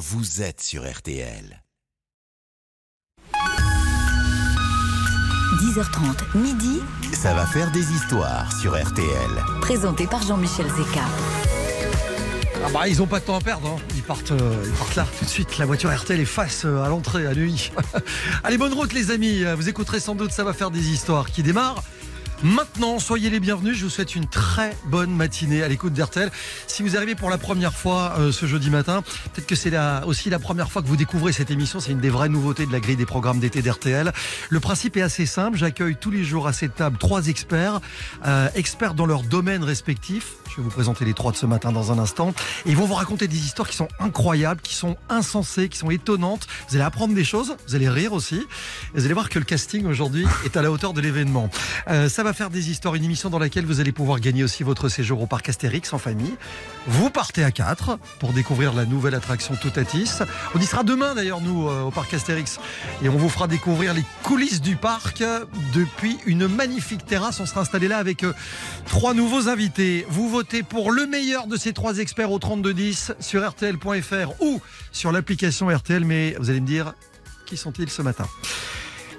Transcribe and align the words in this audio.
vous 0.00 0.40
êtes 0.40 0.62
sur 0.62 0.90
RTL. 0.90 1.62
10h30, 5.60 6.38
midi, 6.38 6.80
Ça 7.12 7.34
va 7.34 7.44
faire 7.44 7.70
des 7.70 7.92
histoires 7.92 8.50
sur 8.58 8.82
RTL. 8.82 9.44
présenté 9.60 10.06
par 10.06 10.22
Jean-Michel 10.22 10.68
Zeka. 10.68 11.04
Ah 12.64 12.68
bah 12.72 12.88
ils 12.88 13.02
ont 13.02 13.06
pas 13.06 13.20
de 13.20 13.26
temps 13.26 13.36
à 13.36 13.42
perdre, 13.42 13.68
hein. 13.68 13.76
ils, 13.94 14.02
partent, 14.02 14.32
euh, 14.32 14.64
ils 14.64 14.72
partent 14.72 14.96
là 14.96 15.06
tout 15.18 15.26
de 15.26 15.30
suite. 15.30 15.58
La 15.58 15.66
voiture 15.66 15.94
RTL 15.94 16.18
est 16.18 16.24
face 16.24 16.64
euh, 16.64 16.82
à 16.82 16.88
l'entrée 16.88 17.26
à 17.26 17.34
nuit. 17.34 17.70
Allez, 18.42 18.56
bonne 18.56 18.72
route 18.72 18.94
les 18.94 19.10
amis, 19.10 19.44
vous 19.54 19.68
écouterez 19.68 20.00
sans 20.00 20.14
doute 20.14 20.32
Ça 20.32 20.44
va 20.44 20.54
faire 20.54 20.70
des 20.70 20.88
histoires 20.88 21.30
qui 21.30 21.42
démarrent. 21.42 21.82
Maintenant, 22.42 22.98
soyez 22.98 23.28
les 23.28 23.38
bienvenus. 23.38 23.76
Je 23.76 23.84
vous 23.84 23.90
souhaite 23.90 24.16
une 24.16 24.26
très 24.26 24.74
bonne 24.86 25.14
matinée 25.14 25.62
à 25.62 25.68
l'écoute 25.68 25.92
d'RTL. 25.92 26.30
Si 26.66 26.82
vous 26.82 26.96
arrivez 26.96 27.14
pour 27.14 27.28
la 27.28 27.36
première 27.36 27.74
fois 27.74 28.14
euh, 28.18 28.32
ce 28.32 28.46
jeudi 28.46 28.70
matin, 28.70 29.02
peut-être 29.34 29.46
que 29.46 29.54
c'est 29.54 29.72
aussi 30.06 30.30
la 30.30 30.38
première 30.38 30.70
fois 30.72 30.80
que 30.80 30.86
vous 30.86 30.96
découvrez 30.96 31.32
cette 31.32 31.50
émission. 31.50 31.80
C'est 31.80 31.92
une 31.92 32.00
des 32.00 32.08
vraies 32.08 32.30
nouveautés 32.30 32.64
de 32.64 32.72
la 32.72 32.80
grille 32.80 32.96
des 32.96 33.04
programmes 33.04 33.40
d'été 33.40 33.60
d'RTL. 33.60 34.10
Le 34.48 34.60
principe 34.60 34.96
est 34.96 35.02
assez 35.02 35.26
simple. 35.26 35.58
J'accueille 35.58 35.96
tous 36.00 36.10
les 36.10 36.24
jours 36.24 36.46
à 36.46 36.54
cette 36.54 36.76
table 36.76 36.96
trois 36.96 37.28
experts, 37.28 37.80
euh, 38.24 38.48
experts 38.54 38.94
dans 38.94 39.06
leur 39.06 39.22
domaine 39.22 39.62
respectif. 39.62 40.32
Je 40.48 40.56
vais 40.56 40.62
vous 40.62 40.70
présenter 40.70 41.04
les 41.04 41.14
trois 41.14 41.32
de 41.32 41.36
ce 41.36 41.46
matin 41.46 41.72
dans 41.72 41.92
un 41.92 41.98
instant. 41.98 42.30
Et 42.64 42.70
ils 42.70 42.76
vont 42.76 42.86
vous 42.86 42.94
raconter 42.94 43.28
des 43.28 43.38
histoires 43.38 43.68
qui 43.68 43.76
sont 43.76 43.88
incroyables, 43.98 44.62
qui 44.62 44.74
sont 44.74 44.96
insensées, 45.10 45.68
qui 45.68 45.76
sont 45.76 45.90
étonnantes. 45.90 46.48
Vous 46.68 46.76
allez 46.76 46.84
apprendre 46.84 47.14
des 47.14 47.22
choses, 47.22 47.54
vous 47.68 47.74
allez 47.74 47.88
rire 47.88 48.14
aussi. 48.14 48.36
Et 48.36 48.98
vous 48.98 49.04
allez 49.04 49.14
voir 49.14 49.28
que 49.28 49.38
le 49.38 49.44
casting 49.44 49.84
aujourd'hui 49.84 50.26
est 50.46 50.56
à 50.56 50.62
la 50.62 50.72
hauteur 50.72 50.94
de 50.94 51.02
l'événement. 51.02 51.50
Euh, 51.88 52.08
ça 52.08 52.22
va 52.22 52.29
faire 52.32 52.50
des 52.50 52.70
histoires, 52.70 52.94
une 52.94 53.04
émission 53.04 53.30
dans 53.30 53.38
laquelle 53.38 53.64
vous 53.64 53.80
allez 53.80 53.92
pouvoir 53.92 54.20
gagner 54.20 54.44
aussi 54.44 54.62
votre 54.62 54.88
séjour 54.88 55.22
au 55.22 55.26
parc 55.26 55.48
Astérix 55.48 55.92
en 55.92 55.98
famille. 55.98 56.34
Vous 56.86 57.10
partez 57.10 57.44
à 57.44 57.50
4 57.50 57.98
pour 58.18 58.32
découvrir 58.32 58.72
la 58.72 58.84
nouvelle 58.84 59.14
attraction 59.14 59.54
Toutatis. 59.56 60.18
On 60.54 60.60
y 60.60 60.64
sera 60.66 60.82
demain 60.82 61.14
d'ailleurs, 61.14 61.40
nous, 61.40 61.68
euh, 61.68 61.82
au 61.82 61.90
parc 61.90 62.14
Astérix. 62.14 62.58
Et 63.02 63.08
on 63.08 63.16
vous 63.16 63.28
fera 63.28 63.46
découvrir 63.46 63.94
les 63.94 64.04
coulisses 64.22 64.60
du 64.60 64.76
parc 64.76 65.20
euh, 65.22 65.44
depuis 65.74 66.18
une 66.26 66.46
magnifique 66.46 67.04
terrasse. 67.06 67.40
On 67.40 67.46
sera 67.46 67.62
installé 67.62 67.88
là 67.88 67.98
avec 67.98 68.24
euh, 68.24 68.32
trois 68.86 69.14
nouveaux 69.14 69.48
invités. 69.48 70.06
Vous 70.08 70.28
votez 70.28 70.62
pour 70.62 70.92
le 70.92 71.06
meilleur 71.06 71.46
de 71.46 71.56
ces 71.56 71.72
trois 71.72 71.98
experts 71.98 72.32
au 72.32 72.38
3210 72.38 73.12
sur 73.20 73.48
RTL.fr 73.48 74.42
ou 74.42 74.60
sur 74.92 75.12
l'application 75.12 75.68
RTL. 75.68 76.04
Mais 76.04 76.36
vous 76.38 76.50
allez 76.50 76.60
me 76.60 76.66
dire, 76.66 76.94
qui 77.46 77.56
sont-ils 77.56 77.90
ce 77.90 78.02
matin? 78.02 78.26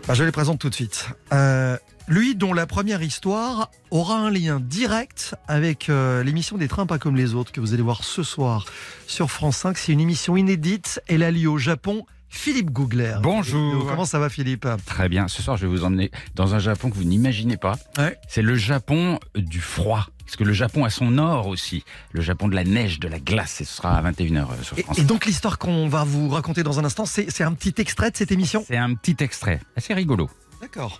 Bah, 0.07 0.13
Je 0.13 0.23
les 0.23 0.31
présente 0.31 0.59
tout 0.59 0.69
de 0.69 0.75
suite. 0.75 1.07
Euh, 1.33 1.77
lui 2.11 2.35
dont 2.35 2.53
la 2.53 2.67
première 2.67 3.01
histoire 3.01 3.71
aura 3.89 4.17
un 4.17 4.29
lien 4.29 4.59
direct 4.59 5.33
avec 5.47 5.89
euh, 5.89 6.23
l'émission 6.23 6.57
des 6.57 6.67
trains 6.67 6.85
pas 6.85 6.99
comme 6.99 7.15
les 7.15 7.33
autres 7.35 7.53
que 7.53 7.61
vous 7.61 7.73
allez 7.73 7.81
voir 7.81 8.03
ce 8.03 8.21
soir 8.21 8.65
sur 9.07 9.31
France 9.31 9.57
5. 9.57 9.77
C'est 9.77 9.93
une 9.93 10.01
émission 10.01 10.35
inédite. 10.35 11.01
Elle 11.07 11.23
a 11.23 11.31
lieu 11.31 11.49
au 11.49 11.57
Japon. 11.57 12.05
Philippe 12.27 12.71
Googler. 12.71 13.15
Bonjour. 13.23 13.87
Comment 13.87 14.03
ça 14.03 14.19
va 14.19 14.27
Philippe? 14.29 14.67
Très 14.85 15.07
bien. 15.07 15.29
Ce 15.29 15.41
soir, 15.41 15.55
je 15.55 15.65
vais 15.65 15.71
vous 15.71 15.85
emmener 15.85 16.11
dans 16.35 16.53
un 16.53 16.59
Japon 16.59 16.89
que 16.89 16.95
vous 16.95 17.05
n'imaginez 17.05 17.55
pas. 17.55 17.77
Ouais. 17.97 18.17
C'est 18.27 18.41
le 18.41 18.55
Japon 18.55 19.17
du 19.35 19.61
froid. 19.61 20.07
Parce 20.25 20.35
que 20.35 20.43
le 20.43 20.53
Japon 20.53 20.83
a 20.83 20.89
son 20.89 21.11
nord 21.11 21.47
aussi. 21.47 21.85
Le 22.11 22.19
Japon 22.19 22.49
de 22.49 22.55
la 22.55 22.65
neige, 22.65 22.99
de 22.99 23.07
la 23.07 23.19
glace. 23.19 23.61
Et 23.61 23.65
ce 23.65 23.75
sera 23.75 23.97
à 23.97 24.11
21h 24.11 24.63
sur 24.63 24.77
et, 24.77 24.83
France. 24.83 24.99
et 24.99 25.03
donc 25.03 25.25
l'histoire 25.25 25.57
qu'on 25.57 25.87
va 25.87 26.03
vous 26.03 26.27
raconter 26.27 26.63
dans 26.63 26.77
un 26.77 26.83
instant, 26.83 27.05
c'est 27.05 27.41
un 27.41 27.53
petit 27.53 27.75
extrait 27.77 28.11
de 28.11 28.17
cette 28.17 28.33
émission? 28.33 28.65
C'est 28.67 28.77
un 28.77 28.95
petit 28.95 29.15
extrait. 29.23 29.61
Assez 29.77 29.93
rigolo. 29.93 30.29
D'accord. 30.61 30.99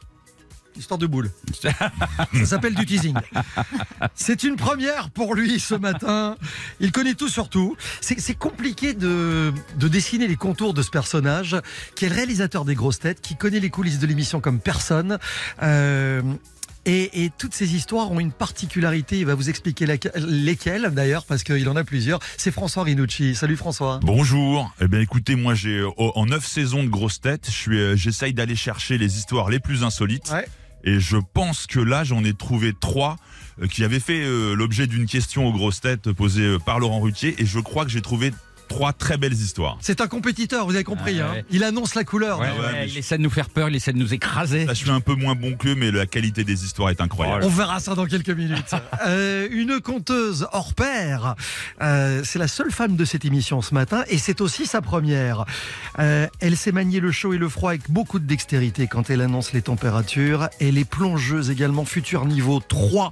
Histoire 0.78 0.98
de 0.98 1.06
boule. 1.08 1.30
Ça 1.64 2.46
s'appelle 2.46 2.76
du 2.76 2.86
teasing. 2.86 3.16
C'est 4.16 4.44
une 4.44 4.56
première 4.56 5.10
pour 5.10 5.36
lui 5.36 5.60
ce 5.60 5.76
matin. 5.76 6.36
Il 6.80 6.92
connaît 6.92 7.14
tout 7.14 7.30
sur 7.30 7.50
tout. 7.50 7.76
C'est 8.00 8.36
compliqué 8.38 8.94
de, 8.94 9.54
de 9.78 9.88
dessiner 9.88 10.28
les 10.28 10.36
contours 10.38 10.74
de 10.74 10.82
ce 10.82 10.90
personnage, 10.90 11.56
qui 11.96 12.06
est 12.06 12.10
le 12.10 12.16
réalisateur 12.16 12.66
des 12.66 12.76
grosses 12.76 13.00
têtes, 13.00 13.22
qui 13.22 13.36
connaît 13.36 13.60
les 13.60 13.70
coulisses 13.70 14.00
de 14.00 14.08
l'émission 14.08 14.40
comme 14.42 14.60
personne. 14.60 15.20
Euh, 15.62 16.22
et, 16.86 17.26
et 17.26 17.32
toutes 17.38 17.54
ces 17.54 17.76
histoires 17.76 18.12
ont 18.12 18.20
une 18.20 18.32
particularité. 18.32 19.20
Il 19.20 19.28
va 19.28 19.36
vous 19.36 19.50
expliquer 19.52 19.86
laquelle- 19.86 20.14
lesquelles, 20.26 20.90
d'ailleurs, 20.92 21.26
parce 21.26 21.44
qu'il 21.44 21.70
en 21.70 21.76
a 21.76 21.84
plusieurs. 21.84 22.20
C'est 22.38 22.50
François 22.52 22.84
Rinucci. 22.84 23.36
Salut 23.36 23.56
François. 23.56 24.00
Bonjour. 24.02 24.74
Eh 24.82 24.88
bien, 24.88 25.00
écoutez, 25.00 25.36
moi, 25.36 25.54
j'ai 25.54 25.86
en 25.98 26.26
neuf 26.26 26.48
saisons 26.48 26.84
de 26.84 26.90
grosses 26.90 27.22
têtes, 27.22 27.50
euh, 27.68 27.96
j'essaye 27.96 28.34
d'aller 28.34 28.56
chercher 28.56 28.98
les 28.98 29.18
histoires 29.18 29.50
les 29.52 29.60
plus 29.60 29.84
insolites. 29.84 30.32
Ouais. 30.32 30.48
Et 30.84 31.00
je 31.00 31.18
pense 31.34 31.68
que 31.68 31.80
là, 31.80 32.04
j'en 32.04 32.24
ai 32.24 32.34
trouvé 32.34 32.74
trois 32.80 33.18
euh, 33.62 33.68
qui 33.68 33.84
avaient 33.84 34.00
fait 34.00 34.24
euh, 34.24 34.56
l'objet 34.56 34.88
d'une 34.88 35.06
question 35.06 35.46
aux 35.48 35.52
grosses 35.52 35.82
têtes 35.82 36.12
posée 36.12 36.44
euh, 36.44 36.60
par 36.60 36.80
Laurent 36.80 37.00
Ruquier. 37.00 37.36
Et 37.40 37.46
je 37.46 37.60
crois 37.60 37.86
que 37.86 37.92
j'ai 37.92 38.02
trouvé 38.02 38.32
trois 38.72 38.94
très 38.94 39.18
belles 39.18 39.34
histoires. 39.34 39.78
C'est 39.82 40.00
un 40.00 40.08
compétiteur, 40.08 40.66
vous 40.66 40.76
avez 40.76 40.86
compris. 40.86 41.20
Ah 41.20 41.28
hein. 41.28 41.34
ouais. 41.34 41.46
Il 41.52 41.64
annonce 41.66 41.94
la 41.94 42.06
couleur. 42.06 42.40
Ouais, 42.40 42.46
ouais, 42.48 42.52
ouais, 42.60 42.72
mais 42.74 42.88
il 42.88 42.94
je- 42.94 43.00
essaie 43.00 43.18
de 43.18 43.24
nous 43.24 43.30
faire 43.30 43.50
peur, 43.50 43.68
il 43.68 43.76
essaie 43.76 43.92
de 43.92 43.98
nous 43.98 44.14
écraser. 44.14 44.66
Là, 44.66 44.74
je 44.74 44.80
suis 44.80 44.90
un 44.90 45.02
peu 45.02 45.14
moins 45.16 45.36
bon 45.36 45.56
que 45.58 45.68
lui, 45.68 45.76
mais 45.76 45.92
la 45.92 46.06
qualité 46.06 46.44
des 46.46 46.64
histoires 46.64 46.90
est 46.90 47.02
incroyable. 47.02 47.44
On 47.44 47.50
verra 47.50 47.80
ça 47.82 47.96
dans 47.96 48.06
quelques 48.06 48.30
minutes. 48.30 48.72
Euh, 49.08 49.48
une 49.52 49.80
conteuse 49.82 50.48
hors 50.52 50.74
pair. 50.76 51.36
Euh, 51.82 52.22
c'est 52.24 52.38
la 52.38 52.48
seule 52.48 52.72
femme 52.72 52.96
de 52.96 53.04
cette 53.04 53.26
émission 53.26 53.62
ce 53.62 53.74
matin 53.74 54.04
et 54.10 54.18
c'est 54.20 54.42
aussi 54.42 54.68
sa 54.68 54.80
première. 54.82 55.46
Euh, 55.98 56.28
elle 56.40 56.56
sait 56.56 56.72
manier 56.72 57.00
le 57.00 57.12
chaud 57.12 57.34
et 57.34 57.38
le 57.40 57.50
froid 57.50 57.72
avec 57.72 57.90
beaucoup 57.90 58.20
de 58.20 58.26
dextérité 58.26 58.86
quand 58.88 59.10
elle 59.10 59.22
annonce 59.22 59.54
les 59.54 59.64
températures. 59.64 60.50
Elle 60.60 60.78
est 60.78 60.86
plongeuse 60.90 61.50
également, 61.50 61.84
futur 61.86 62.26
niveau 62.26 62.60
3. 62.60 63.12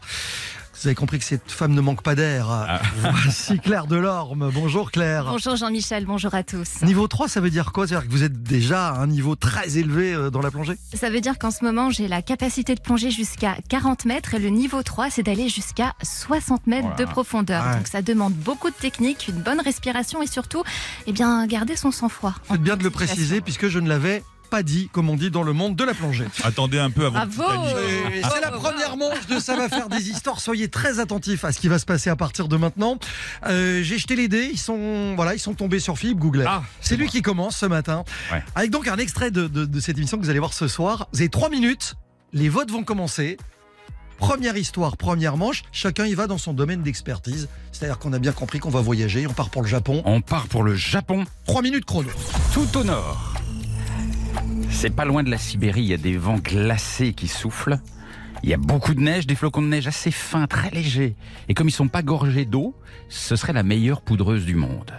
Vous 0.81 0.87
avez 0.87 0.95
compris 0.95 1.19
que 1.19 1.25
cette 1.25 1.51
femme 1.51 1.73
ne 1.73 1.81
manque 1.81 2.01
pas 2.03 2.15
d'air. 2.15 2.79
Voici 3.23 3.59
Claire 3.59 3.85
Delorme. 3.85 4.49
Bonjour 4.53 4.91
Claire. 4.91 5.25
Bonjour 5.25 5.57
Jean-Michel, 5.57 6.05
bonjour 6.05 6.33
à 6.33 6.43
tous. 6.43 6.81
Niveau 6.83 7.05
3, 7.09 7.27
ça 7.27 7.41
veut 7.41 7.49
dire 7.49 7.73
quoi? 7.73 7.85
C'est-à-dire 7.85 8.07
que 8.07 8.13
vous 8.13 8.23
êtes 8.23 8.41
déjà 8.43 8.87
à 8.87 8.99
un 9.01 9.07
niveau 9.07 9.35
très 9.35 9.77
élevé 9.77 10.13
euh, 10.13 10.29
dans 10.29 10.41
la 10.41 10.51
plongée? 10.51 10.77
Ça 10.93 11.09
veut 11.09 11.19
dire 11.19 11.37
qu'en 11.37 11.51
ce 11.51 11.65
moment, 11.65 11.89
j'ai 11.89 12.07
la 12.07 12.21
capacité 12.21 12.75
de 12.75 12.79
plonger 12.79 13.11
jusqu'à 13.11 13.57
40 13.67 14.05
mètres 14.05 14.35
et 14.35 14.39
le 14.39 14.47
niveau 14.49 14.81
3, 14.81 15.09
c'est 15.09 15.23
d'aller 15.23 15.49
jusqu'à 15.49 15.95
60 16.01 16.65
mètres 16.67 16.87
Voilà. 16.87 16.95
de 16.95 17.05
profondeur. 17.11 17.65
Ouais. 17.65 17.75
Donc 17.75 17.87
ça 17.87 18.01
demande 18.01 18.33
beaucoup 18.33 18.69
de 18.69 18.75
technique, 18.75 19.27
une 19.27 19.41
bonne 19.41 19.59
respiration 19.59 20.21
et 20.21 20.27
surtout, 20.27 20.63
eh 21.07 21.11
bien, 21.11 21.45
garder 21.45 21.75
son 21.75 21.91
sang-froid. 21.91 22.35
Faites 22.43 22.61
bien 22.61 22.77
de 22.77 22.83
le 22.83 22.89
préciser 22.89 23.41
puisque 23.41 23.67
je 23.67 23.79
ne 23.79 23.89
l'avais 23.89 24.23
pas 24.49 24.63
dit, 24.63 24.89
comme 24.91 25.09
on 25.09 25.15
dit 25.15 25.31
dans 25.31 25.43
le 25.43 25.53
monde 25.53 25.75
de 25.75 25.83
la 25.83 25.93
plongée. 25.93 26.25
Attendez 26.43 26.79
un 26.79 26.89
peu 26.89 27.05
avant. 27.05 27.23
Et 27.25 28.21
C'est 28.21 28.41
la 28.41 28.51
première 28.51 28.97
manche 28.97 29.27
de 29.27 29.39
Ça 29.39 29.55
va 29.55 29.69
faire 29.69 29.89
des 29.89 30.09
histoires. 30.09 30.39
Soyez 30.39 30.67
très 30.67 30.99
attentifs 30.99 31.45
à 31.45 31.51
ce 31.51 31.59
qui 31.59 31.67
va 31.67 31.79
se 31.79 31.85
passer 31.85 32.09
à 32.09 32.15
partir 32.15 32.47
de 32.47 32.57
maintenant. 32.57 32.97
Euh, 33.47 33.81
J'ai 33.83 33.97
jeté 33.97 34.15
les 34.15 34.27
dés. 34.27 34.49
Ils 34.51 34.57
sont, 34.59 35.13
voilà, 35.15 35.33
ils 35.35 35.39
sont 35.39 35.53
tombés 35.53 35.79
sur 35.79 35.97
Philippe 35.97 36.19
Googler. 36.19 36.45
Ah, 36.47 36.63
c'est 36.81 36.95
lui 36.97 37.07
qui 37.07 37.21
commence 37.21 37.55
ce 37.57 37.65
matin. 37.65 38.03
Ouais. 38.31 38.43
Avec 38.55 38.71
donc 38.71 38.87
un 38.87 38.97
extrait 38.97 39.31
de, 39.31 39.47
de- 39.47 39.65
de 39.65 39.79
cette 39.79 39.97
émission 39.97 40.17
que 40.17 40.23
vous 40.23 40.29
allez 40.29 40.39
voir 40.39 40.53
ce 40.53 40.67
soir. 40.67 41.07
Vous 41.13 41.19
avez 41.19 41.29
trois 41.29 41.49
minutes. 41.49 41.95
Les 42.33 42.49
votes 42.49 42.71
vont 42.71 42.83
commencer. 42.83 43.37
Première 44.17 44.57
histoire, 44.57 44.97
première 44.97 45.37
manche. 45.37 45.63
Chacun 45.71 46.05
y 46.05 46.13
va 46.13 46.27
dans 46.27 46.37
son 46.37 46.51
domaine 46.53 46.81
d'expertise. 46.81 47.47
C'est-à-dire 47.71 47.99
qu'on 47.99 48.11
a 48.11 48.19
bien 48.19 48.33
compris 48.33 48.59
qu'on 48.59 48.69
va 48.69 48.81
voyager. 48.81 49.25
On 49.25 49.33
part 49.33 49.49
pour 49.49 49.61
le 49.61 49.67
Japon. 49.69 50.01
On 50.05 50.19
part 50.19 50.47
pour 50.47 50.63
le 50.63 50.75
Japon, 50.75 51.23
Trois 51.45 51.61
minutes 51.61 51.85
chrono. 51.85 52.09
tout 52.53 52.67
au 52.77 52.83
nord. 52.83 53.33
C'est 54.69 54.95
pas 54.95 55.05
loin 55.05 55.23
de 55.23 55.29
la 55.29 55.37
Sibérie, 55.37 55.81
il 55.81 55.87
y 55.87 55.93
a 55.93 55.97
des 55.97 56.17
vents 56.17 56.37
glacés 56.37 57.13
qui 57.13 57.27
soufflent. 57.27 57.79
Il 58.43 58.49
y 58.49 58.53
a 58.53 58.57
beaucoup 58.57 58.93
de 58.93 59.01
neige, 59.01 59.27
des 59.27 59.35
flocons 59.35 59.61
de 59.61 59.67
neige 59.67 59.87
assez 59.87 60.11
fins, 60.11 60.47
très 60.47 60.69
légers. 60.69 61.15
Et 61.49 61.53
comme 61.53 61.67
ils 61.67 61.73
sont 61.73 61.89
pas 61.89 62.01
gorgés 62.01 62.45
d'eau, 62.45 62.73
ce 63.09 63.35
serait 63.35 63.51
la 63.51 63.63
meilleure 63.63 64.01
poudreuse 64.01 64.45
du 64.45 64.55
monde. 64.55 64.93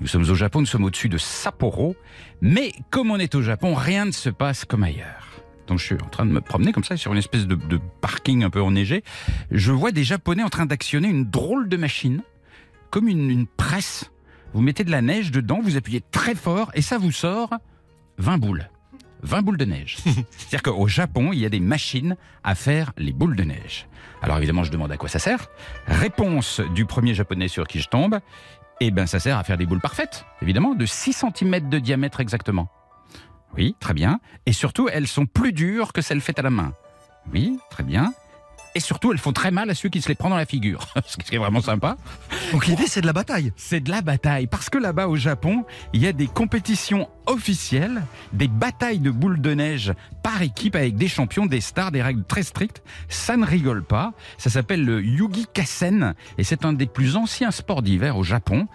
Nous 0.00 0.06
sommes 0.06 0.22
au 0.30 0.34
Japon, 0.34 0.60
nous 0.60 0.66
sommes 0.66 0.84
au-dessus 0.84 1.08
de 1.08 1.18
Sapporo. 1.18 1.96
Mais 2.40 2.72
comme 2.90 3.10
on 3.10 3.18
est 3.18 3.34
au 3.34 3.42
Japon, 3.42 3.74
rien 3.74 4.04
ne 4.04 4.12
se 4.12 4.30
passe 4.30 4.64
comme 4.64 4.84
ailleurs. 4.84 5.42
Donc 5.66 5.80
je 5.80 5.84
suis 5.84 5.94
en 5.96 6.08
train 6.08 6.24
de 6.24 6.30
me 6.30 6.40
promener 6.40 6.72
comme 6.72 6.84
ça 6.84 6.96
sur 6.96 7.12
une 7.12 7.18
espèce 7.18 7.46
de, 7.46 7.80
parking 8.00 8.44
un 8.44 8.50
peu 8.50 8.62
enneigé. 8.62 9.02
Je 9.50 9.72
vois 9.72 9.90
des 9.90 10.04
Japonais 10.04 10.44
en 10.44 10.48
train 10.48 10.66
d'actionner 10.66 11.08
une 11.08 11.28
drôle 11.28 11.68
de 11.68 11.76
machine, 11.76 12.22
comme 12.90 13.08
une, 13.08 13.30
une 13.30 13.46
presse. 13.46 14.10
Vous 14.54 14.62
mettez 14.62 14.84
de 14.84 14.90
la 14.92 15.02
neige 15.02 15.32
dedans, 15.32 15.60
vous 15.62 15.76
appuyez 15.76 16.02
très 16.12 16.34
fort 16.34 16.70
et 16.74 16.82
ça 16.82 16.96
vous 16.96 17.12
sort 17.12 17.50
20 18.18 18.38
boules. 18.38 18.70
20 19.22 19.42
boules 19.42 19.56
de 19.56 19.64
neige. 19.64 19.96
C'est-à-dire 20.30 20.62
qu'au 20.62 20.88
Japon, 20.88 21.30
il 21.32 21.38
y 21.38 21.46
a 21.46 21.48
des 21.48 21.60
machines 21.60 22.16
à 22.44 22.54
faire 22.54 22.92
les 22.96 23.12
boules 23.12 23.36
de 23.36 23.44
neige. 23.44 23.88
Alors 24.22 24.38
évidemment, 24.38 24.64
je 24.64 24.70
demande 24.70 24.92
à 24.92 24.96
quoi 24.96 25.08
ça 25.08 25.18
sert. 25.18 25.48
Réponse 25.86 26.60
du 26.74 26.86
premier 26.86 27.14
japonais 27.14 27.48
sur 27.48 27.66
qui 27.66 27.80
je 27.80 27.88
tombe. 27.88 28.18
Eh 28.80 28.90
ben, 28.90 29.06
ça 29.06 29.18
sert 29.18 29.36
à 29.36 29.44
faire 29.44 29.56
des 29.56 29.66
boules 29.66 29.80
parfaites, 29.80 30.24
évidemment, 30.40 30.74
de 30.74 30.86
6 30.86 31.24
cm 31.34 31.68
de 31.68 31.78
diamètre 31.78 32.20
exactement. 32.20 32.68
Oui, 33.56 33.74
très 33.80 33.94
bien. 33.94 34.20
Et 34.46 34.52
surtout, 34.52 34.88
elles 34.88 35.08
sont 35.08 35.26
plus 35.26 35.52
dures 35.52 35.92
que 35.92 36.00
celles 36.00 36.20
faites 36.20 36.38
à 36.38 36.42
la 36.42 36.50
main. 36.50 36.72
Oui, 37.32 37.58
très 37.70 37.82
bien. 37.82 38.12
Et 38.74 38.80
surtout, 38.80 39.12
elles 39.12 39.18
font 39.18 39.32
très 39.32 39.50
mal 39.50 39.70
à 39.70 39.74
ceux 39.74 39.88
qui 39.88 40.00
se 40.00 40.08
les 40.08 40.14
prennent 40.14 40.30
dans 40.30 40.36
la 40.36 40.46
figure. 40.46 40.86
Ce 41.06 41.16
qui 41.16 41.34
est 41.34 41.38
vraiment 41.38 41.60
sympa. 41.60 41.96
Donc 42.52 42.66
l'idée, 42.66 42.86
c'est 42.86 43.00
de 43.00 43.06
la 43.06 43.12
bataille. 43.12 43.52
C'est 43.56 43.80
de 43.80 43.90
la 43.90 44.02
bataille. 44.02 44.46
Parce 44.46 44.70
que 44.70 44.78
là-bas, 44.78 45.08
au 45.08 45.16
Japon, 45.16 45.64
il 45.92 46.02
y 46.02 46.06
a 46.06 46.12
des 46.12 46.26
compétitions 46.26 47.08
officielles, 47.26 48.02
des 48.32 48.48
batailles 48.48 49.00
de 49.00 49.10
boules 49.10 49.40
de 49.40 49.54
neige 49.54 49.92
par 50.22 50.42
équipe 50.42 50.74
avec 50.74 50.96
des 50.96 51.08
champions, 51.08 51.46
des 51.46 51.60
stars, 51.60 51.92
des 51.92 52.02
règles 52.02 52.24
très 52.24 52.42
strictes. 52.42 52.82
Ça 53.08 53.36
ne 53.36 53.44
rigole 53.44 53.84
pas. 53.84 54.12
Ça 54.38 54.50
s'appelle 54.50 54.84
le 54.84 55.02
Yugi 55.02 55.46
Kassen 55.52 56.14
et 56.38 56.44
c'est 56.44 56.64
un 56.64 56.72
des 56.72 56.86
plus 56.86 57.16
anciens 57.16 57.50
sports 57.50 57.82
d'hiver 57.82 58.16
au 58.16 58.22
Japon. 58.22 58.66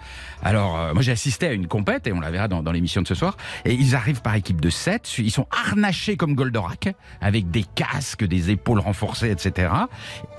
Alors, 0.44 0.78
euh, 0.78 0.94
moi 0.94 1.02
j'ai 1.02 1.12
assisté 1.12 1.48
à 1.48 1.54
une 1.54 1.68
compète 1.68 2.08
et 2.08 2.14
on 2.14 2.20
la 2.20 2.32
verra 2.32 2.48
dans, 2.48 2.62
dans 2.62 2.72
l'émission 2.72 3.02
de 3.02 3.08
ce 3.08 3.16
soir. 3.16 3.38
Et 3.66 3.74
ils 3.74 3.96
arrivent 3.96 4.22
par 4.22 4.36
équipe 4.36 4.62
de 4.62 4.70
7. 4.70 5.18
Ils 5.18 5.32
sont 5.32 5.48
harnachés 5.52 6.16
comme 6.16 6.36
Goldorak 6.36 6.96
avec 7.22 7.50
des 7.50 7.64
casques, 7.64 8.24
des 8.24 8.52
épaules 8.52 8.80
renforcées, 8.80 9.32
etc. 9.32 9.70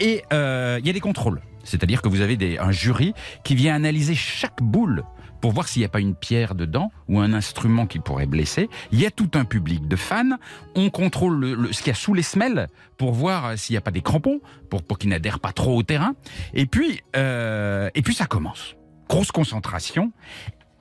Et 0.01 0.23
euh, 0.33 0.79
il 0.81 0.87
y 0.87 0.91
a 0.91 0.93
des 0.93 1.01
contrôles. 1.01 1.41
C'est-à-dire 1.65 2.03
que 2.03 2.09
vous 2.09 2.21
avez 2.21 2.37
des, 2.37 2.59
un 2.59 2.73
jury 2.73 3.15
qui 3.43 3.55
vient 3.55 3.75
analyser 3.75 4.15
chaque 4.15 4.63
boule 4.63 5.03
pour 5.41 5.53
voir 5.53 5.69
s'il 5.69 5.81
n'y 5.81 5.87
a 5.87 5.89
pas 5.91 6.01
une 6.01 6.15
pierre 6.15 6.55
dedans 6.55 6.91
ou 7.09 7.21
un 7.21 7.33
instrument 7.35 7.87
qui 7.87 7.99
pourrait 7.99 8.27
blesser. 8.27 8.69
Il 8.93 9.01
y 9.01 9.07
a 9.07 9.11
tout 9.11 9.31
un 9.35 9.45
public 9.45 9.87
de 9.89 9.97
fans. 9.97 10.37
On 10.75 10.89
contrôle 10.91 11.39
le- 11.39 11.55
le- 11.55 11.73
ce 11.73 11.79
qu'il 11.79 11.89
y 11.89 11.91
a 11.91 11.95
sous 11.95 12.15
les 12.15 12.23
semelles 12.23 12.69
pour 12.97 13.13
voir 13.13 13.45
euh, 13.47 13.57
s'il 13.57 13.75
n'y 13.75 13.79
a 13.79 13.83
pas 13.83 13.91
des 13.91 14.01
crampons, 14.03 14.41
pour, 14.71 14.83
pour 14.83 14.99
qu'ils 14.99 15.11
n'adhèrent 15.11 15.41
pas 15.41 15.53
trop 15.53 15.77
au 15.77 15.83
terrain. 15.83 16.15
Et 16.55 16.65
puis, 16.67 17.01
euh, 17.17 17.91
et 17.95 18.01
puis 18.03 18.15
ça 18.15 18.25
commence. 18.27 18.75
Grosse 19.09 19.33
concentration. 19.33 20.13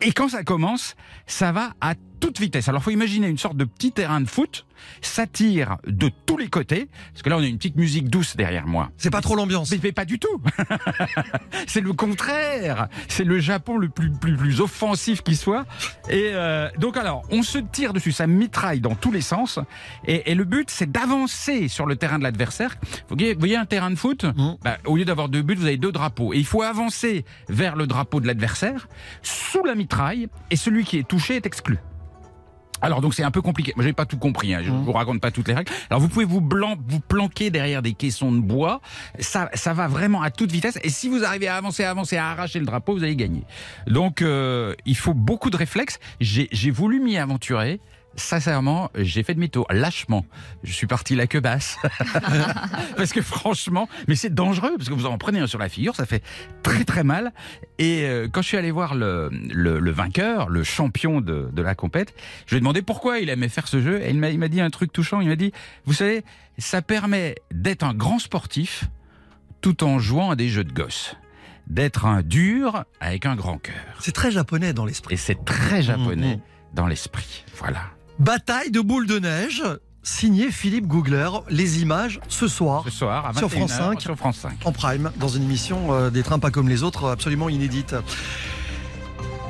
Et 0.01 0.11
quand 0.11 0.29
ça 0.29 0.43
commence, 0.43 0.95
ça 1.27 1.51
va 1.51 1.71
à 1.81 1.93
toute 2.23 2.39
vitesse. 2.39 2.69
Alors, 2.69 2.81
faut 2.81 2.91
imaginer 2.91 3.27
une 3.27 3.37
sorte 3.37 3.57
de 3.57 3.65
petit 3.65 3.91
terrain 3.91 4.21
de 4.21 4.29
foot. 4.29 4.65
Ça 5.01 5.27
tire 5.27 5.77
de 5.85 6.09
tous 6.25 6.37
les 6.37 6.47
côtés. 6.47 6.87
Parce 7.11 7.21
que 7.21 7.29
là, 7.29 7.35
on 7.37 7.41
a 7.41 7.45
une 7.45 7.57
petite 7.57 7.75
musique 7.75 8.09
douce 8.09 8.37
derrière 8.37 8.65
moi. 8.65 8.91
C'est 8.95 9.09
pas 9.09 9.19
trop 9.19 9.35
l'ambiance. 9.35 9.71
Mais, 9.71 9.79
mais 9.83 9.91
pas 9.91 10.05
du 10.05 10.19
tout. 10.19 10.41
c'est 11.67 11.81
le 11.81 11.91
contraire. 11.91 12.87
C'est 13.09 13.25
le 13.25 13.39
Japon 13.39 13.77
le 13.77 13.89
plus, 13.89 14.09
plus, 14.09 14.37
plus 14.37 14.61
offensif 14.61 15.21
qui 15.21 15.35
soit. 15.35 15.65
Et 16.09 16.31
euh, 16.33 16.69
donc 16.77 16.95
alors, 16.95 17.23
on 17.29 17.43
se 17.43 17.57
tire 17.57 17.91
dessus, 17.91 18.13
ça 18.13 18.25
mitraille 18.25 18.79
dans 18.79 18.95
tous 18.95 19.11
les 19.11 19.21
sens. 19.21 19.59
Et, 20.07 20.31
et 20.31 20.35
le 20.35 20.45
but, 20.45 20.69
c'est 20.69 20.89
d'avancer 20.89 21.67
sur 21.67 21.85
le 21.85 21.97
terrain 21.97 22.19
de 22.19 22.23
l'adversaire. 22.23 22.77
Vous 23.09 23.17
voyez, 23.37 23.57
un 23.57 23.65
terrain 23.65 23.91
de 23.91 23.95
foot? 23.95 24.23
Mhm. 24.23 24.57
Bah, 24.63 24.77
Au 24.85 24.95
lieu 24.95 25.03
d'avoir 25.03 25.27
deux 25.27 25.41
buts, 25.41 25.55
vous 25.55 25.65
avez 25.65 25.77
deux 25.77 25.91
drapeaux. 25.91 26.33
Et 26.33 26.37
il 26.37 26.45
faut 26.45 26.61
avancer 26.61 27.25
vers 27.49 27.75
le 27.75 27.85
drapeau 27.85 28.21
de 28.21 28.27
l'adversaire, 28.27 28.87
sous 29.23 29.65
la 29.65 29.75
mitraille, 29.75 30.29
et 30.51 30.55
celui 30.55 30.85
qui 30.85 30.97
est 30.97 31.07
touché 31.07 31.35
est 31.35 31.45
exclu. 31.45 31.79
Alors 32.83 33.01
donc 33.01 33.13
c'est 33.15 33.23
un 33.23 33.31
peu 33.31 33.41
compliqué. 33.41 33.73
Moi 33.75 33.83
j'ai 33.85 33.93
pas 33.93 34.05
tout 34.05 34.17
compris. 34.17 34.53
Hein. 34.53 34.61
Je 34.63 34.69
Mhm. 34.71 34.83
vous 34.83 34.91
raconte 34.91 35.19
pas 35.21 35.31
toutes 35.31 35.47
les 35.47 35.53
règles. 35.55 35.71
Alors 35.89 35.99
vous 36.01 36.09
pouvez 36.09 36.25
vous, 36.25 36.41
blanc, 36.41 36.75
vous 36.87 36.99
planquer 36.99 37.49
derrière 37.49 37.81
des 37.81 37.93
caissons 37.93 38.31
de 38.31 38.39
bois. 38.39 38.81
Ça, 39.19 39.49
ça 39.53 39.73
va 39.73 39.87
vraiment 39.87 40.21
à 40.21 40.29
toute 40.29 40.51
vitesse. 40.51 40.77
Et 40.83 40.89
si 40.89 41.07
vous 41.09 41.23
arrivez 41.23 41.47
à 41.47 41.55
avancer, 41.55 41.83
à 41.83 41.89
avancer, 41.89 42.17
à 42.17 42.27
arracher 42.29 42.59
le 42.59 42.65
drapeau, 42.65 42.93
vous 42.93 43.03
allez 43.03 43.15
gagner. 43.15 43.43
Donc 43.87 44.21
euh, 44.21 44.75
il 44.85 44.97
faut 44.97 45.13
beaucoup 45.15 45.49
de 45.49 45.57
réflexes. 45.57 45.99
J'ai 46.19 46.49
j'ai 46.51 46.71
voulu 46.71 46.99
m'y 46.99 47.17
aventurer. 47.17 47.79
Sincèrement, 48.15 48.91
j'ai 48.95 49.23
fait 49.23 49.33
demi-tour, 49.33 49.65
lâchement. 49.71 50.25
Je 50.63 50.71
suis 50.71 50.85
parti 50.87 51.15
la 51.15 51.25
queue 51.27 51.39
basse. 51.39 51.77
parce 52.95 53.11
que 53.11 53.21
franchement, 53.21 53.89
mais 54.07 54.15
c'est 54.15 54.33
dangereux, 54.33 54.73
parce 54.77 54.87
que 54.89 54.93
vous 54.93 55.05
en 55.07 55.17
prenez 55.17 55.39
un 55.39 55.47
sur 55.47 55.57
la 55.59 55.67
figure, 55.69 55.95
ça 55.95 56.05
fait 56.05 56.21
très 56.61 56.83
très 56.83 57.03
mal. 57.03 57.33
Et 57.79 58.03
euh, 58.03 58.27
quand 58.31 58.41
je 58.41 58.47
suis 58.49 58.57
allé 58.57 58.69
voir 58.71 58.93
le, 58.95 59.29
le, 59.31 59.79
le 59.79 59.91
vainqueur, 59.91 60.49
le 60.49 60.63
champion 60.63 61.21
de, 61.21 61.49
de 61.51 61.61
la 61.61 61.73
compète, 61.75 62.13
je 62.45 62.51
lui 62.51 62.57
ai 62.57 62.59
demandé 62.59 62.81
pourquoi 62.83 63.19
il 63.19 63.29
aimait 63.29 63.49
faire 63.49 63.67
ce 63.67 63.81
jeu. 63.81 64.01
Et 64.01 64.11
il 64.11 64.19
m'a 64.19 64.47
dit 64.47 64.61
un 64.61 64.69
truc 64.69 64.93
touchant. 64.93 65.19
Il 65.21 65.27
m'a 65.29 65.35
dit, 65.35 65.51
vous 65.85 65.93
savez, 65.93 66.23
ça 66.59 66.81
permet 66.83 67.35
d'être 67.51 67.83
un 67.83 67.93
grand 67.95 68.19
sportif 68.19 68.85
tout 69.61 69.83
en 69.83 69.97
jouant 69.97 70.31
à 70.31 70.35
des 70.35 70.49
jeux 70.49 70.63
de 70.63 70.73
gosses. 70.73 71.15
D'être 71.67 72.05
un 72.05 72.21
dur 72.21 72.83
avec 72.99 73.25
un 73.25 73.35
grand 73.35 73.57
cœur. 73.57 73.73
C'est 73.99 74.11
très 74.11 74.31
japonais 74.31 74.73
dans 74.73 74.85
l'esprit. 74.85 75.13
Et 75.13 75.17
c'est 75.17 75.45
très 75.45 75.81
japonais 75.81 76.35
Mhm. 76.35 76.41
dans 76.73 76.87
l'esprit. 76.87 77.45
Voilà. 77.57 77.83
Bataille 78.19 78.71
de 78.71 78.79
boules 78.79 79.07
de 79.07 79.19
neige, 79.19 79.63
signé 80.03 80.51
Philippe 80.51 80.87
Googler. 80.87 81.29
Les 81.49 81.81
images 81.81 82.19
ce 82.27 82.47
soir 82.47 82.83
Ce 82.85 82.91
soir, 82.91 83.25
à 83.25 83.33
Sur 83.33 83.47
21 83.47 83.67
France 83.67 83.71
heures, 83.79 83.91
5. 83.93 84.01
Sur 84.01 84.15
France 84.15 84.37
5. 84.37 84.51
en 84.65 84.71
prime 84.71 85.11
dans 85.17 85.27
une 85.27 85.43
émission 85.43 85.93
euh, 85.93 86.09
des 86.09 86.23
trains 86.23 86.39
pas 86.39 86.51
comme 86.51 86.69
les 86.69 86.83
autres, 86.83 87.09
absolument 87.09 87.49
inédite. 87.49 87.95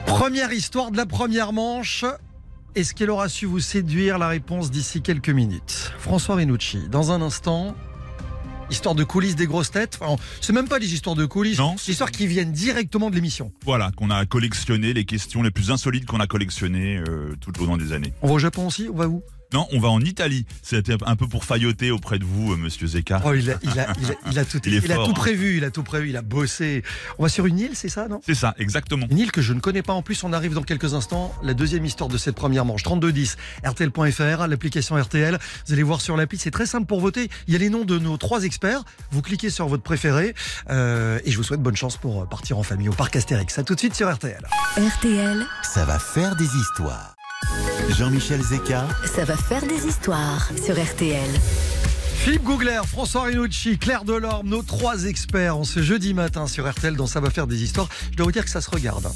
Première 0.05 0.53
histoire 0.53 0.91
de 0.91 0.97
la 0.97 1.05
première 1.05 1.53
manche. 1.53 2.05
Est-ce 2.75 2.93
qu'elle 2.95 3.11
aura 3.11 3.29
su 3.29 3.45
vous 3.45 3.59
séduire? 3.59 4.17
La 4.17 4.27
réponse 4.29 4.71
d'ici 4.71 5.01
quelques 5.01 5.29
minutes. 5.29 5.91
François 5.99 6.35
Renucci, 6.35 6.87
dans 6.89 7.11
un 7.11 7.21
instant. 7.21 7.75
Histoire 8.73 8.95
de 8.95 9.03
coulisses 9.03 9.35
des 9.35 9.45
grosses 9.45 9.69
têtes. 9.69 9.99
Enfin, 10.01 10.19
c'est 10.41 10.51
même 10.51 10.67
pas 10.67 10.79
des 10.79 10.95
histoires 10.95 11.15
de 11.15 11.27
coulisses. 11.27 11.59
Non, 11.59 11.75
C'est 11.77 11.85
des 11.85 11.91
histoires 11.91 12.09
qui 12.09 12.25
viennent 12.25 12.51
directement 12.51 13.11
de 13.11 13.15
l'émission. 13.15 13.51
Voilà, 13.65 13.91
qu'on 13.95 14.09
a 14.09 14.25
collectionné, 14.25 14.93
les 14.93 15.05
questions 15.05 15.43
les 15.43 15.51
plus 15.51 15.69
insolites 15.69 16.07
qu'on 16.07 16.19
a 16.19 16.25
collectionnées 16.25 16.97
euh, 16.97 17.35
tout 17.39 17.61
au 17.61 17.67
long 17.67 17.77
des 17.77 17.93
années. 17.93 18.13
On 18.23 18.29
va 18.29 18.33
au 18.33 18.39
Japon 18.39 18.65
aussi 18.65 18.89
On 18.91 18.95
va 18.97 19.07
où? 19.07 19.21
Non, 19.53 19.67
on 19.71 19.79
va 19.79 19.89
en 19.89 20.01
Italie. 20.01 20.45
C'était 20.63 20.95
un 21.05 21.15
peu 21.15 21.27
pour 21.27 21.45
failloter 21.45 21.91
auprès 21.91 22.17
de 22.17 22.25
vous, 22.25 22.53
euh, 22.53 22.57
monsieur 22.57 22.87
Zeka. 22.87 23.21
Oh, 23.23 23.33
il 23.33 23.51
a, 23.51 23.55
il 23.61 23.69
a, 23.79 23.93
il 24.01 24.11
a, 24.11 24.15
il 24.31 24.39
a 24.39 24.45
tout, 24.45 24.59
Il 24.65 24.91
a 24.91 24.95
tout 24.95 25.01
hein. 25.01 25.13
prévu. 25.13 25.57
Il 25.57 25.63
a 25.63 25.69
tout 25.69 25.83
prévu. 25.83 26.09
Il 26.09 26.17
a 26.17 26.23
bossé. 26.23 26.83
On 27.19 27.23
va 27.23 27.29
sur 27.29 27.45
une 27.45 27.59
île, 27.59 27.71
c'est 27.73 27.89
ça, 27.89 28.07
non? 28.07 28.19
C'est 28.25 28.35
ça, 28.35 28.55
exactement. 28.57 29.05
Une 29.11 29.19
île 29.19 29.31
que 29.31 29.41
je 29.41 29.53
ne 29.53 29.59
connais 29.59 29.83
pas 29.83 29.93
en 29.93 30.01
plus, 30.01 30.23
on 30.23 30.33
arrive 30.33 30.53
dans 30.53 30.63
quelques 30.63 30.93
instants, 30.95 31.33
la 31.43 31.53
deuxième 31.53 31.85
histoire 31.85 32.09
de 32.09 32.17
cette 32.17 32.35
première 32.35 32.65
manche. 32.65 32.83
3210, 32.83 33.37
RTL.fr, 33.63 34.47
l'application 34.47 34.95
RTL. 34.95 35.37
Vous 35.67 35.73
allez 35.73 35.83
voir 35.83 36.01
sur 36.01 36.17
l'appli, 36.17 36.37
c'est 36.39 36.51
très 36.51 36.65
simple 36.65 36.87
pour 36.87 36.99
voter. 36.99 37.29
Il 37.47 37.53
y 37.53 37.55
a 37.55 37.59
les 37.59 37.69
noms 37.69 37.85
de 37.85 37.99
nos 37.99 38.17
trois 38.17 38.43
experts. 38.43 38.83
Vous 39.11 39.21
cliquez 39.21 39.49
sur 39.51 39.67
votre 39.67 39.83
préféré 39.83 40.33
euh, 40.69 41.19
et 41.25 41.31
je 41.31 41.37
vous 41.37 41.43
souhaite 41.43 41.61
bonne 41.61 41.75
chance 41.75 41.97
pour 41.97 42.27
partir 42.27 42.57
en 42.57 42.63
famille 42.63 42.89
au 42.89 42.93
parc 42.93 43.15
Astérix. 43.15 43.59
À 43.59 43.63
tout 43.63 43.75
de 43.75 43.79
suite 43.79 43.95
sur 43.95 44.11
RTL. 44.11 44.41
RTL, 44.77 45.45
Ça 45.63 45.85
va 45.85 45.99
faire 45.99 46.35
des 46.35 46.45
histoires. 46.45 47.12
Jean-Michel 47.89 48.41
Zeka, 48.41 48.87
ça 49.05 49.25
va 49.25 49.35
faire 49.35 49.65
des 49.65 49.87
histoires 49.87 50.49
sur 50.63 50.81
RTL. 50.81 51.29
Philippe 52.23 52.43
Googler, 52.43 52.79
François 52.87 53.23
Renucci, 53.23 53.77
Claire 53.77 54.05
Delorme, 54.05 54.47
nos 54.47 54.61
trois 54.61 55.03
experts 55.05 55.57
en 55.57 55.65
ce 55.65 55.81
jeudi 55.81 56.13
matin 56.13 56.47
sur 56.47 56.69
RTL 56.69 56.95
dans 56.95 57.05
Ça 57.05 57.19
va 57.19 57.29
faire 57.29 57.47
des 57.47 57.63
histoires. 57.63 57.89
Je 58.11 58.15
dois 58.15 58.25
vous 58.25 58.31
dire 58.31 58.45
que 58.45 58.49
ça 58.49 58.61
se 58.61 58.69
regarde. 58.69 59.11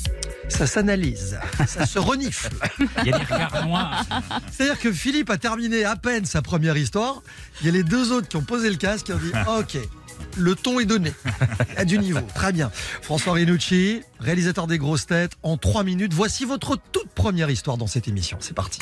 Ça 0.50 0.68
s'analyse, 0.68 1.40
ça 1.66 1.86
se 1.86 2.00
renifle. 2.00 2.50
Il 3.04 3.08
y 3.08 3.14
a 3.14 3.18
des 3.18 3.24
regards 3.24 3.66
noirs. 3.66 4.06
C'est-à-dire 4.52 4.80
que 4.80 4.92
Philippe 4.92 5.30
a 5.30 5.38
terminé 5.38 5.86
à 5.86 5.96
peine 5.96 6.26
sa 6.26 6.42
première 6.42 6.76
histoire. 6.76 7.22
Il 7.62 7.68
y 7.68 7.70
a 7.70 7.74
les 7.74 7.84
deux 7.84 8.12
autres 8.12 8.28
qui 8.28 8.36
ont 8.36 8.42
posé 8.42 8.70
le 8.70 8.76
casque 8.76 9.10
et 9.10 9.14
ont 9.14 9.18
dit 9.18 9.32
Ok, 9.58 9.78
le 10.36 10.56
ton 10.56 10.80
est 10.80 10.86
donné. 10.86 11.12
Il 11.72 11.76
y 11.76 11.78
a 11.78 11.86
du 11.86 12.00
niveau. 12.00 12.22
Très 12.36 12.54
bien. 12.54 12.72
François 13.02 13.34
Renucci, 13.34 14.02
réalisateur 14.20 14.68
des 14.68 14.78
grosses 14.78 15.06
têtes, 15.06 15.34
en 15.44 15.58
trois 15.58 15.84
minutes. 15.84 16.14
Voici 16.14 16.46
votre 16.46 16.78
toute 16.92 17.10
première 17.10 17.50
histoire 17.50 17.78
dans 17.78 17.88
cette 17.88 18.08
émission. 18.08 18.38
C'est 18.40 18.56
parti. 18.56 18.80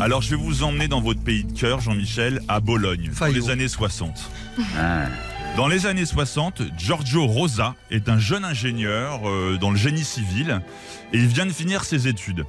Alors, 0.00 0.22
je 0.22 0.30
vais 0.30 0.36
vous 0.36 0.62
emmener 0.62 0.86
dans 0.86 1.00
votre 1.00 1.20
pays 1.20 1.44
de 1.44 1.58
cœur, 1.58 1.80
Jean-Michel, 1.80 2.40
à 2.46 2.60
Bologne, 2.60 3.10
dans 3.18 3.26
les 3.26 3.50
années 3.50 3.68
60. 3.68 4.30
Ah. 4.76 5.06
Dans 5.56 5.66
les 5.66 5.86
années 5.86 6.06
60, 6.06 6.62
Giorgio 6.76 7.26
Rosa 7.26 7.74
est 7.90 8.08
un 8.08 8.18
jeune 8.18 8.44
ingénieur 8.44 9.28
euh, 9.28 9.58
dans 9.60 9.72
le 9.72 9.76
génie 9.76 10.04
civil 10.04 10.60
et 11.12 11.18
il 11.18 11.26
vient 11.26 11.46
de 11.46 11.52
finir 11.52 11.84
ses 11.84 12.06
études. 12.06 12.44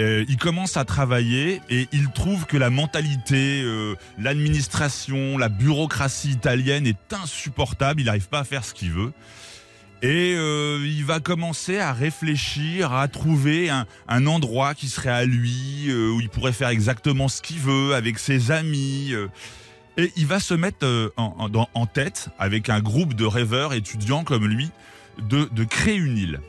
Euh, 0.00 0.24
il 0.28 0.36
commence 0.38 0.76
à 0.76 0.84
travailler 0.84 1.60
et 1.70 1.86
il 1.92 2.10
trouve 2.10 2.46
que 2.46 2.56
la 2.56 2.68
mentalité, 2.70 3.62
euh, 3.62 3.94
l'administration, 4.18 5.38
la 5.38 5.48
bureaucratie 5.48 6.30
italienne 6.30 6.86
est 6.86 7.12
insupportable. 7.12 8.00
Il 8.00 8.06
n'arrive 8.06 8.28
pas 8.28 8.40
à 8.40 8.44
faire 8.44 8.64
ce 8.64 8.74
qu'il 8.74 8.90
veut. 8.90 9.12
Et 10.02 10.34
euh, 10.36 10.80
il 10.84 11.04
va 11.04 11.20
commencer 11.20 11.78
à 11.78 11.92
réfléchir, 11.92 12.92
à 12.92 13.06
trouver 13.08 13.70
un, 13.70 13.86
un 14.08 14.26
endroit 14.26 14.74
qui 14.74 14.88
serait 14.88 15.10
à 15.10 15.24
lui, 15.24 15.86
euh, 15.88 16.10
où 16.10 16.20
il 16.20 16.28
pourrait 16.28 16.52
faire 16.52 16.68
exactement 16.68 17.28
ce 17.28 17.40
qu'il 17.40 17.58
veut 17.60 17.94
avec 17.94 18.18
ses 18.18 18.50
amis. 18.50 19.10
euh. 19.12 19.28
et 19.96 20.12
il 20.16 20.26
va 20.26 20.40
se 20.40 20.52
mettre 20.54 20.84
euh, 20.84 21.10
en, 21.16 21.48
en- 21.54 21.68
en 21.72 21.86
tête, 21.86 22.28
avec 22.38 22.68
un 22.68 22.80
groupe 22.80 23.14
de 23.14 23.24
rêveurs 23.24 23.72
étudiants 23.72 24.24
comme 24.24 24.46
lui, 24.46 24.70
de, 25.22 25.48
de 25.52 25.64
créer 25.64 25.96
une 25.96 26.18
île. 26.18 26.40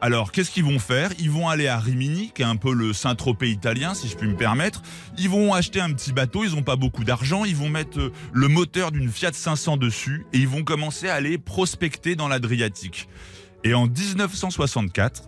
Alors, 0.00 0.30
qu'est-ce 0.30 0.52
qu'ils 0.52 0.64
vont 0.64 0.78
faire? 0.78 1.10
Ils 1.18 1.30
vont 1.30 1.48
aller 1.48 1.66
à 1.66 1.76
Rimini, 1.78 2.30
qui 2.32 2.42
est 2.42 2.44
un 2.44 2.54
peu 2.54 2.72
le 2.72 2.92
Saint-Tropez 2.92 3.50
italien, 3.50 3.94
si 3.94 4.06
je 4.06 4.16
puis 4.16 4.28
me 4.28 4.36
permettre. 4.36 4.80
Ils 5.18 5.28
vont 5.28 5.54
acheter 5.54 5.80
un 5.80 5.92
petit 5.92 6.12
bateau, 6.12 6.44
ils 6.44 6.54
n'ont 6.54 6.62
pas 6.62 6.76
beaucoup 6.76 7.02
d'argent, 7.02 7.44
ils 7.44 7.56
vont 7.56 7.68
mettre 7.68 7.98
euh, 7.98 8.12
le 8.32 8.46
moteur 8.46 8.92
d'une 8.92 9.10
Fiat 9.10 9.32
500 9.32 9.76
dessus 9.76 10.24
et 10.32 10.38
ils 10.38 10.46
vont 10.46 10.62
commencer 10.62 11.08
à 11.08 11.14
aller 11.14 11.36
prospecter 11.36 12.14
dans 12.14 12.28
l'Adriatique. 12.28 13.08
Et 13.64 13.74
en 13.74 13.88
1964, 13.88 15.24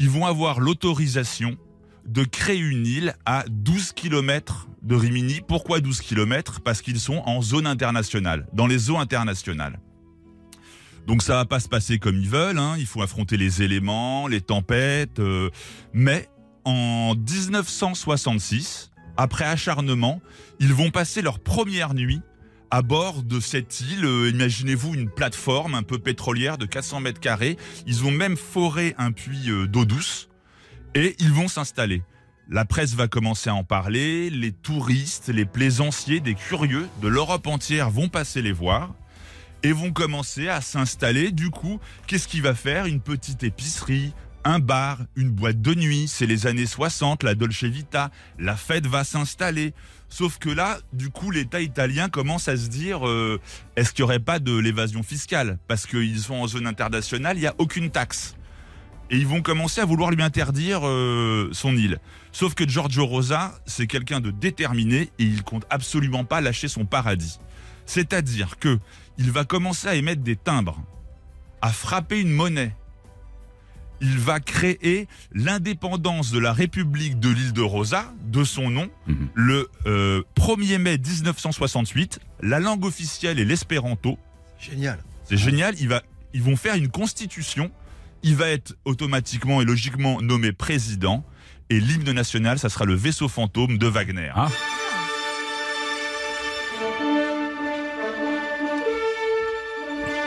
ils 0.00 0.10
vont 0.10 0.26
avoir 0.26 0.58
l'autorisation 0.58 1.56
de 2.04 2.24
créer 2.24 2.58
une 2.58 2.86
île 2.86 3.14
à 3.24 3.44
12 3.48 3.92
km 3.92 4.66
de 4.82 4.96
Rimini. 4.96 5.42
Pourquoi 5.46 5.78
12 5.78 6.00
km 6.00 6.60
Parce 6.60 6.82
qu'ils 6.82 6.98
sont 6.98 7.22
en 7.24 7.40
zone 7.40 7.68
internationale, 7.68 8.48
dans 8.52 8.66
les 8.66 8.90
eaux 8.90 8.98
internationales. 8.98 9.78
Donc 11.06 11.22
ça 11.22 11.34
va 11.34 11.44
pas 11.44 11.60
se 11.60 11.68
passer 11.68 11.98
comme 11.98 12.16
ils 12.16 12.28
veulent, 12.28 12.58
hein. 12.58 12.76
il 12.78 12.86
faut 12.86 13.02
affronter 13.02 13.36
les 13.36 13.62
éléments, 13.62 14.28
les 14.28 14.40
tempêtes, 14.40 15.18
euh, 15.18 15.50
mais 15.92 16.28
en 16.64 17.14
1966, 17.16 18.92
après 19.16 19.44
acharnement, 19.44 20.20
ils 20.60 20.72
vont 20.72 20.90
passer 20.90 21.22
leur 21.22 21.40
première 21.40 21.94
nuit 21.94 22.20
à 22.70 22.82
bord 22.82 23.22
de 23.22 23.40
cette 23.40 23.80
île. 23.80 24.04
Euh, 24.04 24.30
Imaginez-vous 24.30 24.94
une 24.94 25.10
plateforme 25.10 25.74
un 25.74 25.82
peu 25.82 25.98
pétrolière 25.98 26.56
de 26.56 26.66
400 26.66 27.00
mètres 27.00 27.20
carrés. 27.20 27.56
Ils 27.86 28.04
ont 28.04 28.10
même 28.10 28.36
foré 28.36 28.94
un 28.96 29.12
puits 29.12 29.50
euh, 29.50 29.66
d'eau 29.66 29.84
douce 29.84 30.28
et 30.94 31.16
ils 31.18 31.32
vont 31.32 31.48
s'installer. 31.48 32.02
La 32.48 32.64
presse 32.64 32.94
va 32.94 33.08
commencer 33.08 33.50
à 33.50 33.54
en 33.54 33.64
parler, 33.64 34.30
les 34.30 34.52
touristes, 34.52 35.28
les 35.28 35.44
plaisanciers, 35.44 36.20
des 36.20 36.34
curieux 36.34 36.88
de 37.00 37.08
l'Europe 37.08 37.46
entière 37.46 37.90
vont 37.90 38.08
passer 38.08 38.42
les 38.42 38.52
voir 38.52 38.94
et 39.62 39.72
vont 39.72 39.92
commencer 39.92 40.48
à 40.48 40.60
s'installer. 40.60 41.32
Du 41.32 41.50
coup, 41.50 41.80
qu'est-ce 42.06 42.28
qu'il 42.28 42.42
va 42.42 42.54
faire 42.54 42.86
Une 42.86 43.00
petite 43.00 43.42
épicerie, 43.44 44.12
un 44.44 44.58
bar, 44.58 44.98
une 45.16 45.30
boîte 45.30 45.60
de 45.60 45.74
nuit, 45.74 46.08
c'est 46.08 46.26
les 46.26 46.46
années 46.46 46.66
60, 46.66 47.22
la 47.22 47.34
Dolce 47.34 47.64
Vita, 47.64 48.10
la 48.38 48.56
fête 48.56 48.86
va 48.86 49.04
s'installer. 49.04 49.72
Sauf 50.08 50.38
que 50.38 50.50
là, 50.50 50.78
du 50.92 51.10
coup, 51.10 51.30
l'État 51.30 51.60
italien 51.60 52.08
commence 52.08 52.48
à 52.48 52.56
se 52.56 52.68
dire 52.68 53.08
euh, 53.08 53.40
est-ce 53.76 53.92
qu'il 53.92 54.02
n'y 54.02 54.10
aurait 54.10 54.18
pas 54.18 54.40
de 54.40 54.56
l'évasion 54.56 55.02
fiscale? 55.02 55.58
Parce 55.68 55.86
qu'ils 55.86 56.18
sont 56.18 56.34
en 56.34 56.46
zone 56.46 56.66
internationale, 56.66 57.36
il 57.36 57.40
n'y 57.40 57.46
a 57.46 57.54
aucune 57.58 57.90
taxe. 57.90 58.36
Et 59.10 59.16
ils 59.16 59.26
vont 59.26 59.42
commencer 59.42 59.80
à 59.80 59.84
vouloir 59.84 60.10
lui 60.10 60.22
interdire 60.22 60.80
euh, 60.84 61.50
son 61.52 61.76
île. 61.76 61.98
Sauf 62.32 62.54
que 62.54 62.66
Giorgio 62.66 63.06
Rosa, 63.06 63.54
c'est 63.66 63.86
quelqu'un 63.86 64.20
de 64.20 64.30
déterminé 64.30 65.10
et 65.18 65.24
il 65.24 65.42
compte 65.42 65.66
absolument 65.70 66.24
pas 66.24 66.40
lâcher 66.40 66.68
son 66.68 66.86
paradis. 66.86 67.38
C'est-à-dire 67.84 68.58
que 68.58 68.78
il 69.22 69.30
va 69.30 69.44
commencer 69.44 69.86
à 69.86 69.94
émettre 69.94 70.22
des 70.22 70.34
timbres, 70.36 70.82
à 71.60 71.70
frapper 71.70 72.20
une 72.20 72.30
monnaie. 72.32 72.74
Il 74.00 74.18
va 74.18 74.40
créer 74.40 75.06
l'indépendance 75.32 76.32
de 76.32 76.40
la 76.40 76.52
République 76.52 77.20
de 77.20 77.28
l'île 77.28 77.52
de 77.52 77.60
Rosa, 77.62 78.12
de 78.24 78.42
son 78.42 78.68
nom, 78.68 78.90
Mhm. 79.06 79.28
le 79.34 79.70
euh, 79.86 80.22
1er 80.34 80.78
mai 80.78 80.98
1968. 80.98 82.18
La 82.40 82.58
langue 82.58 82.84
officielle 82.84 83.38
est 83.38 83.44
l'espéranto. 83.44 84.18
Génial. 84.58 84.98
C'est 85.24 85.36
génial. 85.36 85.76
Il 85.78 85.88
va, 85.88 86.02
ils 86.34 86.42
vont 86.42 86.56
faire 86.56 86.74
une 86.74 86.88
constitution. 86.88 87.70
Il 88.24 88.34
va 88.34 88.48
être 88.48 88.74
automatiquement 88.84 89.62
et 89.62 89.64
logiquement 89.64 90.20
nommé 90.20 90.50
président. 90.50 91.24
Et 91.70 91.78
l'hymne 91.78 92.10
national, 92.10 92.58
ça 92.58 92.68
sera 92.68 92.84
le 92.84 92.94
vaisseau 92.94 93.28
fantôme 93.28 93.78
de 93.78 93.86
Wagner. 93.86 94.32
Ah. 94.34 94.48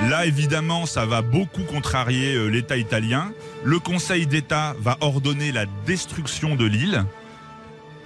Là, 0.10 0.26
évidemment, 0.26 0.86
ça 0.86 1.06
va 1.06 1.22
beaucoup 1.22 1.64
contrarier 1.64 2.36
euh, 2.36 2.48
l'État 2.48 2.78
italien. 2.78 3.32
Le 3.64 3.80
Conseil 3.80 4.28
d'État 4.28 4.76
va 4.80 4.98
ordonner 5.02 5.52
la 5.52 5.66
destruction 5.86 6.56
de 6.56 6.66
l'île. 6.66 7.04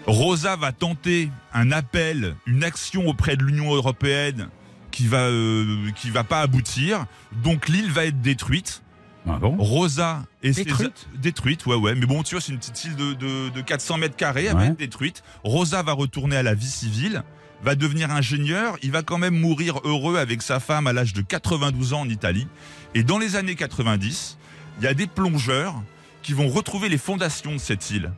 Rosa 0.08 0.56
va 0.56 0.72
tenter 0.72 1.30
un 1.54 1.72
appel, 1.72 2.36
une 2.48 2.64
action 2.64 3.08
auprès 3.08 3.36
de 3.36 3.44
l'Union 3.44 3.74
européenne 3.74 4.48
qui 4.92 5.08
va 5.08 5.24
euh, 5.28 5.92
qui 5.96 6.10
va 6.10 6.24
pas 6.24 6.42
aboutir. 6.42 7.06
Donc 7.44 7.68
l'île 7.68 7.92
va 7.92 8.06
être 8.06 8.22
détruite. 8.22 8.82
Ah 9.28 9.38
bon? 9.38 9.58
Rosa 9.58 10.24
ses- 10.42 10.64
Détruite? 10.64 11.08
détruite, 11.22 11.66
ouais, 11.66 11.76
ouais. 11.76 11.94
Mais 11.96 12.06
bon, 12.06 12.24
tu 12.24 12.34
vois, 12.36 12.42
c'est 12.42 12.54
une 12.54 12.60
petite 12.60 12.86
île 12.86 12.96
de, 12.96 13.14
de, 13.14 13.50
de 13.50 13.62
400 13.62 13.98
mètres 13.98 14.16
carrés, 14.16 14.46
elle 14.46 14.56
va 14.56 14.66
être 14.68 14.78
détruite. 14.80 15.22
Rosa 15.44 15.84
va 15.84 15.92
retourner 15.92 16.38
à 16.38 16.44
la 16.44 16.54
vie 16.54 16.66
civile, 16.66 17.24
va 17.64 17.76
devenir 17.76 18.12
ingénieur. 18.12 18.78
Il 18.84 18.92
va 18.92 19.04
quand 19.04 19.18
même 19.18 19.38
mourir 19.38 19.80
heureux 19.84 20.18
avec 20.18 20.42
sa 20.42 20.60
femme 20.60 20.88
à 20.88 20.94
l'âge 20.94 21.14
de 21.14 21.22
92 21.22 21.94
ans 21.94 22.02
en 22.02 22.10
Italie. 22.10 22.48
Et 22.96 23.04
dans 23.04 23.18
les 23.20 23.36
années 23.36 23.56
90, 23.56 24.38
il 24.80 24.84
y 24.84 24.88
a 24.88 24.94
des 24.94 25.08
plongeurs 25.08 25.76
qui 26.22 26.34
vont 26.34 26.48
retrouver 26.48 26.90
les 26.90 26.98
fondations 26.98 27.54
de 27.54 27.58
cette 27.60 27.90
île 27.92 28.12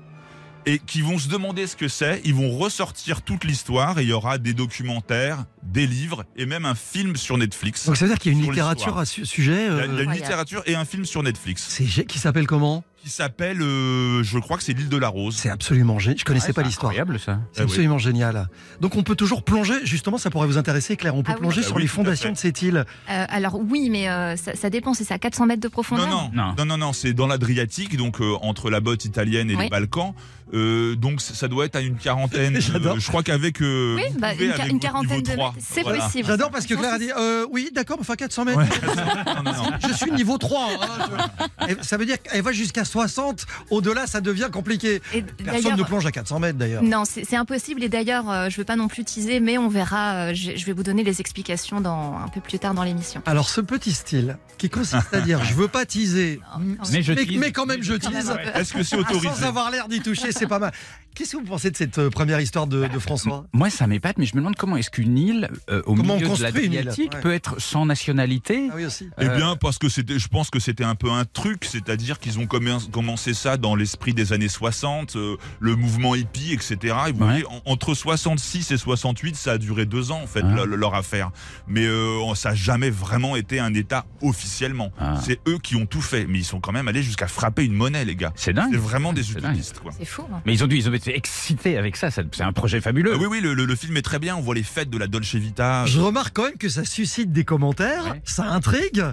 et 0.68 0.78
qui 0.78 1.02
vont 1.02 1.18
se 1.18 1.28
demander 1.28 1.66
ce 1.66 1.76
que 1.76 1.88
c'est. 1.88 2.22
Ils 2.24 2.36
vont 2.36 2.56
ressortir 2.56 3.24
toute 3.24 3.44
l'histoire 3.44 3.98
et 4.00 4.04
il 4.04 4.10
y 4.10 4.14
aura 4.14 4.38
des 4.38 4.54
documentaires, 4.54 5.46
des 5.64 5.88
livres 5.88 6.24
et 6.36 6.46
même 6.46 6.66
un 6.66 6.76
film 6.76 7.16
sur 7.16 7.38
Netflix. 7.38 7.88
Donc 7.88 7.98
ça 7.98 8.06
veut 8.06 8.12
dire 8.12 8.20
qu'il 8.20 8.32
y 8.32 8.36
a 8.36 8.38
une 8.38 8.46
littérature 8.46 8.98
à 8.98 9.06
ce 9.06 9.26
sujet. 9.26 9.66
Il 9.66 9.66
y 9.66 9.70
a, 9.70 9.72
euh, 9.72 9.74
il 9.74 9.78
y 9.78 9.82
a 9.82 9.86
une 9.86 9.92
Incroyable. 9.94 10.14
littérature 10.14 10.64
et 10.68 10.76
un 10.76 10.86
film 10.86 11.06
sur 11.06 11.24
Netflix 11.24 11.66
c'est 11.68 12.06
qui 12.06 12.20
s'appelle 12.20 12.48
comment? 12.48 12.84
Qui 13.04 13.10
s'appelle, 13.10 13.62
euh, 13.62 14.22
je 14.24 14.38
crois 14.40 14.58
que 14.58 14.64
c'est 14.64 14.74
l'île 14.74 14.90
de 14.90 14.98
la 14.98 15.08
Rose. 15.08 15.36
C'est 15.36 15.50
absolument 15.50 15.98
génial. 16.00 16.20
Je 16.20 16.26
connaissais 16.26 16.48
Ouais, 16.48 16.54
pas 16.54 16.62
c'est 16.62 16.68
l'histoire. 16.68 16.92
Incroyable 16.92 17.20
ça. 17.20 17.40
C'est 17.52 17.62
Ah 17.62 17.64
oui. 17.66 17.72
absolument 17.72 17.98
génial. 17.98 18.48
Donc 18.80 18.96
on 18.96 19.04
peut 19.04 19.16
toujours 19.16 19.44
plonger, 19.44 19.74
justement, 19.86 20.18
ça 20.18 20.30
pourrait 20.30 20.48
vous 20.48 20.58
intéresser, 20.58 20.96
Claire. 20.98 21.16
On 21.16 21.24
peut 21.24 21.32
Ah 21.32 21.36
oui. 21.36 21.42
plonger 21.42 21.62
Ah 21.64 21.68
sur 21.68 21.76
oui, 21.78 21.84
les 21.84 21.88
à 21.88 21.92
fondations 21.92 22.32
de 22.32 22.38
cette 22.38 22.62
île. 22.62 22.86
Euh, 23.10 23.26
alors 23.30 23.60
oui, 23.60 23.90
mais 23.90 24.10
euh, 24.10 24.36
ça, 24.38 24.56
ça 24.56 24.70
dépend, 24.70 24.94
c'est 24.94 25.04
ça, 25.04 25.18
400 25.18 25.48
mètres 25.48 25.62
de 25.62 25.68
profondeur? 25.68 26.08
Non, 26.08 26.30
non, 26.34 26.46
Non. 26.48 26.56
non, 26.60 26.66
non, 26.66 26.78
non, 26.78 26.94
c'est 26.94 27.14
dans 27.14 27.28
l'Adriatique, 27.28 27.98
donc 27.98 28.22
euh, 28.22 28.36
entre 28.42 28.70
la 28.70 28.80
botte 28.80 29.06
italienne 29.06 29.50
et 29.50 29.56
Oui. 29.56 29.64
les 29.64 29.70
Balkans. 29.70 30.14
Euh, 30.54 30.96
donc 30.98 31.22
ça 31.22 31.48
doit 31.48 31.64
être 31.64 31.78
à 31.78 31.82
une 31.82 31.96
quarantaine. 31.96 32.60
J'adore. 32.60 32.98
euh, 32.98 33.00
je 33.00 33.08
crois 33.08 33.24
qu'avec 33.24 33.62
euh, 33.62 33.96
Oui, 33.96 34.04
bah, 34.20 34.34
une, 34.34 34.52
avec 34.52 34.80
quarantaine 34.80 35.22
de 35.22 35.32
3. 35.32 35.54
mètres, 35.54 35.66
c'est 35.66 35.82
Voilà. 35.82 36.04
possible. 36.04 36.28
J'adore 36.28 36.52
parce 36.52 36.66
que 36.66 36.74
Claire 36.74 36.94
a 36.96 37.00
dit 37.00 37.10
euh, 37.18 37.46
oui, 37.52 37.70
d'accord, 37.74 37.96
enfin 38.02 38.16
400 38.16 38.44
mètres. 38.46 38.58
Ouais. 38.60 38.66
non, 39.38 39.44
non, 39.44 39.52
non. 39.54 39.70
Je 39.88 39.94
suis 39.94 40.12
niveau 40.12 40.38
3. 40.38 40.68
hein, 40.82 41.68
je- 41.70 41.76
Ça 41.84 41.96
veut 41.96 42.06
dire 42.06 42.22
qu'elle 42.22 42.42
va 42.42 42.52
jusqu'à 42.52 42.84
60. 42.92 43.46
Au-delà, 43.70 44.08
ça 44.08 44.22
devient 44.22 44.50
compliqué. 44.52 45.02
Et 45.14 45.22
Personne 45.22 45.78
ne 45.78 45.84
plonge 45.84 46.06
à 46.06 46.12
400 46.12 46.40
mètres 46.40 46.58
d'ailleurs. 46.58 46.84
Non, 46.84 47.04
c'est 47.06 47.36
impossible. 47.36 47.84
Et 47.84 47.90
d'ailleurs, 47.90 48.30
euh, 48.30 48.50
je 48.50 48.56
ne 48.56 48.58
veux 48.58 48.66
pas 48.66 48.76
non 48.76 48.88
plus 48.88 49.04
teaser, 49.04 49.40
mais 49.40 49.58
on 49.58 49.70
verra. 49.70 50.14
euh, 50.30 50.34
je, 50.34 50.52
je 50.56 50.66
vais 50.66 50.74
vous 50.74 50.84
donner 50.84 51.04
les 51.04 51.22
explications 51.22 51.82
dans, 51.82 52.18
un 52.18 52.28
peu 52.28 52.42
plus 52.42 52.60
tard 52.60 52.74
dans 52.74 52.84
l'émission. 52.84 53.22
Alors 53.26 53.50
ce 53.50 53.62
petit 53.62 53.92
style 53.94 54.38
qui 54.58 54.70
consiste 54.70 55.14
à 55.14 55.22
dire 55.22 55.44
je 55.46 55.54
veux 55.54 55.68
pas 55.68 55.86
teaser, 55.86 56.40
quand 56.54 56.60
même. 56.60 56.78
Mais 56.92 57.02
je 57.02 57.14
mais, 57.14 57.26
tease. 57.26 57.38
mais 57.38 57.52
quand 57.52 57.66
même 57.66 57.82
je 57.84 57.94
tease. 57.94 58.30
un. 58.30 58.38
Est-ce 58.60 58.74
que 58.74 58.84
c'est 58.84 58.96
Ah, 58.98 59.00
autorisé 59.00 59.28
sans 59.30 59.44
avoir 59.44 59.72
l'air 59.72 59.88
d'y 59.88 60.02
toucher, 60.02 60.32
c'est 60.32 60.48
pas 60.48 60.60
mal. 60.60 60.72
Qu'est-ce 61.16 61.34
que 61.34 61.38
vous 61.38 61.44
pensez 61.44 61.70
de 61.72 61.76
cette 61.76 61.98
euh, 61.98 62.10
première 62.10 62.40
histoire 62.40 62.68
de, 62.68 62.88
de 62.88 63.00
François? 63.00 63.46
Moi, 63.52 63.70
ça 63.70 63.86
m'épate, 63.86 64.18
mais 64.18 64.26
je 64.26 64.34
me 64.36 64.40
demande 64.40 64.56
comment 64.56 64.78
est-ce 64.78 64.90
qu'une 64.90 65.18
île 65.18 65.50
euh, 65.70 65.82
au 65.86 65.94
Comment 65.96 66.14
on 66.14 66.16
milieu 66.18 66.28
de 66.28 66.32
construit 66.32 66.66
une 66.66 66.72
île, 66.74 66.86
l'Adriatique 66.86 67.14
ouais. 67.16 67.20
peut 67.22 67.34
être 67.34 67.60
sans 67.62 67.86
nationalité? 67.86 68.70
Ah 68.72 68.76
oui 68.78 68.86
aussi. 68.86 69.10
Eh 69.20 69.28
bien, 69.28 69.58
parce 69.58 69.78
que 69.78 69.90
c'était, 69.90 70.20
je 70.20 70.28
pense 70.30 70.50
que 70.50 70.60
c'était 70.60 70.86
un 70.86 70.96
peu 70.96 71.12
un 71.12 71.26
truc, 71.26 71.66
c'est-à-dire 71.66 72.18
qu'ils 72.20 72.40
ont 72.40 72.46
commen- 72.46 72.81
commencé 72.90 73.34
ça 73.34 73.58
dans 73.58 73.76
l'esprit 73.76 74.14
des 74.14 74.34
années 74.34 74.48
60, 74.50 75.16
euh, 75.16 75.38
le 75.60 75.76
mouvement 75.76 76.16
hippie, 76.16 76.54
etc. 76.54 76.78
Et 77.08 77.12
vous 77.12 77.20
Ouais. 77.20 77.26
voyez, 77.42 77.46
en- 77.46 77.62
entre 77.66 77.94
66 77.94 78.72
et 78.72 78.78
68, 78.78 79.36
ça 79.36 79.54
a 79.54 79.58
duré 79.58 79.86
deux 79.86 80.12
ans 80.12 80.22
en 80.22 80.28
fait 80.28 80.42
Ah. 80.44 80.66
le- 80.66 80.76
leur 80.76 80.96
affaire. 80.96 81.32
Mais 81.68 81.86
euh, 81.86 82.34
ça 82.36 82.50
n'a 82.50 82.56
jamais 82.56 82.90
vraiment 82.90 83.36
été 83.36 83.60
un 83.60 83.74
État 83.74 84.06
officiellement. 84.22 84.92
Ah. 85.00 85.16
C'est 85.24 85.40
eux 85.48 85.58
qui 85.62 85.76
ont 85.76 85.86
tout 85.86 86.02
fait, 86.02 86.26
mais 86.28 86.40
ils 86.40 86.46
sont 86.46 86.60
quand 86.60 86.72
même 86.72 86.88
allés 86.88 87.04
jusqu'à 87.04 87.28
frapper 87.28 87.64
une 87.66 87.74
monnaie, 87.74 88.06
les 88.06 88.16
gars. 88.16 88.32
C'est 88.36 88.54
dingue. 88.54 88.70
C'est 88.72 88.78
vraiment 88.78 89.14
des 89.14 89.32
utopistes, 89.32 89.80
quoi. 89.80 89.92
C'est 89.98 90.06
fou. 90.06 90.24
hein. 90.34 90.42
Mais 90.46 90.54
ils 90.54 90.64
ont 90.64 90.68
dû, 90.68 90.78
ils 90.78 90.90
ont 90.90 90.94
été 90.94 91.16
excités 91.16 91.78
avec 91.78 91.96
ça. 91.98 92.10
C'est 92.12 92.42
un 92.42 92.54
projet 92.54 92.82
fabuleux. 92.82 93.14
Ah 93.16 93.18
oui, 93.20 93.28
oui, 93.30 93.42
le, 93.42 93.54
le- 93.54 93.66
le 93.66 93.76
film 93.76 93.98
est 93.98 94.02
très 94.02 94.20
bien. 94.20 94.36
On 94.36 94.42
voit 94.42 94.56
les 94.56 94.64
fêtes 94.64 94.90
de 94.90 94.98
la 94.98 95.08
Dolce 95.08 95.36
Vita. 95.36 95.86
Je 95.86 96.00
remarque 96.00 96.36
quand 96.36 96.44
même 96.46 96.58
que 96.58 96.70
ça 96.70 96.86
suscite 96.86 97.32
des 97.32 97.44
commentaires, 97.46 98.06
Ouais. 98.12 98.22
ça 98.26 98.46
intrigue. 98.46 99.04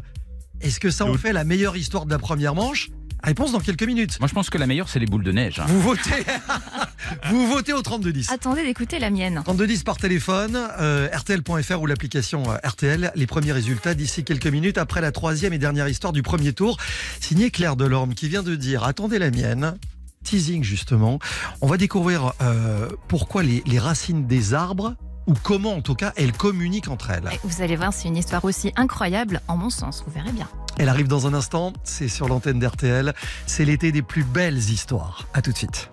Est-ce 0.60 0.80
que 0.80 0.90
ça 0.90 1.04
en 1.04 1.14
fait 1.14 1.32
la 1.32 1.44
meilleure 1.44 1.76
histoire 1.76 2.04
de 2.06 2.10
la 2.10 2.18
première 2.18 2.54
manche? 2.54 2.88
Réponse 3.22 3.52
dans 3.52 3.60
quelques 3.60 3.82
minutes. 3.82 4.18
Moi, 4.20 4.28
je 4.28 4.34
pense 4.34 4.48
que 4.50 4.58
la 4.58 4.66
meilleure, 4.66 4.88
c'est 4.88 4.98
les 5.00 5.06
boules 5.06 5.24
de 5.24 5.32
neige. 5.32 5.58
hein. 5.60 5.64
Vous 5.68 5.80
votez, 5.80 6.24
vous 7.30 7.46
votez 7.48 7.72
au 7.72 7.82
3210. 7.82 8.30
Attendez 8.30 8.62
d'écouter 8.64 8.98
la 8.98 9.10
mienne. 9.10 9.34
3210 9.44 9.82
par 9.82 9.96
téléphone, 9.96 10.56
euh, 10.80 11.08
RTL.fr 11.12 11.80
ou 11.80 11.86
l'application 11.86 12.44
euh, 12.50 12.56
RTL. 12.66 13.12
Les 13.14 13.26
premiers 13.26 13.52
résultats 13.52 13.94
d'ici 13.94 14.24
quelques 14.24 14.46
minutes 14.46 14.78
après 14.78 15.00
la 15.00 15.12
troisième 15.12 15.52
et 15.52 15.58
dernière 15.58 15.88
histoire 15.88 16.12
du 16.12 16.22
premier 16.22 16.52
tour. 16.52 16.76
Signé 17.20 17.50
Claire 17.50 17.76
Delorme 17.76 18.14
qui 18.14 18.28
vient 18.28 18.42
de 18.42 18.54
dire 18.54 18.84
Attendez 18.84 19.18
la 19.18 19.30
mienne. 19.30 19.76
Teasing 20.24 20.62
justement. 20.62 21.18
On 21.60 21.66
va 21.66 21.76
découvrir 21.76 22.32
euh, 22.42 22.88
pourquoi 23.08 23.42
les, 23.42 23.62
les 23.66 23.78
racines 23.78 24.26
des 24.26 24.52
arbres, 24.52 24.94
ou 25.26 25.34
comment 25.42 25.74
en 25.74 25.80
tout 25.80 25.94
cas 25.94 26.12
elles 26.16 26.32
communiquent 26.32 26.88
entre 26.88 27.10
elles. 27.10 27.28
Vous 27.44 27.62
allez 27.62 27.76
voir, 27.76 27.92
c'est 27.92 28.08
une 28.08 28.16
histoire 28.16 28.44
aussi 28.44 28.72
incroyable, 28.76 29.40
en 29.48 29.56
mon 29.56 29.70
sens, 29.70 30.02
vous 30.06 30.12
verrez 30.12 30.32
bien. 30.32 30.48
Elle 30.78 30.88
arrive 30.88 31.08
dans 31.08 31.26
un 31.26 31.34
instant, 31.34 31.72
c'est 31.82 32.08
sur 32.08 32.28
l'antenne 32.28 32.60
d'RTL. 32.60 33.12
C'est 33.46 33.64
l'été 33.64 33.90
des 33.90 34.02
plus 34.02 34.22
belles 34.22 34.58
histoires. 34.58 35.26
À 35.34 35.42
tout 35.42 35.50
de 35.50 35.56
suite. 35.56 35.90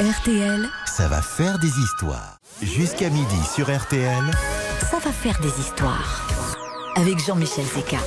RTL, 0.00 0.68
Ça 0.84 1.08
va 1.08 1.22
faire 1.22 1.58
des 1.58 1.68
histoires. 1.78 2.38
Jusqu'à 2.60 3.08
midi 3.08 3.36
sur 3.54 3.74
RTL. 3.74 4.24
ça 4.90 4.98
va 4.98 5.12
faire 5.12 5.38
des 5.40 5.60
histoires. 5.60 6.26
Avec 6.96 7.24
Jean-Michel 7.24 7.64
Zeka. 7.64 7.98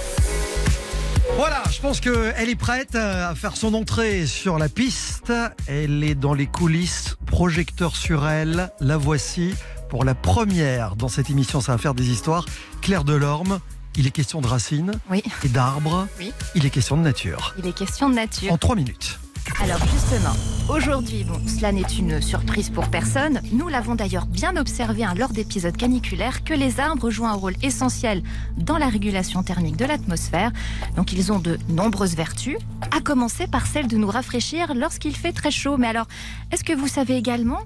Voilà, 1.38 1.64
je 1.72 1.80
pense 1.80 2.02
qu'elle 2.02 2.50
est 2.50 2.56
prête 2.60 2.96
à 2.96 3.34
faire 3.34 3.56
son 3.56 3.74
entrée 3.74 4.26
sur 4.26 4.58
la 4.58 4.68
piste. 4.68 5.32
Elle 5.68 6.04
est 6.04 6.16
dans 6.16 6.34
les 6.34 6.48
coulisses, 6.48 7.16
projecteur 7.28 7.96
sur 7.96 8.28
elle. 8.28 8.72
La 8.82 8.98
voici 8.98 9.54
pour 9.90 10.04
la 10.04 10.16
première 10.16 10.96
dans 10.96 11.08
cette 11.08 11.30
émission 11.30 11.62
Ça 11.62 11.72
va 11.72 11.78
faire 11.78 11.94
des 11.94 12.10
histoires. 12.10 12.46
Claire 12.82 13.04
Delorme. 13.06 13.60
Il 13.98 14.08
est 14.08 14.12
question 14.12 14.40
de 14.42 14.48
racines 14.48 14.92
Oui, 15.10 15.24
et 15.44 15.50
d'arbres. 15.50 16.08
Oui. 16.20 16.32
Il 16.56 16.66
est 16.66 16.70
question 16.70 16.96
de 16.98 17.02
nature. 17.02 17.54
il 17.58 17.66
est 17.68 17.74
question 17.76 18.10
de 18.10 18.16
nature. 18.16 18.52
En 18.54 18.58
trois 18.58 18.76
minutes. 18.76 19.20
Alors 19.62 19.80
justement, 19.92 20.34
aujourd'hui, 20.70 21.24
bon, 21.24 21.40
cela 21.48 21.72
n'est 21.72 21.82
une 21.82 22.22
surprise 22.22 22.70
pour 22.70 22.88
personne. 22.90 23.42
Nous 23.52 23.68
l'avons 23.68 23.96
d'ailleurs 23.96 24.28
bien 24.28 24.56
observé 24.58 25.04
hein, 25.04 25.16
lors 25.18 25.30
d'épisodes 25.30 25.76
caniculaires 25.76 26.44
que 26.44 26.54
les 26.54 26.80
arbres 26.80 27.10
jouent 27.10 27.26
un 27.26 27.34
rôle 27.34 27.56
essentiel 27.64 28.22
dans 28.58 28.78
la 28.78 28.88
régulation 28.90 29.42
thermique 29.42 29.76
de 29.76 29.86
l'atmosphère. 29.86 30.52
Donc 30.96 31.14
ils 31.14 31.32
ont 31.32 31.40
de 31.40 31.58
nombreuses 31.68 32.16
vertus, 32.16 32.58
à 32.96 33.02
commencer 33.02 33.48
par 33.48 33.66
celle 33.66 33.88
de 33.88 33.98
nous 33.98 34.10
rafraîchir 34.10 34.74
lorsqu'il 34.76 35.16
fait 35.16 35.34
très 35.34 35.52
chaud. 35.52 35.78
Mais 35.78 35.88
alors, 35.88 36.08
est-ce 36.52 36.64
que 36.64 36.74
vous 36.74 36.88
savez 36.88 37.18
également 37.18 37.60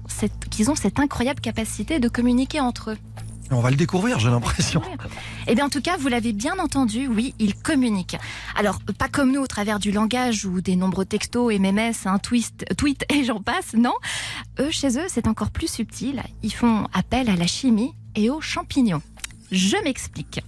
qu'ils 0.50 0.70
ont 0.70 0.76
cette 0.76 0.98
incroyable 0.98 1.40
capacité 1.40 1.98
de 2.00 2.08
communiquer 2.08 2.60
entre 2.60 2.92
eux? 2.92 2.98
On 3.50 3.60
va 3.60 3.70
le 3.70 3.76
découvrir, 3.76 4.18
j'ai 4.18 4.30
l'impression. 4.30 4.82
Eh 5.46 5.54
bien, 5.54 5.66
en 5.66 5.68
tout 5.68 5.82
cas, 5.82 5.96
vous 5.96 6.08
l'avez 6.08 6.32
bien 6.32 6.58
entendu, 6.58 7.06
oui, 7.06 7.34
ils 7.38 7.54
communiquent. 7.54 8.16
Alors, 8.56 8.80
pas 8.98 9.08
comme 9.08 9.32
nous 9.32 9.40
au 9.40 9.46
travers 9.46 9.78
du 9.78 9.92
langage 9.92 10.46
ou 10.46 10.60
des 10.60 10.76
nombreux 10.76 11.04
textos, 11.04 11.52
MMS, 11.58 12.06
un 12.06 12.18
twist, 12.18 12.64
tweet 12.76 13.04
et 13.12 13.24
j'en 13.24 13.40
passe, 13.40 13.74
non. 13.74 13.92
Eux, 14.58 14.70
chez 14.70 14.98
eux, 14.98 15.06
c'est 15.08 15.26
encore 15.26 15.50
plus 15.50 15.70
subtil. 15.70 16.22
Ils 16.42 16.54
font 16.54 16.86
appel 16.92 17.28
à 17.28 17.36
la 17.36 17.46
chimie 17.46 17.94
et 18.14 18.30
aux 18.30 18.40
champignons. 18.40 19.02
Je 19.52 19.76
m'explique. 19.84 20.40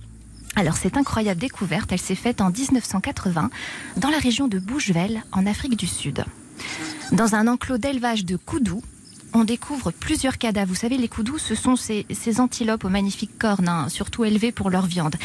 Alors, 0.57 0.77
cette 0.77 0.97
incroyable 0.97 1.41
découverte, 1.41 1.93
elle 1.93 2.01
s'est 2.01 2.15
faite 2.15 2.41
en 2.41 2.51
1980 2.51 3.51
dans 3.99 4.09
la 4.09 4.19
région 4.19 4.49
de 4.49 4.59
Bouchevel, 4.59 5.23
en 5.33 5.47
Afrique 5.47 5.77
du 5.77 5.87
Sud. 5.87 6.25
Dans 7.13 7.35
un 7.35 7.47
enclos 7.47 7.79
d'élevage 7.79 8.25
de 8.25 8.37
Koudou, 8.37 8.83
on 9.33 9.45
découvre 9.45 9.91
plusieurs 9.91 10.39
cadavres. 10.39 10.69
Vous 10.69 10.75
savez, 10.75 10.97
les 10.97 11.09
koudous, 11.09 11.39
ce 11.39 11.55
sont 11.55 11.77
ces, 11.77 12.07
antilopes 12.39 12.85
aux 12.85 12.89
magnifiques 12.89 13.39
cornes, 13.39 13.69
hein, 13.69 13.89
surtout 13.89 14.25
élevées 14.25 14.53
pour 14.53 14.71
leur 14.71 14.87
viande. 14.87 15.17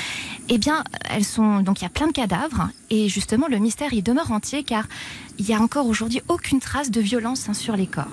Eh 0.49 0.57
bien, 0.57 0.83
elles 1.09 1.25
sont 1.25 1.61
donc 1.61 1.81
il 1.81 1.83
y 1.83 1.87
a 1.87 1.89
plein 1.89 2.07
de 2.07 2.11
cadavres 2.11 2.69
et 2.89 3.09
justement 3.09 3.47
le 3.47 3.57
mystère 3.57 3.93
il 3.93 4.03
demeure 4.03 4.31
entier 4.31 4.63
car 4.63 4.87
il 5.39 5.47
y 5.47 5.53
a 5.53 5.61
encore 5.61 5.87
aujourd'hui 5.87 6.21
aucune 6.27 6.59
trace 6.59 6.91
de 6.91 7.01
violence 7.01 7.47
hein, 7.49 7.53
sur 7.53 7.75
les 7.75 7.87
corps. 7.87 8.11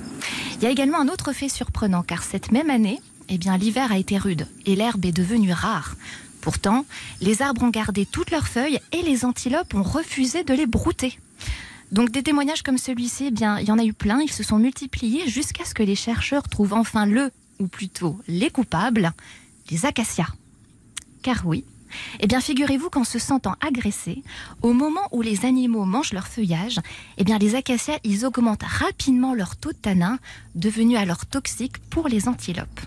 Il 0.57 0.65
y 0.65 0.67
a 0.67 0.71
également 0.71 1.01
un 1.01 1.09
autre 1.09 1.33
fait 1.33 1.49
surprenant 1.49 2.03
car 2.03 2.23
cette 2.23 2.53
même 2.53 2.71
année, 2.71 3.01
eh 3.29 3.39
bien 3.39 3.57
l'hiver 3.57 3.93
a 3.93 3.99
été 3.99 4.19
rude 4.19 4.47
et 4.67 4.77
l'herbe 4.77 5.05
est 5.05 5.13
devenue 5.13 5.53
rare. 5.53 5.97
Pourtant, 6.41 6.87
les 7.21 7.43
arbres 7.43 7.63
ont 7.63 7.71
gardé 7.71 8.07
toutes 8.07 8.31
leurs 8.31 8.49
feuilles 8.49 8.81
et 8.93 9.03
les 9.03 9.25
antilopes 9.25 9.75
ont 9.75 9.83
refusé 9.83 10.45
de 10.45 10.55
les 10.55 10.67
brouter. 10.67 11.19
Donc 11.91 12.11
des 12.11 12.23
témoignages 12.23 12.63
comme 12.63 12.79
celui-ci, 12.79 13.27
eh 13.27 13.31
bien, 13.31 13.59
il 13.59 13.67
y 13.67 13.73
en 13.73 13.79
a 13.79 13.85
eu 13.85 13.95
plein, 13.95 14.21
ils 14.21 14.33
se 14.33 14.43
sont 14.43 14.59
multipliés 14.59 15.29
jusqu'à 15.29 15.65
ce 15.65 15.75
que 15.75 15.83
les 15.83 15.95
chercheurs 15.95 16.49
trouvent 16.49 16.75
enfin 16.75 17.07
le, 17.07 17.31
ou 17.59 17.67
plutôt 17.67 18.19
les 18.29 18.51
coupables, 18.51 19.13
les 19.71 19.87
acacias. 19.87 20.29
Car 21.23 21.47
oui, 21.47 21.65
eh 22.21 22.27
bien 22.27 22.41
figurez-vous 22.41 22.91
qu'en 22.91 23.05
se 23.05 23.19
sentant 23.19 23.55
agressés, 23.67 24.23
au 24.63 24.73
moment 24.73 25.09
où 25.13 25.23
les 25.23 25.47
animaux 25.47 25.87
mangent 25.87 26.13
leur 26.13 26.29
feuillage, 26.29 26.79
eh 27.17 27.25
bien 27.25 27.39
les 27.39 27.55
acacias, 27.55 27.99
ils 28.05 28.27
augmentent 28.27 28.63
rapidement 28.63 29.35
leur 29.35 29.57
taux 29.57 29.73
de 29.73 29.79
tanin, 29.79 30.19
devenu 30.55 30.97
alors 30.97 31.27
toxique 31.27 31.79
pour 31.91 32.09
les 32.09 32.29
antilopes. 32.29 32.81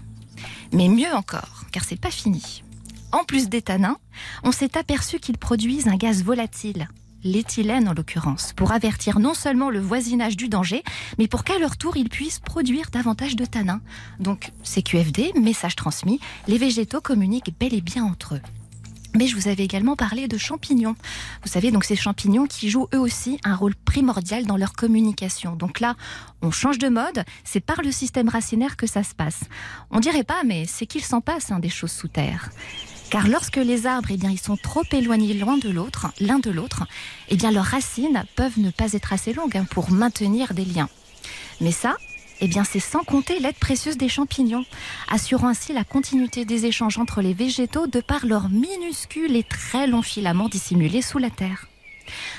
Mais 0.73 0.87
mieux 0.87 1.13
encore, 1.13 1.65
car 1.71 1.83
c'est 1.83 1.99
pas 1.99 2.11
fini. 2.11 2.63
En 3.11 3.23
plus 3.23 3.49
des 3.49 3.61
tanins, 3.61 3.97
on 4.43 4.51
s'est 4.51 4.77
aperçu 4.77 5.19
qu'ils 5.19 5.37
produisent 5.37 5.87
un 5.87 5.97
gaz 5.97 6.23
volatile, 6.23 6.87
l'éthylène 7.23 7.87
en 7.87 7.93
l'occurrence, 7.93 8.53
pour 8.53 8.71
avertir 8.71 9.19
non 9.19 9.33
seulement 9.33 9.69
le 9.69 9.79
voisinage 9.79 10.37
du 10.37 10.49
danger, 10.49 10.83
mais 11.17 11.27
pour 11.27 11.43
qu'à 11.43 11.59
leur 11.59 11.77
tour 11.77 11.97
ils 11.97 12.09
puissent 12.09 12.39
produire 12.39 12.89
davantage 12.91 13.35
de 13.35 13.45
tanins. 13.45 13.81
Donc 14.19 14.51
CQFD, 14.63 15.33
message 15.39 15.75
transmis, 15.75 16.19
les 16.47 16.57
végétaux 16.57 17.01
communiquent 17.01 17.53
bel 17.59 17.73
et 17.73 17.81
bien 17.81 18.03
entre 18.03 18.35
eux. 18.35 18.41
Mais 19.13 19.27
je 19.27 19.35
vous 19.35 19.49
avais 19.49 19.63
également 19.63 19.95
parlé 19.95 20.27
de 20.27 20.37
champignons. 20.37 20.95
Vous 21.43 21.49
savez, 21.49 21.71
donc 21.71 21.83
ces 21.83 21.97
champignons 21.97 22.45
qui 22.45 22.69
jouent 22.69 22.87
eux 22.93 22.99
aussi 22.99 23.39
un 23.43 23.55
rôle 23.55 23.75
primordial 23.75 24.45
dans 24.45 24.55
leur 24.55 24.73
communication. 24.73 25.55
Donc 25.55 25.81
là, 25.81 25.95
on 26.41 26.51
change 26.51 26.77
de 26.77 26.87
mode, 26.87 27.25
c'est 27.43 27.59
par 27.59 27.81
le 27.81 27.91
système 27.91 28.29
racinaire 28.29 28.77
que 28.77 28.87
ça 28.87 29.03
se 29.03 29.13
passe. 29.13 29.41
On 29.89 29.99
dirait 29.99 30.23
pas, 30.23 30.43
mais 30.45 30.65
c'est 30.65 30.85
qu'il 30.85 31.03
s'en 31.03 31.19
passe 31.19 31.51
hein, 31.51 31.59
des 31.59 31.69
choses 31.69 31.91
sous 31.91 32.07
terre. 32.07 32.51
Car 33.11 33.27
lorsque 33.27 33.57
les 33.57 33.87
arbres, 33.87 34.07
eh 34.09 34.15
bien, 34.15 34.31
ils 34.31 34.39
sont 34.39 34.55
trop 34.55 34.83
éloignés 34.89 35.33
l'un 35.33 35.57
de 35.57 35.69
l'autre, 35.69 36.07
eh 37.29 37.37
leurs 37.51 37.65
racines 37.65 38.23
peuvent 38.37 38.57
ne 38.57 38.71
pas 38.71 38.93
être 38.93 39.11
assez 39.11 39.33
longues 39.33 39.57
hein, 39.57 39.65
pour 39.69 39.91
maintenir 39.91 40.53
des 40.53 40.63
liens. 40.63 40.87
Mais 41.59 41.73
ça, 41.73 41.97
eh 42.39 42.49
c'est 42.63 42.79
sans 42.79 43.03
compter 43.03 43.39
l'aide 43.39 43.57
précieuse 43.57 43.97
des 43.97 44.07
champignons, 44.07 44.63
assurant 45.09 45.49
ainsi 45.49 45.73
la 45.73 45.83
continuité 45.83 46.45
des 46.45 46.65
échanges 46.65 46.97
entre 46.99 47.21
les 47.21 47.33
végétaux 47.33 47.85
de 47.85 47.99
par 47.99 48.25
leurs 48.25 48.47
minuscules 48.47 49.35
et 49.35 49.43
très 49.43 49.87
longs 49.87 50.01
filaments 50.01 50.47
dissimulés 50.47 51.01
sous 51.01 51.17
la 51.17 51.29
terre. 51.29 51.67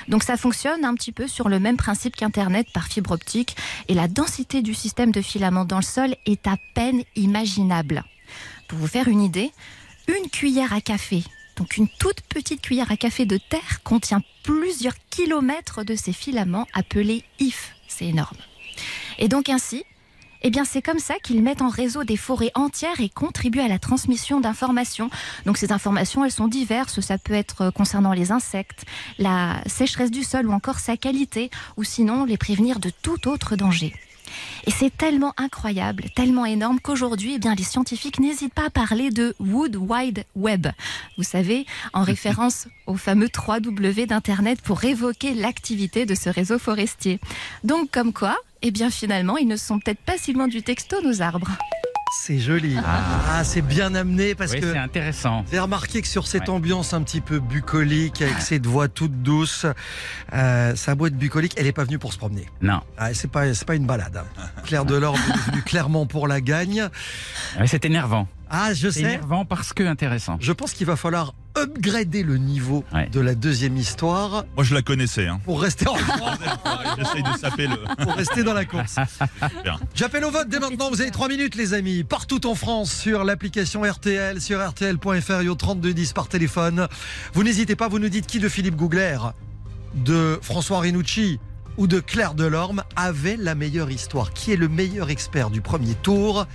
Donc 0.07 0.23
ça 0.23 0.37
fonctionne 0.37 0.85
un 0.85 0.95
petit 0.95 1.11
peu 1.11 1.27
sur 1.27 1.49
le 1.49 1.59
même 1.59 1.77
principe 1.77 2.15
qu'Internet 2.15 2.65
par 2.73 2.87
fibre 2.87 3.11
optique 3.11 3.55
et 3.89 3.93
la 3.93 4.07
densité 4.07 4.63
du 4.63 4.73
système 4.73 5.11
de 5.11 5.21
filaments 5.21 5.65
dans 5.65 5.77
le 5.77 5.83
sol 5.83 6.15
est 6.25 6.47
à 6.47 6.57
peine 6.73 7.03
imaginable. 7.15 8.03
Pour 8.67 8.79
vous 8.79 8.87
faire 8.87 9.07
une 9.07 9.21
idée, 9.21 9.51
une 10.07 10.29
cuillère 10.29 10.73
à 10.73 10.81
café, 10.81 11.23
donc 11.55 11.77
une 11.77 11.87
toute 11.87 12.21
petite 12.21 12.61
cuillère 12.61 12.91
à 12.91 12.97
café 12.97 13.25
de 13.25 13.37
terre 13.37 13.83
contient 13.83 14.21
plusieurs 14.43 14.95
kilomètres 15.09 15.83
de 15.83 15.95
ces 15.95 16.13
filaments 16.13 16.67
appelés 16.73 17.23
IF. 17.39 17.75
C'est 17.87 18.05
énorme. 18.05 18.37
Et 19.19 19.27
donc 19.27 19.49
ainsi, 19.49 19.83
eh 20.45 20.49
bien, 20.49 20.65
c'est 20.65 20.81
comme 20.81 20.99
ça 20.99 21.15
qu'ils 21.23 21.41
mettent 21.41 21.61
en 21.61 21.69
réseau 21.69 22.03
des 22.03 22.17
forêts 22.17 22.51
entières 22.53 22.99
et 22.99 23.07
contribuent 23.07 23.61
à 23.61 23.69
la 23.69 23.79
transmission 23.79 24.41
d'informations. 24.41 25.09
Donc, 25.45 25.57
ces 25.57 25.71
informations, 25.71 26.25
elles 26.25 26.31
sont 26.31 26.49
diverses. 26.49 26.99
Ça 26.99 27.17
peut 27.17 27.33
être 27.33 27.69
concernant 27.69 28.11
les 28.11 28.33
insectes, 28.33 28.83
la 29.19 29.63
sécheresse 29.67 30.11
du 30.11 30.23
sol 30.23 30.47
ou 30.47 30.51
encore 30.51 30.79
sa 30.79 30.97
qualité, 30.97 31.49
ou 31.77 31.85
sinon 31.85 32.25
les 32.25 32.37
prévenir 32.37 32.79
de 32.79 32.89
tout 32.89 33.29
autre 33.29 33.55
danger. 33.55 33.93
Et 34.65 34.71
c'est 34.71 34.95
tellement 34.95 35.33
incroyable, 35.37 36.05
tellement 36.15 36.45
énorme 36.45 36.79
qu'aujourd'hui, 36.79 37.33
eh 37.35 37.39
bien, 37.39 37.55
les 37.55 37.63
scientifiques 37.63 38.19
n'hésitent 38.19 38.53
pas 38.53 38.67
à 38.67 38.69
parler 38.69 39.09
de 39.09 39.35
Wood 39.39 39.75
Wide 39.75 40.25
Web. 40.35 40.67
Vous 41.17 41.23
savez, 41.23 41.65
en 41.93 42.03
référence 42.03 42.67
au 42.87 42.95
fameux 42.95 43.27
3W 43.27 44.07
d'Internet 44.07 44.61
pour 44.61 44.83
évoquer 44.83 45.33
l'activité 45.33 46.05
de 46.05 46.15
ce 46.15 46.29
réseau 46.29 46.59
forestier. 46.59 47.19
Donc, 47.63 47.91
comme 47.91 48.13
quoi, 48.13 48.37
eh 48.61 48.71
bien, 48.71 48.89
finalement, 48.89 49.37
ils 49.37 49.47
ne 49.47 49.57
sont 49.57 49.79
peut-être 49.79 49.99
pas 49.99 50.17
si 50.17 50.33
loin 50.33 50.47
du 50.47 50.63
texto, 50.63 51.01
nos 51.01 51.21
arbres. 51.21 51.51
C'est 52.15 52.39
joli. 52.39 52.77
Ah, 52.85 53.43
c'est 53.43 53.61
bien 53.61 53.95
amené 53.95 54.35
parce 54.35 54.51
Oui, 54.53 54.61
que 54.61 54.71
c'est 54.71 54.77
intéressant. 54.77 55.41
Vous 55.41 55.49
avez 55.49 55.59
remarqué 55.59 56.01
que 56.01 56.07
sur 56.07 56.27
cette 56.27 56.43
Ouais. 56.43 56.49
ambiance 56.51 56.93
un 56.93 57.01
petit 57.01 57.21
peu 57.21 57.39
bucolique, 57.39 58.21
avec 58.21 58.39
cette 58.39 58.65
voix 58.65 58.87
toute 58.87 59.23
douce, 59.23 59.65
euh, 60.31 60.75
sa 60.75 60.95
boîte 60.95 61.13
bucolique, 61.15 61.53
elle 61.57 61.65
n'est 61.65 61.71
pas 61.73 61.83
venue 61.83 61.99
pour 61.99 62.13
se 62.13 62.17
promener. 62.17 62.45
Non, 62.61 62.81
Ah, 62.97 63.13
c'est 63.13 63.29
pas, 63.29 63.47
une 63.75 63.85
balade. 63.87 64.17
hein. 64.37 64.43
Claire 64.63 64.85
Delorme 64.85 65.19
est 65.19 65.51
venue 65.51 65.61
clairement 65.65 66.05
pour 66.05 66.27
la 66.27 66.39
gagne. 66.39 66.87
Ouais, 67.59 67.67
c'est 67.67 67.83
énervant. 67.85 68.27
Ah, 68.55 68.73
je 68.73 68.87
sais. 68.89 69.01
énervant 69.01 69.45
parce 69.45 69.73
que 69.73 69.83
intéressant. 69.83 70.37
Je 70.39 70.51
pense 70.51 70.73
qu'il 70.73 70.85
va 70.87 70.95
falloir 70.95 71.33
upgrader 71.57 72.23
le 72.23 72.37
niveau 72.37 72.83
Ouais. 72.93 73.09
de 73.09 73.19
la 73.19 73.35
deuxième 73.35 73.75
histoire 73.77 74.45
Moi, 74.55 74.63
je 74.63 74.73
la 74.73 74.81
connaissais. 74.81 75.27
Hein. 75.27 75.39
pour 75.43 75.61
rester, 75.61 75.87
en- 75.87 75.95
J'essaye 76.97 77.23
de 77.23 77.37
saper 77.39 77.67
le. 77.67 77.77
pour 78.03 78.13
rester 78.13 78.43
dans 78.43 78.53
la 78.53 78.65
course. 78.65 78.95
Bien. 79.63 79.79
J'appelle 79.95 80.23
au 80.25 80.31
vote 80.31 80.47
dès 80.49 80.59
maintenant. 80.59 80.89
Vous 80.89 81.01
avez 81.01 81.11
3 81.11 81.27
minutes, 81.29 81.55
les 81.55 81.73
amis. 81.73 82.03
Partout 82.03 82.45
en 82.47 82.55
France, 82.55 82.91
sur 82.93 83.23
l'application 83.23 83.81
RTL, 83.83 84.39
sur 84.41 84.65
RTL.fr 84.67 85.41
et 85.41 85.49
au 85.49 85.55
3210 85.55 86.13
par 86.13 86.27
téléphone. 86.27 86.87
Vous 87.33 87.43
n'hésitez 87.43 87.75
pas, 87.75 87.87
vous 87.87 87.99
nous 87.99 88.09
dites 88.09 88.27
qui 88.27 88.39
de 88.39 88.49
Philippe 88.49 88.75
Gougler, 88.75 89.17
de 89.95 90.39
François 90.41 90.79
Renucci 90.79 91.39
ou 91.77 91.87
de 91.87 91.99
Claire 91.99 92.33
Delorme 92.35 92.83
avait 92.95 93.35
la 93.37 93.55
meilleure 93.55 93.89
histoire. 93.89 94.31
Qui 94.33 94.51
est 94.53 94.57
le 94.57 94.69
meilleur 94.69 95.09
expert 95.09 95.49
du 95.49 95.61
premier 95.61 95.95
tour? 95.95 96.45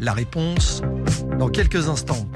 La 0.00 0.12
réponse 0.12 0.82
dans 1.38 1.48
quelques 1.48 1.88
instants. 1.88 2.26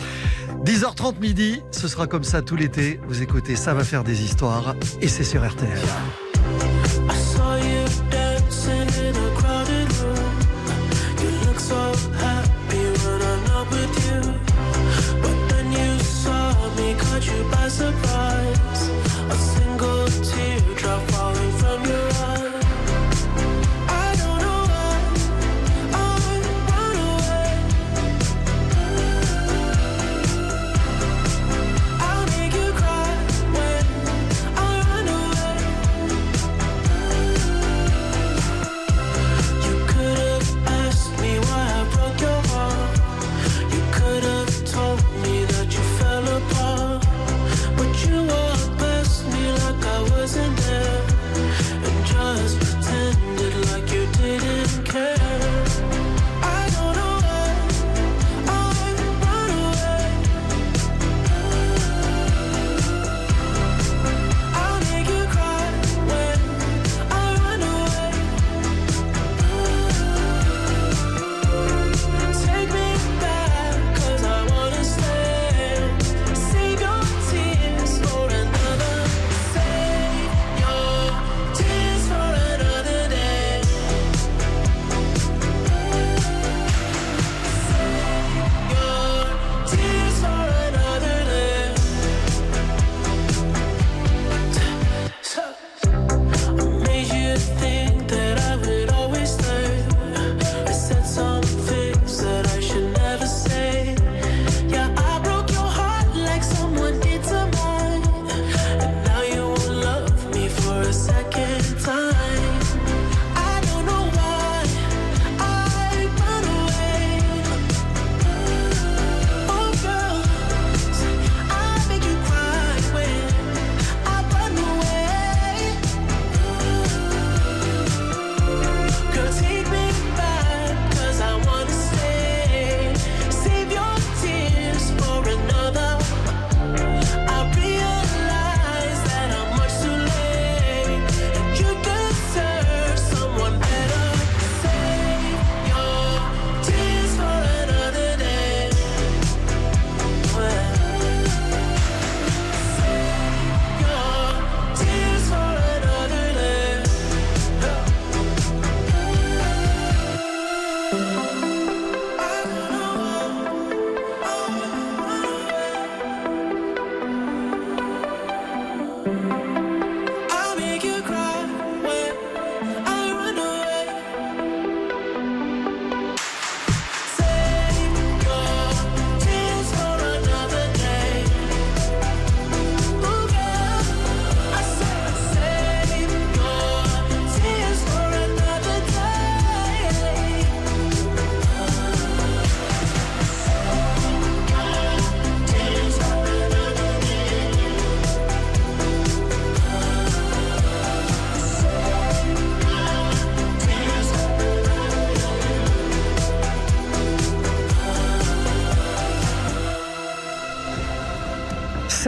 10h30 0.65 1.21
midi, 1.21 1.63
ce 1.71 1.89
sera 1.89 2.07
comme 2.07 2.25
ça 2.25 2.43
tout 2.43 2.57
l'été. 2.57 3.01
Vous 3.09 3.23
écoutez, 3.23 3.57
ça 3.57 3.75
va 3.75 3.85
faire 3.85 4.05
des 4.05 4.23
histoires 4.23 4.75
et 5.01 5.09
c'est 5.09 5.25
sur 5.25 5.47
RTL. 5.47 5.79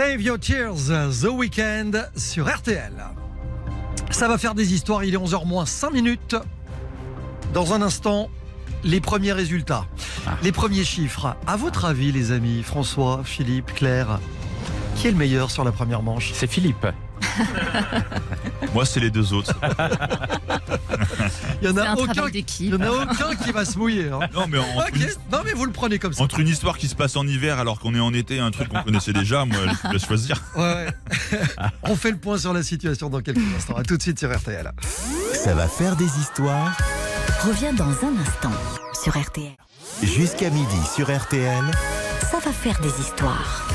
Save 0.01 0.23
Your 0.23 0.39
Tears, 0.39 0.89
The 1.21 1.27
Weekend 1.31 2.11
sur 2.17 2.49
RTL. 2.49 2.95
Ça 4.11 4.29
va 4.29 4.39
faire 4.39 4.55
des 4.55 4.73
histoires, 4.73 5.05
il 5.05 5.13
est 5.13 5.19
11h 5.19 5.45
moins 5.45 5.67
5 5.67 5.93
minutes. 5.93 6.37
Dans 7.53 7.75
un 7.75 7.83
instant, 7.83 8.31
les 8.83 9.03
premiers 9.03 9.35
résultats, 9.35 9.85
Ah. 10.27 10.39
les 10.43 10.53
premiers 10.53 10.85
chiffres. 10.85 11.37
À 11.47 11.59
votre 11.59 11.85
avis, 11.85 12.13
les 12.13 12.33
amis, 12.33 12.63
François, 12.63 13.21
Philippe, 13.25 13.75
Claire, 13.75 14.21
qui 14.97 15.09
est 15.09 15.11
le 15.11 15.19
meilleur 15.19 15.51
sur 15.51 15.65
la 15.65 15.73
première 15.73 16.01
manche? 16.03 16.33
C'est 16.33 16.47
Philippe. 16.47 16.87
Moi, 18.75 18.85
c'est 18.87 19.01
les 19.01 19.11
deux 19.11 19.33
autres. 19.33 19.55
Il 21.63 21.69
y 21.69 21.71
en 21.73 21.77
a 21.77 21.89
un 21.91 21.95
aucun, 21.95 22.13
travail 22.13 22.31
il 22.31 22.33
d'équipe. 22.33 22.71
y 22.73 22.75
en 22.75 22.81
a 22.81 22.91
aucun 22.91 23.35
qui 23.37 23.53
va 23.53 23.65
se 23.65 23.79
mouiller. 23.79 24.09
hein. 24.11 24.21
Non, 24.35 24.47
mais 24.49 24.59
entre, 24.59 24.89
Ok, 24.89 24.97
une, 24.97 25.07
non 25.33 25.39
mais 25.45 25.53
vous 25.53 25.65
le 25.67 25.73
prenez 25.73 25.99
comme 25.99 26.13
ça. 26.13 26.23
entre 26.23 26.39
une 26.41 26.49
histoire 26.49 26.79
qui 26.79 26.89
se 26.89 26.95
passe 26.95 27.17
en 27.17 27.27
hiver 27.27 27.59
alors 27.59 27.79
qu'on 27.81 27.95
est 27.95 28.01
en 28.01 28.13
été, 28.15 28.39
un 28.39 28.51
truc 28.51 28.69
qu'on 28.69 28.83
connaissait 28.83 29.13
déjà, 29.13 29.45
moi, 29.45 29.59
je 29.85 29.93
laisse 29.93 30.07
choisir. 30.07 30.43
Ouais, 30.57 30.63
ouais. 31.33 31.39
On 31.83 31.97
fait 31.97 32.11
le 32.13 32.17
point 32.19 32.39
sur 32.39 32.53
la 32.53 32.63
situation 32.63 33.09
dans 33.11 33.21
quelques 33.21 33.41
instants. 33.57 33.77
À 33.77 33.83
tout 33.83 33.97
de 33.97 34.03
suite 34.03 34.19
sur 34.19 34.35
RTL. 34.35 34.71
Ça 35.35 35.55
va 35.55 35.67
faire 35.69 35.97
des 35.97 36.07
histoires 36.19 36.77
Revient 37.45 37.75
dans 37.77 37.85
un 37.85 38.15
instant 38.21 38.53
sur 39.03 39.19
RTL. 39.19 39.53
jusqu'à 40.03 40.51
midi 40.51 40.77
sur 40.95 41.07
RTL. 41.15 41.65
Ça 42.31 42.39
va 42.45 42.53
faire 42.53 42.79
des 42.81 43.01
histoires. 43.01 43.67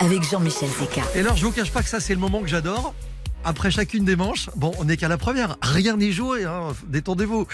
Avec 0.00 0.28
Jean-Michel 0.28 0.68
Zeka. 0.68 1.02
Et 1.14 1.20
alors, 1.20 1.36
je 1.36 1.44
vous 1.44 1.52
cache 1.52 1.70
pas 1.70 1.82
que 1.82 1.88
ça, 1.88 2.00
c'est 2.00 2.14
le 2.14 2.20
moment 2.20 2.40
que 2.40 2.48
j'adore. 2.48 2.94
Après 3.46 3.70
chacune 3.70 4.06
des 4.06 4.16
manches, 4.16 4.48
bon, 4.56 4.72
on 4.78 4.84
n'est 4.84 4.96
qu'à 4.96 5.08
la 5.08 5.18
première, 5.18 5.56
rien 5.60 5.98
n'est 5.98 6.12
joué, 6.12 6.44
hein, 6.44 6.68
détendez-vous. 6.86 7.46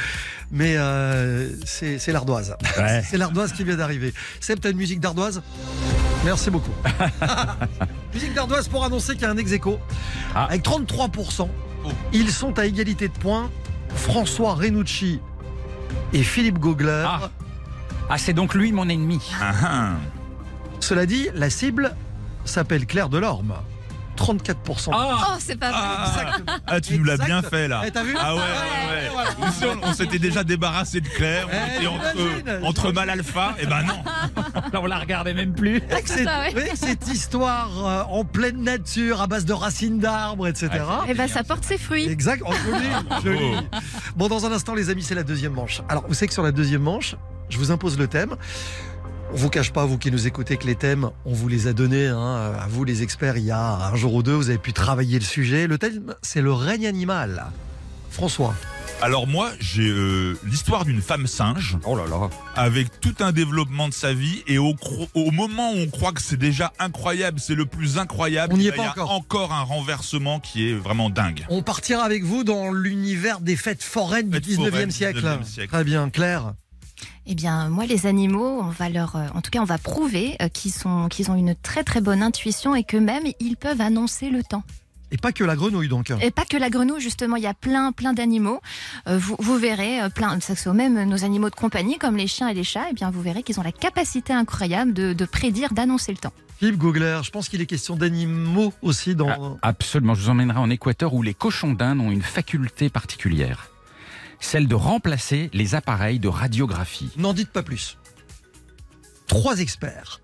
Mais 0.52 0.76
euh, 0.76 1.50
c'est 1.64 1.98
c'est 1.98 2.12
l'ardoise. 2.12 2.56
Ouais. 2.78 3.02
C'est 3.10 3.16
l'ardoise 3.16 3.52
qui 3.52 3.64
vient 3.64 3.76
d'arriver. 3.76 4.14
Seb, 4.38 4.60
t'as 4.60 4.70
une 4.70 4.76
musique 4.76 5.00
d'ardoise? 5.00 5.42
Merci 6.24 6.50
beaucoup. 6.50 6.70
musique 8.14 8.34
d'ardoise 8.34 8.68
pour 8.68 8.84
annoncer 8.84 9.14
qu'il 9.14 9.22
y 9.22 9.24
a 9.24 9.30
un 9.30 9.36
ex 9.36 9.50
aequo. 9.50 9.80
Ah. 10.32 10.44
Avec 10.44 10.62
33%, 10.62 11.48
ils 12.12 12.30
sont 12.30 12.56
à 12.56 12.66
égalité 12.66 13.08
de 13.08 13.18
points. 13.18 13.50
François 13.96 14.54
Renucci 14.54 15.18
et 16.12 16.22
Philippe 16.22 16.60
Gogler. 16.60 17.04
Ah. 17.04 17.30
Ah, 18.08 18.18
c'est 18.18 18.32
donc 18.32 18.54
lui 18.54 18.70
mon 18.70 18.88
ennemi. 18.88 19.20
Ah. 19.40 19.94
Cela 20.78 21.06
dit, 21.06 21.28
la 21.34 21.50
cible 21.50 21.96
s'appelle 22.44 22.86
Claire 22.86 23.08
Delorme. 23.08 23.54
34%. 24.16 24.90
Ah, 24.92 25.16
Oh, 25.30 25.36
c'est 25.38 25.56
pas 25.58 25.70
vrai. 25.70 25.80
Exactement. 26.10 26.56
Ah, 26.66 26.80
tu 26.82 26.98
nous 26.98 27.04
l'as 27.04 27.16
bien 27.16 27.40
fait 27.40 27.68
là. 27.68 27.82
Eh, 27.86 27.90
t'as 27.90 28.02
vu 28.02 28.14
Ah 28.20 28.34
ouais, 28.34 28.40
ouais, 28.40 29.16
ouais. 29.16 29.24
Nous 29.40 29.46
aussi, 29.48 29.64
on, 29.64 29.88
on 29.88 29.92
s'était 29.94 30.18
déjà 30.18 30.44
débarrassé 30.44 31.00
de 31.00 31.08
Claire. 31.08 31.48
On 31.50 31.54
Eh, 31.54 31.76
était 31.78 31.86
entre, 31.86 32.64
entre 32.66 32.92
mal 32.92 33.08
alpha. 33.08 33.54
Et 33.58 33.64
ben 33.64 33.82
non. 34.74 34.80
on 34.82 34.86
la 34.86 34.98
regardait 34.98 35.32
même 35.32 35.54
plus. 35.54 35.82
Avec 35.90 36.06
cette, 36.06 36.24
ça, 36.26 36.40
ouais. 36.40 36.52
oui, 36.54 36.62
cette 36.74 37.08
histoire 37.08 37.70
euh, 37.86 38.02
en 38.14 38.24
pleine 38.24 38.62
nature, 38.62 39.22
à 39.22 39.26
base 39.26 39.46
de 39.46 39.54
racines 39.54 40.00
d'arbres, 40.00 40.48
etc. 40.48 40.68
Eh 41.08 41.14
ben, 41.14 41.26
ça 41.26 41.42
porte 41.42 41.64
ses 41.64 41.78
fruits. 41.78 42.06
Exact, 42.06 42.42
oh, 42.46 42.52
joli, 42.66 42.88
joli. 43.24 43.56
Bon, 44.16 44.28
dans 44.28 44.44
un 44.44 44.52
instant, 44.52 44.74
les 44.74 44.90
amis, 44.90 45.02
c'est 45.02 45.14
la 45.14 45.22
deuxième 45.22 45.52
manche. 45.54 45.80
Alors, 45.88 46.04
vous 46.06 46.12
savez 46.14 46.26
que 46.26 46.34
sur 46.34 46.42
la 46.42 46.52
deuxième 46.52 46.82
manche, 46.82 47.16
je 47.48 47.56
vous 47.56 47.70
impose 47.70 47.96
le 47.98 48.06
thème. 48.06 48.36
On 49.32 49.36
vous 49.36 49.48
cache 49.50 49.72
pas, 49.72 49.84
vous 49.86 49.96
qui 49.96 50.10
nous 50.10 50.26
écoutez, 50.26 50.56
que 50.56 50.66
les 50.66 50.74
thèmes, 50.74 51.10
on 51.24 51.32
vous 51.32 51.48
les 51.48 51.66
a 51.68 51.72
donnés, 51.72 52.08
hein, 52.08 52.52
à 52.60 52.66
vous 52.68 52.84
les 52.84 53.02
experts, 53.02 53.36
il 53.36 53.44
y 53.44 53.50
a 53.52 53.86
un 53.86 53.94
jour 53.94 54.14
ou 54.14 54.22
deux, 54.22 54.34
vous 54.34 54.48
avez 54.50 54.58
pu 54.58 54.72
travailler 54.72 55.18
le 55.18 55.24
sujet. 55.24 55.66
Le 55.68 55.78
thème, 55.78 56.14
c'est 56.22 56.40
le 56.42 56.52
règne 56.52 56.86
animal. 56.86 57.46
François. 58.10 58.54
Alors 59.02 59.26
moi, 59.28 59.50
j'ai 59.60 59.88
euh, 59.88 60.36
l'histoire 60.44 60.84
d'une 60.84 61.00
femme 61.00 61.26
singe 61.26 61.78
Oh 61.86 61.96
là 61.96 62.02
là. 62.10 62.28
avec 62.54 63.00
tout 63.00 63.14
un 63.20 63.32
développement 63.32 63.88
de 63.88 63.94
sa 63.94 64.12
vie 64.12 64.42
et 64.46 64.58
au, 64.58 64.74
cro- 64.74 65.08
au 65.14 65.30
moment 65.30 65.72
où 65.72 65.76
on 65.78 65.86
croit 65.86 66.12
que 66.12 66.20
c'est 66.20 66.36
déjà 66.36 66.72
incroyable, 66.78 67.38
c'est 67.40 67.54
le 67.54 67.64
plus 67.64 67.96
incroyable, 67.98 68.52
On 68.52 68.56
n'y 68.58 68.64
est 68.66 68.70
y 68.70 68.72
a 68.72 68.76
pas 68.76 68.88
encore. 68.90 69.10
encore 69.12 69.52
un 69.54 69.62
renversement 69.62 70.38
qui 70.40 70.68
est 70.68 70.74
vraiment 70.74 71.08
dingue. 71.08 71.46
On 71.48 71.62
partira 71.62 72.02
avec 72.02 72.24
vous 72.24 72.44
dans 72.44 72.72
l'univers 72.72 73.40
des 73.40 73.56
fêtes 73.56 73.82
foraines 73.82 74.28
du 74.28 74.34
Fêtes 74.36 74.58
19e 74.58 74.70
foraines, 74.70 74.90
siècle. 74.90 75.20
19e 75.20 75.44
siècle. 75.44 75.72
Très 75.72 75.84
bien, 75.84 76.10
Claire. 76.10 76.52
Eh 77.26 77.34
bien, 77.34 77.68
moi, 77.68 77.86
les 77.86 78.06
animaux, 78.06 78.60
on 78.60 78.70
va 78.70 78.88
leur, 78.88 79.16
euh, 79.16 79.26
en 79.34 79.40
tout 79.40 79.50
cas, 79.50 79.60
on 79.60 79.64
va 79.64 79.78
prouver 79.78 80.36
euh, 80.42 80.48
qu'ils 80.48 80.72
sont, 80.72 81.08
qu'ils 81.08 81.30
ont 81.30 81.36
une 81.36 81.54
très 81.54 81.84
très 81.84 82.00
bonne 82.00 82.22
intuition 82.22 82.74
et 82.74 82.84
que 82.84 82.96
même 82.96 83.24
ils 83.40 83.56
peuvent 83.56 83.80
annoncer 83.80 84.30
le 84.30 84.42
temps. 84.42 84.64
Et 85.12 85.16
pas 85.16 85.32
que 85.32 85.42
la 85.42 85.56
grenouille, 85.56 85.88
donc. 85.88 86.12
Et 86.22 86.30
pas 86.30 86.44
que 86.44 86.56
la 86.56 86.70
grenouille, 86.70 87.00
justement, 87.00 87.36
il 87.36 87.42
y 87.42 87.48
a 87.48 87.54
plein 87.54 87.92
plein 87.92 88.12
d'animaux. 88.12 88.60
Euh, 89.08 89.18
vous, 89.18 89.36
vous 89.38 89.56
verrez, 89.56 90.00
euh, 90.00 90.08
plein, 90.08 90.38
ça 90.40 90.54
soit 90.54 90.72
même 90.72 91.02
nos 91.08 91.24
animaux 91.24 91.50
de 91.50 91.54
compagnie 91.54 91.98
comme 91.98 92.16
les 92.16 92.28
chiens 92.28 92.48
et 92.48 92.54
les 92.54 92.64
chats. 92.64 92.86
Eh 92.90 92.94
bien, 92.94 93.10
vous 93.10 93.20
verrez 93.20 93.42
qu'ils 93.42 93.58
ont 93.58 93.64
la 93.64 93.72
capacité 93.72 94.32
incroyable 94.32 94.92
de, 94.92 95.12
de 95.12 95.24
prédire, 95.24 95.72
d'annoncer 95.72 96.12
le 96.12 96.18
temps. 96.18 96.32
Philippe 96.58 96.76
Googler, 96.76 97.20
je 97.24 97.30
pense 97.30 97.48
qu'il 97.48 97.60
est 97.60 97.66
question 97.66 97.96
d'animaux 97.96 98.72
aussi 98.82 99.14
dans. 99.14 99.58
Ah, 99.62 99.68
absolument, 99.68 100.14
je 100.14 100.22
vous 100.22 100.28
emmènerai 100.28 100.58
en 100.58 100.70
Équateur 100.70 101.14
où 101.14 101.22
les 101.22 101.34
cochons 101.34 101.72
d'Inde 101.72 102.00
ont 102.00 102.10
une 102.10 102.22
faculté 102.22 102.88
particulière. 102.90 103.69
Celle 104.40 104.66
de 104.66 104.74
remplacer 104.74 105.50
les 105.52 105.74
appareils 105.74 106.18
de 106.18 106.28
radiographie. 106.28 107.10
N'en 107.16 107.32
dites 107.34 107.50
pas 107.50 107.62
plus. 107.62 107.98
Trois 109.26 109.60
experts, 109.60 110.20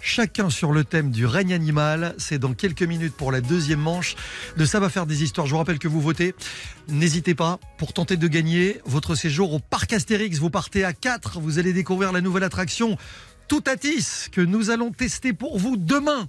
chacun 0.00 0.50
sur 0.50 0.72
le 0.72 0.84
thème 0.84 1.10
du 1.10 1.24
règne 1.24 1.54
animal. 1.54 2.14
C'est 2.18 2.38
dans 2.38 2.52
quelques 2.52 2.82
minutes 2.82 3.14
pour 3.14 3.32
la 3.32 3.40
deuxième 3.40 3.80
manche 3.80 4.14
de 4.58 4.64
Ça 4.66 4.80
va 4.80 4.90
faire 4.90 5.06
des 5.06 5.22
histoires. 5.22 5.46
Je 5.46 5.52
vous 5.52 5.58
rappelle 5.58 5.78
que 5.78 5.88
vous 5.88 6.02
votez. 6.02 6.34
N'hésitez 6.88 7.34
pas 7.34 7.58
pour 7.78 7.94
tenter 7.94 8.18
de 8.18 8.28
gagner 8.28 8.80
votre 8.84 9.14
séjour 9.14 9.54
au 9.54 9.58
parc 9.58 9.92
Astérix. 9.92 10.38
Vous 10.38 10.50
partez 10.50 10.84
à 10.84 10.92
4. 10.92 11.40
Vous 11.40 11.58
allez 11.58 11.72
découvrir 11.72 12.12
la 12.12 12.20
nouvelle 12.20 12.44
attraction 12.44 12.98
Toutatis 13.48 14.30
que 14.30 14.40
nous 14.40 14.70
allons 14.70 14.92
tester 14.92 15.32
pour 15.32 15.58
vous 15.58 15.76
demain. 15.76 16.28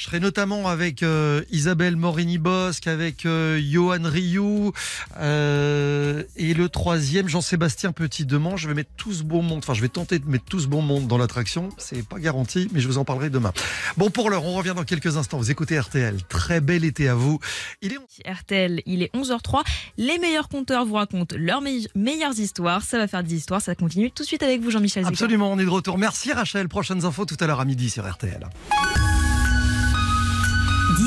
Je 0.00 0.06
serai 0.06 0.18
notamment 0.18 0.66
avec 0.66 1.02
euh, 1.02 1.42
Isabelle 1.50 1.94
Morini-Bosque, 1.94 2.86
avec 2.86 3.26
euh, 3.26 3.60
Johan 3.62 3.98
Rioux 4.02 4.72
euh, 5.18 6.22
et 6.36 6.54
le 6.54 6.70
troisième 6.70 7.28
Jean-Sébastien 7.28 7.92
Petit-Demand. 7.92 8.56
Je 8.56 8.66
vais 8.66 8.72
mettre 8.72 8.88
tout 8.96 9.12
ce 9.12 9.22
bon 9.22 9.42
monde, 9.42 9.58
enfin 9.58 9.74
je 9.74 9.82
vais 9.82 9.90
tenter 9.90 10.18
de 10.18 10.26
mettre 10.26 10.46
tout 10.46 10.58
ce 10.58 10.68
bon 10.68 10.80
monde 10.80 11.06
dans 11.06 11.18
l'attraction. 11.18 11.68
C'est 11.76 12.02
pas 12.02 12.18
garanti, 12.18 12.66
mais 12.72 12.80
je 12.80 12.88
vous 12.88 12.96
en 12.96 13.04
parlerai 13.04 13.28
demain. 13.28 13.52
Bon 13.98 14.08
pour 14.08 14.30
l'heure, 14.30 14.46
on 14.46 14.54
revient 14.54 14.72
dans 14.74 14.84
quelques 14.84 15.18
instants. 15.18 15.36
Vous 15.36 15.50
écoutez 15.50 15.78
RTL. 15.78 16.16
Très 16.30 16.62
bel 16.62 16.86
été 16.86 17.06
à 17.06 17.14
vous. 17.14 17.38
Il 17.82 17.92
est 17.92 17.98
RTL, 18.26 18.80
il 18.86 19.02
est 19.02 19.14
11h03. 19.14 19.64
Les 19.98 20.18
meilleurs 20.18 20.48
conteurs 20.48 20.86
vous 20.86 20.94
racontent 20.94 21.36
leurs 21.38 21.60
me- 21.60 21.86
meilleures 21.94 22.38
histoires. 22.38 22.84
Ça 22.84 22.96
va 22.96 23.06
faire 23.06 23.22
des 23.22 23.34
histoires, 23.34 23.60
ça 23.60 23.74
continue 23.74 24.10
tout 24.10 24.22
de 24.22 24.28
suite 24.28 24.42
avec 24.42 24.62
vous, 24.62 24.70
Jean-Michel 24.70 25.04
absolument, 25.04 25.52
on 25.52 25.58
est 25.58 25.64
de 25.66 25.68
retour. 25.68 25.98
Merci 25.98 26.32
Rachel. 26.32 26.68
Prochaines 26.70 27.04
infos 27.04 27.26
tout 27.26 27.36
à 27.38 27.46
l'heure 27.46 27.60
à 27.60 27.66
midi 27.66 27.90
sur 27.90 28.10
RTL. 28.10 28.48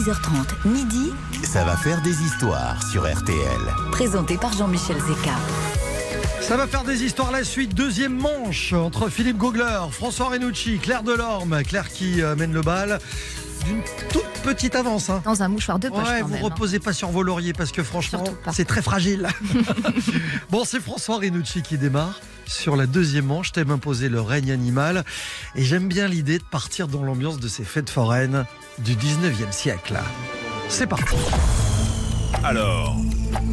10h30, 0.04 0.68
midi, 0.68 1.12
Ça 1.44 1.64
va 1.64 1.78
faire 1.78 2.02
des 2.02 2.24
histoires 2.24 2.82
sur 2.92 3.04
RTL. 3.04 3.38
présenté 3.92 4.38
par 4.38 4.52
Jean-Michel 4.52 4.98
Zeka. 4.98 5.32
Ça 6.42 6.58
va 6.58 6.68
faire 6.68 6.84
des 6.84 7.04
histoires 7.04 7.32
la 7.32 7.46
suite. 7.46 7.74
Deuxième 7.74 8.18
manche 8.20 8.74
entre 8.74 9.08
Philippe 9.08 9.38
Gogler, 9.38 9.80
François 9.92 10.28
Renucci, 10.30 10.80
Claire 10.80 11.04
Delorme. 11.04 11.64
Claire 11.64 11.88
qui 11.90 12.22
euh, 12.22 12.36
mène 12.36 12.52
le 12.52 12.62
bal 12.62 13.00
d'une 13.66 13.82
toute 14.12 14.26
petite 14.44 14.76
avance. 14.76 15.10
hein. 15.10 15.22
Dans 15.24 15.42
un 15.42 15.48
mouchoir 15.48 15.80
de 15.80 15.88
poche 15.88 16.00
Ouais, 16.06 16.20
quand 16.20 16.28
vous 16.28 16.34
même. 16.34 16.42
hein. 16.44 16.50
reposez 16.52 16.80
pas 16.80 16.92
sur 16.92 17.08
vos 17.10 17.24
lauriers 17.24 17.54
parce 17.54 17.72
que 17.72 17.82
franchement, 17.82 18.26
c'est 18.52 18.66
très 18.66 18.82
fragile. 18.82 19.30
bon, 20.50 20.66
c'est 20.66 20.82
François 20.82 21.16
Renucci 21.18 21.62
qui 21.62 21.78
démarre 21.78 22.20
sur 22.46 22.76
la 22.76 22.88
deuxième 22.88 23.26
manche. 23.28 23.54
Thème 23.54 23.72
imposé 23.72 24.10
le 24.10 24.20
règne 24.20 24.52
animal. 24.52 25.06
Et 25.56 25.64
j'aime 25.64 25.88
bien 25.88 26.10
l'idée 26.10 26.40
de 26.40 26.44
partir 26.44 26.90
dans 26.90 27.04
l'ambiance 27.06 27.40
de 27.40 27.48
ces 27.48 27.64
fêtes 27.64 27.90
foraines 27.90 28.46
du 28.80 28.96
19e 28.96 29.52
siècle. 29.52 29.98
C'est 30.70 30.88
parti. 30.88 31.16
Alors, 32.44 32.98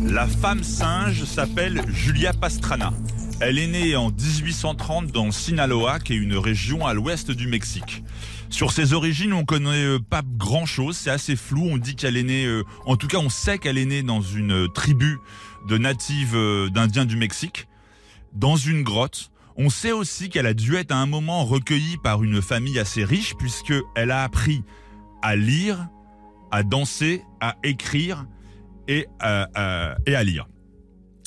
la 0.04 0.26
femme 0.26 0.62
singe 0.62 1.24
s'appelle 1.24 1.82
Julia 1.88 2.32
Pastrana. 2.32 2.92
Elle 3.40 3.58
est 3.58 3.66
née 3.66 3.96
en 3.96 4.10
1830 4.10 5.12
dans 5.12 5.30
Sinaloa, 5.30 6.00
qui 6.00 6.14
est 6.14 6.16
une 6.16 6.36
région 6.36 6.86
à 6.86 6.94
l'ouest 6.94 7.30
du 7.30 7.46
Mexique. 7.48 8.02
Sur 8.50 8.72
ses 8.72 8.92
origines, 8.92 9.32
on 9.32 9.44
connaît 9.44 9.84
euh, 9.84 9.98
pas 9.98 10.22
grand 10.24 10.66
chose, 10.66 10.96
c'est 10.96 11.10
assez 11.10 11.36
flou. 11.36 11.68
On 11.70 11.78
dit 11.78 11.94
qu'elle 11.94 12.16
est 12.16 12.22
née, 12.22 12.44
euh, 12.44 12.64
en 12.84 12.96
tout 12.96 13.06
cas, 13.06 13.18
on 13.18 13.30
sait 13.30 13.58
qu'elle 13.58 13.78
est 13.78 13.86
née 13.86 14.02
dans 14.02 14.20
une 14.20 14.64
euh, 14.64 14.68
tribu 14.68 15.18
de 15.68 15.78
natives 15.78 16.36
d'Indiens 16.72 17.04
du 17.04 17.16
Mexique, 17.16 17.68
dans 18.32 18.56
une 18.56 18.82
grotte. 18.82 19.30
On 19.56 19.68
sait 19.68 19.92
aussi 19.92 20.30
qu'elle 20.30 20.46
a 20.46 20.54
dû 20.54 20.76
être 20.76 20.90
à 20.90 20.96
un 20.96 21.06
moment 21.06 21.44
recueillie 21.44 21.98
par 21.98 22.24
une 22.24 22.40
famille 22.40 22.78
assez 22.78 23.04
riche, 23.04 23.34
puisque 23.38 23.74
elle 23.94 24.10
a 24.10 24.22
appris 24.24 24.62
à 25.22 25.36
lire, 25.36 25.88
à 26.50 26.62
danser, 26.62 27.22
à 27.40 27.56
écrire 27.62 28.26
et, 28.88 29.06
euh, 29.22 29.46
euh, 29.56 29.94
et 30.06 30.14
à 30.16 30.24
lire. 30.24 30.46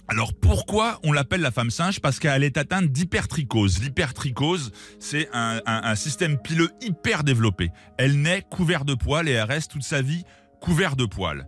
Alors 0.10 0.34
pourquoi 0.34 1.00
on 1.04 1.14
l'appelle 1.14 1.40
la 1.42 1.52
femme 1.52 1.70
singe? 1.72 2.02
Parce 2.02 2.20
qu'elle 2.20 2.44
est 2.44 2.58
atteinte 2.58 2.88
d'hypertrichose. 2.92 3.82
L'hypertrichose, 3.82 4.72
c'est 5.00 5.30
un, 5.34 5.62
un- 5.66 5.82
un 5.84 5.96
système 5.96 6.38
pileux 6.38 6.70
hyper 6.82 7.24
développé. 7.24 7.72
Elle 7.98 8.22
naît 8.22 8.44
couverte 8.52 8.86
de 8.86 8.96
poils 8.96 9.30
et 9.30 9.32
elle 9.32 9.46
reste 9.48 9.72
toute 9.72 9.84
sa 9.84 10.02
vie 10.02 10.24
couverte 10.60 10.98
de 11.00 11.06
poils. 11.06 11.48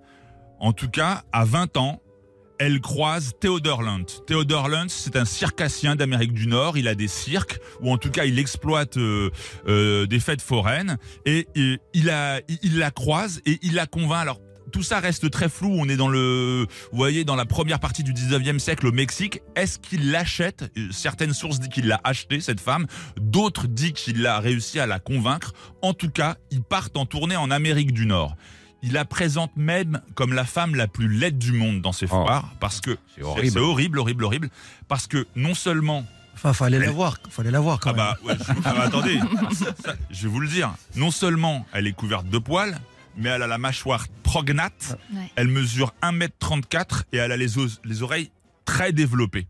En 0.60 0.72
tout 0.72 0.88
cas, 0.90 1.24
à 1.34 1.44
20 1.44 1.76
ans, 1.76 2.00
elle 2.60 2.80
croise 2.82 3.34
Theodore 3.40 3.84
Lunt. 3.84 4.06
Theodore 4.28 4.70
Lunt, 4.70 4.88
c'est 4.90 5.16
un 5.16 5.26
circassien 5.26 5.96
d'Amérique 5.96 6.34
du 6.34 6.48
Nord. 6.48 6.78
Il 6.78 6.88
a 6.88 6.96
des 6.96 7.08
cirques, 7.08 7.60
ou 7.82 7.92
en 7.92 7.98
tout 7.98 8.12
cas, 8.12 8.26
il 8.26 8.40
exploite 8.40 8.98
euh, 8.98 9.30
euh, 9.68 10.06
des 10.06 10.20
fêtes 10.20 10.42
foraines. 10.42 10.98
Et, 11.26 11.48
il, 11.94 12.10
a, 12.10 12.42
il, 12.62 12.78
la 12.78 12.92
croise 12.92 13.42
et 13.46 13.60
il 13.62 13.76
la 13.76 13.86
convainc. 13.86 14.22
Alors, 14.22 14.40
tout 14.72 14.84
ça 14.84 15.00
reste 15.00 15.30
très 15.30 15.50
flou. 15.50 15.74
On 15.78 15.88
est 15.90 15.98
dans 15.98 16.08
le, 16.08 16.66
vous 16.92 16.98
voyez, 16.98 17.24
dans 17.24 17.36
la 17.36 17.46
première 17.46 17.80
partie 17.80 18.04
du 18.04 18.14
19e 18.14 18.60
siècle 18.60 18.88
au 18.88 18.92
Mexique. 18.92 19.42
Est-ce 19.56 19.80
qu'il 19.80 20.12
l'achète? 20.12 20.72
Certaines 20.92 21.34
sources 21.34 21.60
disent 21.60 21.70
qu'il 21.70 21.88
l'a 21.88 22.00
acheté, 22.04 22.40
cette 22.40 22.60
femme. 22.60 22.88
D'autres 23.20 23.68
disent 23.68 23.94
qu'il 23.94 24.26
a 24.26 24.40
réussi 24.40 24.80
à 24.80 24.86
la 24.86 25.00
convaincre. 25.00 25.54
En 25.82 25.94
tout 25.94 26.10
cas, 26.10 26.36
ils 26.52 26.64
partent 26.64 26.98
en 26.98 27.06
tournée 27.06 27.36
en 27.36 27.52
Amérique 27.52 27.94
du 27.94 28.06
Nord. 28.06 28.36
Il 28.82 28.94
la 28.94 29.06
présente 29.06 29.52
même 29.56 30.02
comme 30.14 30.34
la 30.34 30.46
femme 30.46 30.76
la 30.76 30.88
plus 30.88 31.08
laide 31.08 31.38
du 31.40 31.52
monde 31.54 31.82
dans 31.82 31.92
ses 31.94 32.06
Oh. 32.06 32.24
foires, 32.24 32.54
parce 32.60 32.82
que 32.82 32.98
C'est 33.16 33.24
horrible. 33.24 33.60
horrible, 33.60 34.00
horrible, 34.00 34.24
horrible, 34.26 34.50
parce 34.88 35.08
que 35.08 35.26
non 35.36 35.54
seulement 35.56 36.06
Enfin, 36.36 36.52
fallait 36.54 36.80
la 36.80 36.86
Elle- 36.88 36.92
voir. 36.92 37.18
Fallait 37.30 37.50
la 37.52 37.62
voir 37.62 37.80
quand 37.80 37.92
ah 37.92 37.94
même. 37.94 38.06
bah, 38.06 38.18
ouais, 38.26 38.38
je- 38.38 38.62
ah 38.66 38.74
bah, 38.74 38.82
attendez, 38.84 39.20
Ça, 39.84 39.96
je 40.12 40.24
vais 40.24 40.28
vous 40.28 40.42
le 40.42 40.48
dire. 40.50 40.74
Non 40.96 41.10
seulement 41.10 41.66
elle 41.74 41.88
est 41.88 41.94
couverte 41.94 42.28
de 42.28 42.38
poils, 42.38 42.78
mais 43.18 43.30
elle 43.30 43.42
a 43.42 43.48
la 43.48 43.58
mâchoire 43.58 44.06
prognate. 44.24 44.98
Ouais. 45.14 45.32
Elle 45.38 45.48
mesure 45.48 45.94
1m34 46.04 47.04
et 47.14 47.18
elle 47.18 47.32
a 47.32 47.38
les, 47.38 47.58
os- 47.58 47.80
les 47.86 48.04
oreilles 48.04 48.32
très 48.66 48.92
développées. 48.92 49.48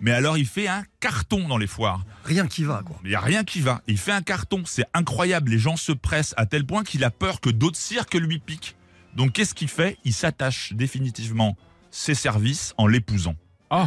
Mais 0.00 0.10
alors 0.10 0.36
il 0.36 0.46
fait 0.46 0.68
un 0.68 0.84
carton 1.00 1.48
dans 1.48 1.58
les 1.58 1.66
foires. 1.66 2.04
Rien 2.24 2.46
qui 2.46 2.64
va, 2.64 2.82
quoi. 2.84 2.96
Il 3.04 3.10
n'y 3.10 3.14
a 3.14 3.20
rien 3.20 3.44
qui 3.44 3.60
va. 3.60 3.82
Il 3.86 3.98
fait 3.98 4.12
un 4.12 4.22
carton. 4.22 4.62
C'est 4.66 4.86
incroyable. 4.92 5.50
Les 5.50 5.58
gens 5.58 5.76
se 5.76 5.92
pressent 5.92 6.34
à 6.36 6.46
tel 6.46 6.66
point 6.66 6.84
qu'il 6.84 7.04
a 7.04 7.10
peur 7.10 7.40
que 7.40 7.50
d'autres 7.50 7.78
cirques 7.78 8.14
lui 8.14 8.38
piquent. 8.38 8.76
Donc 9.14 9.32
qu'est-ce 9.32 9.54
qu'il 9.54 9.68
fait? 9.68 9.98
Il 10.04 10.12
s'attache 10.12 10.72
définitivement 10.72 11.56
ses 11.90 12.14
services 12.14 12.74
en 12.76 12.86
l'épousant. 12.86 13.36
Oh. 13.70 13.84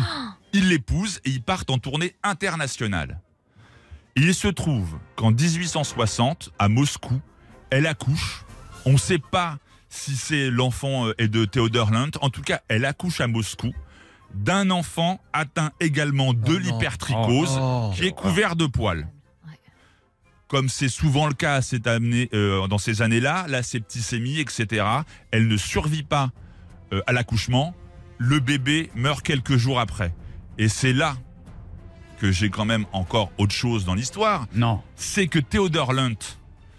Il 0.53 0.69
l'épouse 0.69 1.19
et 1.25 1.29
ils 1.29 1.41
partent 1.41 1.69
en 1.69 1.77
tournée 1.77 2.15
internationale. 2.23 3.19
Il 4.15 4.33
se 4.33 4.47
trouve 4.47 4.97
qu'en 5.15 5.31
1860, 5.31 6.51
à 6.57 6.69
Moscou, 6.69 7.21
elle 7.69 7.85
accouche. 7.85 8.45
On 8.85 8.93
ne 8.93 8.97
sait 8.97 9.19
pas 9.19 9.59
si 9.89 10.15
c'est 10.15 10.49
l'enfant 10.49 11.07
euh, 11.07 11.13
est 11.17 11.27
de 11.27 11.45
Theodore 11.45 11.91
Lunt. 11.91 12.11
En 12.21 12.29
tout 12.29 12.41
cas, 12.41 12.61
elle 12.67 12.85
accouche 12.85 13.21
à 13.21 13.27
Moscou 13.27 13.73
d'un 14.33 14.69
enfant 14.69 15.19
atteint 15.33 15.71
également 15.79 16.33
de 16.33 16.55
Oh 16.55 16.57
l'hypertrichose 16.59 17.57
Oh. 17.59 17.91
qui 17.95 18.05
est 18.05 18.11
couvert 18.11 18.55
de 18.55 18.65
poils. 18.65 19.07
Comme 20.47 20.69
c'est 20.69 20.89
souvent 20.89 21.27
le 21.27 21.33
cas 21.33 21.55
à 21.55 21.61
cette 21.61 21.87
année, 21.87 22.29
euh, 22.33 22.67
dans 22.67 22.77
ces 22.77 23.01
années-là, 23.01 23.45
la 23.49 23.63
septicémie, 23.63 24.39
etc., 24.39 24.85
elle 25.31 25.47
ne 25.47 25.57
survit 25.57 26.03
pas 26.03 26.29
euh, 26.93 27.01
à 27.05 27.11
l'accouchement. 27.11 27.73
Le 28.17 28.39
bébé 28.39 28.89
meurt 28.95 29.21
quelques 29.21 29.57
jours 29.57 29.79
après. 29.79 30.13
Et 30.57 30.69
c'est 30.69 30.93
là 30.93 31.17
que 32.19 32.31
j'ai 32.31 32.49
quand 32.49 32.65
même 32.65 32.85
encore 32.93 33.31
autre 33.37 33.53
chose 33.53 33.83
dans 33.85 33.93
l'histoire. 33.93 34.47
Non. 34.55 34.81
C'est 34.95 35.27
que 35.27 35.37
Theodore 35.39 35.91
Lunt, 35.93 36.15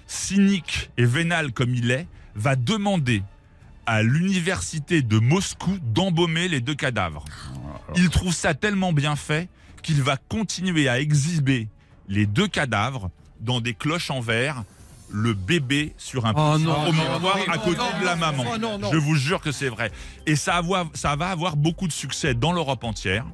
cynique 0.06 0.90
et 0.96 1.04
vénal 1.04 1.52
comme 1.52 1.74
il 1.74 1.90
est, 1.90 2.06
va 2.34 2.56
demander 2.56 3.22
à 3.88 4.03
l'université 4.03 5.01
de 5.01 5.18
Moscou 5.18 5.79
d'embaumer 5.83 6.46
les 6.46 6.61
deux 6.61 6.74
cadavres. 6.74 7.24
Il 7.96 8.11
trouve 8.11 8.35
ça 8.35 8.53
tellement 8.53 8.92
bien 8.92 9.16
fait 9.16 9.48
qu'il 9.83 10.03
va 10.03 10.18
continuer 10.18 10.90
à 10.90 11.01
exhiber 11.01 11.68
les 12.07 12.27
deux 12.27 12.48
cadavres 12.48 13.11
dans 13.40 13.62
des 13.62 13.72
cloches 13.72 14.11
en 14.11 14.20
verre, 14.20 14.64
le 15.11 15.33
bébé 15.33 15.94
sur 15.96 16.27
un 16.27 16.35
Oh 16.37 16.59
non, 16.59 16.74
promontoire 16.74 17.38
à 17.48 17.57
côté 17.57 17.79
non, 17.79 17.98
de 18.01 18.05
la 18.05 18.14
maman. 18.16 18.44
non, 18.44 18.59
non, 18.59 18.79
non. 18.79 18.92
Je 18.92 18.98
vous 18.98 19.14
jure 19.14 19.40
que 19.40 19.53
c'est 19.53 19.70
vrai. 19.70 19.90
Et 20.27 20.37
ça, 20.37 20.53
va 20.53 20.59
avoir- 20.59 20.87
ça 20.92 21.16
va 21.16 21.31
avoir 21.31 21.57
beaucoup 21.57 21.87
de 21.88 21.92
succès 21.92 22.35
dans 22.35 22.53
l'Europe 22.53 22.85
entière. 22.85 23.24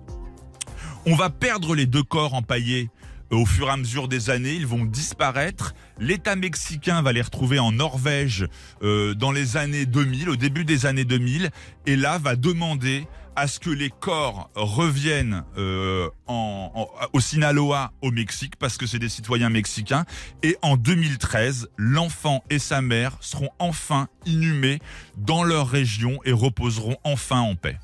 On 1.05 1.17
va 1.17 1.31
perdre 1.31 1.75
les 1.75 1.87
deux 1.87 2.05
corps 2.05 2.35
empaillés 2.35 2.90
au 3.35 3.47
fur 3.47 3.68
et 3.68 3.70
à 3.70 3.77
mesure 3.77 4.09
des 4.09 4.31
années. 4.31 4.55
Ils 4.55 4.66
vont 4.66 4.85
disparaître. 4.85 5.75
L'État 5.99 6.37
mexicain 6.37 7.03
va 7.03 7.12
les 7.12 7.23
retrouver 7.23 7.59
en 7.59 7.73
Norvège 7.73 8.47
euh, 8.83 9.14
dans 9.14 9.33
les 9.33 9.57
années 9.57 9.87
2000, 9.87 10.29
au 10.31 10.37
début 10.37 10.64
des 10.64 10.87
années 10.87 11.05
2000, 11.05 11.51
et 11.87 11.97
là 11.97 12.18
va 12.18 12.37
demander 12.37 13.07
à 13.37 13.49
ce 13.49 13.59
que 13.59 13.70
les 13.70 13.90
corps 13.90 14.49
reviennent 14.55 15.42
euh, 15.59 16.09
en, 16.29 16.70
en- 16.75 16.88
au 17.12 17.18
Sinaloa 17.18 17.92
au 18.01 18.12
Mexique 18.12 18.55
parce 18.61 18.77
que 18.77 18.87
c'est 18.87 19.01
des 19.01 19.09
citoyens 19.09 19.51
mexicains 19.51 20.05
et 20.44 20.57
en 20.62 20.77
2013 20.77 21.68
l'enfant 21.77 22.44
et 22.49 22.61
sa 22.61 22.81
mère 22.81 23.16
seront 23.18 23.51
enfin 23.59 24.07
inhumés 24.25 24.79
dans 25.16 25.42
leur 25.42 25.68
région 25.68 26.20
et 26.25 26.31
reposeront 26.31 26.97
enfin 27.03 27.40
en 27.40 27.57
paix. 27.57 27.81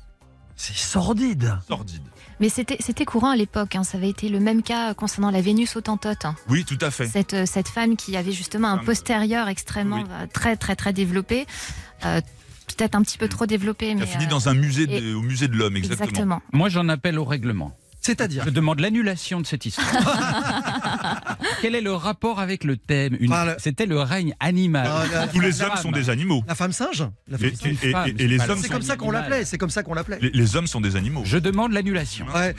C'est 0.55 0.77
sordide. 0.77 1.57
Sordide. 1.67 2.01
Mais 2.41 2.49
c'était 2.49 3.05
courant 3.05 3.29
à 3.29 3.35
l'époque. 3.35 3.75
hein. 3.75 3.83
Ça 3.83 3.97
avait 3.97 4.09
été 4.09 4.27
le 4.27 4.39
même 4.39 4.63
cas 4.63 4.93
concernant 4.93 5.29
la 5.31 5.41
Vénus 5.41 5.75
autantote. 5.75 6.25
hein. 6.25 6.35
Oui, 6.49 6.65
tout 6.65 6.77
à 6.81 6.91
fait. 6.91 7.07
Cette, 7.07 7.33
euh, 7.33 7.45
cette 7.45 7.67
femme 7.69 7.95
qui 7.95 8.17
avait 8.17 8.31
justement 8.33 8.69
un 8.69 8.77
postérieur 8.79 9.47
extrêmement 9.47 9.97
Oui. 9.97 10.03
euh, 10.11 10.25
très 10.33 10.57
très 10.57 10.75
très 10.75 10.91
développé. 10.91 11.45
Euh, 12.05 12.19
Peut-être 12.77 12.95
un 12.95 13.01
petit 13.01 13.17
peu 13.17 13.27
trop 13.27 13.45
développé, 13.45 13.93
mais 13.93 14.03
a 14.03 14.05
fini 14.05 14.25
euh, 14.25 14.29
dans 14.29 14.47
un 14.47 14.53
musée 14.53 14.87
de- 14.87 14.93
et- 14.93 15.13
au 15.13 15.21
musée 15.21 15.49
de 15.49 15.55
l'homme, 15.57 15.75
exactement. 15.75 16.07
exactement. 16.09 16.41
Moi, 16.53 16.69
j'en 16.69 16.87
appelle 16.87 17.19
au 17.19 17.25
règlement. 17.25 17.75
C'est-à-dire 18.01 18.43
Je 18.45 18.49
demande 18.49 18.79
l'annulation 18.79 19.39
de 19.41 19.45
cette 19.45 19.65
histoire. 19.65 19.87
Quel 21.61 21.75
est 21.75 21.81
le 21.81 21.93
rapport 21.93 22.39
avec 22.39 22.63
le 22.63 22.75
thème 22.77 23.15
Une- 23.19 23.31
Enfin, 23.31 23.45
le- 23.45 23.55
C'était 23.59 23.85
le 23.85 23.99
règne 23.99 24.33
animal. 24.39 24.87
Ah, 24.89 25.03
la- 25.11 25.27
Tous 25.27 25.39
les 25.39 25.61
hommes 25.61 25.75
sont 25.81 25.91
des 25.91 26.09
animaux. 26.09 26.43
La 26.47 26.55
femme 26.55 26.71
singe 26.71 27.05
La 27.27 27.37
Et, 27.37 27.51
femme 27.51 27.71
et- 27.81 27.87
et- 27.87 27.91
femme, 27.91 28.07
et 28.09 28.13
c'est 28.17 28.27
les 28.27 28.39
hommes 28.49 28.59
C'est 28.61 28.69
comme 28.69 28.81
ça 28.81 28.95
qu'on 28.97 29.11
l'appelait, 29.11 29.45
c'est 29.45 29.57
comme 29.59 29.69
ça 29.69 29.83
qu'on 29.83 29.93
l'appelait. 29.93 30.17
les, 30.21 30.31
les 30.31 30.55
hommes 30.55 30.65
sont 30.67 30.81
des 30.81 30.95
animaux. 30.95 31.21
Je 31.25 31.37
demande 31.37 31.71
l'annulation. 31.73 32.25
Ouais. 32.35 32.55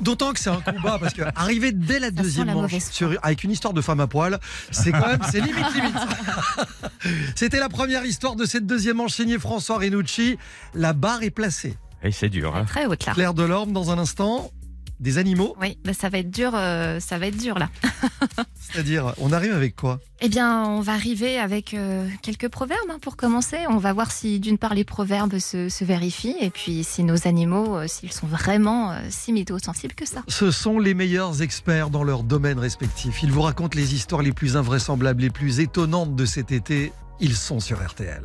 D'autant 0.00 0.32
que 0.32 0.40
c'est 0.40 0.50
un 0.50 0.60
combat 0.62 0.98
parce 0.98 1.12
que 1.14 1.22
arriver 1.36 1.72
dès 1.72 1.98
la 1.98 2.10
deuxième 2.10 2.46
la 2.46 2.54
manche 2.54 2.72
sur- 2.90 3.12
avec 3.22 3.44
une 3.44 3.50
histoire 3.50 3.74
de 3.74 3.80
femme 3.82 4.00
à 4.00 4.06
poil, 4.06 4.38
c'est 4.70 4.92
quand 4.92 5.06
même 5.06 5.20
c'est 5.30 5.40
limite 5.40 5.74
limite. 5.74 5.94
C'était 7.36 7.58
la 7.60 7.68
première 7.68 8.04
histoire 8.04 8.36
de 8.36 8.44
cette 8.46 8.66
deuxième 8.66 8.96
manche 8.96 9.12
signée 9.12 9.38
François 9.38 9.78
Renucci. 9.78 10.38
La 10.74 10.92
barre 10.92 11.22
est 11.22 11.30
placée. 11.30 11.74
Et 12.02 12.12
c'est 12.12 12.28
dur. 12.28 12.54
hein. 12.54 12.64
Très 12.64 12.86
haute 12.86 13.04
là. 13.06 13.12
Claire 13.14 13.34
Delorme 13.34 13.72
dans 13.72 13.90
un 13.90 13.98
instant. 13.98 14.50
Des 14.98 15.18
animaux, 15.18 15.54
Oui, 15.60 15.76
bah, 15.84 15.92
ça 15.92 16.08
va 16.08 16.18
être 16.18 16.30
dur. 16.30 16.52
euh, 16.54 17.00
ça 17.00 17.18
va 17.18 17.26
être 17.26 17.36
dur 17.36 17.58
là. 17.58 17.68
c'est-à-dire 18.54 19.12
on 19.18 19.30
arrive 19.32 19.52
avec 19.52 19.76
quoi? 19.76 20.00
Eh 20.20 20.28
bien, 20.30 20.64
on 20.64 20.80
va 20.80 20.92
arriver 20.94 21.38
avec 21.38 21.74
euh, 21.74 22.08
quelques 22.22 22.48
proverbes 22.48 22.88
hein, 22.90 22.96
pour 23.02 23.16
commencer. 23.16 23.58
On 23.68 23.76
va 23.76 23.92
voir 23.92 24.10
si, 24.10 24.40
d'une 24.40 24.56
part, 24.56 24.72
les 24.74 24.84
proverbes 24.84 25.38
se, 25.38 25.68
se 25.68 25.84
vérifient, 25.84 26.36
et 26.40 26.48
puis 26.48 26.82
si 26.82 27.02
nos 27.04 27.28
animaux, 27.28 27.76
euh, 27.76 27.86
s'ils 27.86 28.12
sont 28.12 28.26
vraiment 28.26 28.92
euh, 28.92 28.96
si 29.10 29.34
météo-sensibles 29.34 29.94
que 29.94 30.06
ça. 30.06 30.22
Ce 30.28 30.50
sont 30.50 30.78
les 30.78 30.94
meilleurs 30.94 31.42
experts 31.42 31.90
dans 31.90 32.02
leur 32.02 32.22
domaine 32.22 32.58
respectif. 32.58 33.22
Ils 33.22 33.30
vous 33.32 33.42
racontent 33.42 33.76
les 33.76 33.94
histoires 33.94 34.22
les 34.22 34.32
plus 34.32 34.56
invraisemblables, 34.56 35.20
les 35.22 35.30
plus 35.30 35.60
étonnantes 35.60 36.16
de 36.16 36.24
cet 36.24 36.52
été. 36.52 36.92
Ils 37.20 37.36
sont 37.36 37.60
sur 37.60 37.86
RTL. 37.86 38.22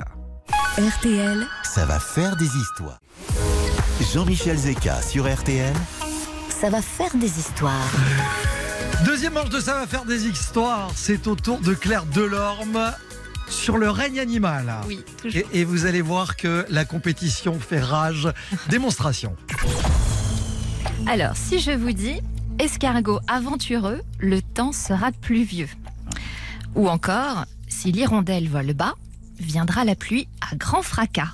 RTL, 0.78 1.46
Ça 1.64 1.86
va 1.86 2.00
faire 2.00 2.38
des 2.38 2.46
histoires. 2.46 3.00
Jean-Michel 4.14 4.58
Zeka 4.58 5.02
sur 5.02 5.32
RTL. 5.32 5.74
Ça 6.62 6.70
va 6.70 6.84
faire 6.84 7.16
des 7.16 7.40
histoires. 7.40 7.92
Deuxième 9.04 9.34
manche 9.34 9.50
de 9.50 9.60
Ça 9.60 9.74
va 9.74 9.88
faire 9.88 10.06
des 10.06 10.28
histoires. 10.28 10.92
C'est 10.94 11.26
au 11.26 11.36
tour 11.36 11.60
de 11.60 11.74
Claire 11.74 12.06
Delorme 12.06 12.94
sur 13.50 13.80
le 13.80 13.90
règne 13.90 14.20
animal. 14.20 14.72
Oui, 14.88 15.04
toujours. 15.20 15.42
Et, 15.54 15.62
et 15.62 15.64
vous 15.64 15.88
allez 15.88 16.02
voir 16.02 16.36
que 16.36 16.68
la 16.70 16.86
compétition 16.86 17.60
fait 17.60 17.80
rage. 17.80 18.30
Démonstration. 18.70 19.36
Alors, 21.08 21.36
si 21.36 21.60
je 21.60 21.72
vous 21.72 21.94
dis 21.94 22.22
escargot 22.60 23.22
aventureux, 23.28 24.04
le 24.20 24.40
temps 24.44 24.72
sera 24.72 25.12
pluvieux. 25.12 25.70
Ou 26.76 26.90
encore, 26.90 27.46
si 27.70 27.92
l'hirondelle 27.92 28.48
vole 28.48 28.76
bas, 28.76 28.94
viendra 29.40 29.84
la 29.84 29.96
pluie 29.96 30.28
à 30.52 30.56
grand 30.56 30.84
fracas. 30.84 31.34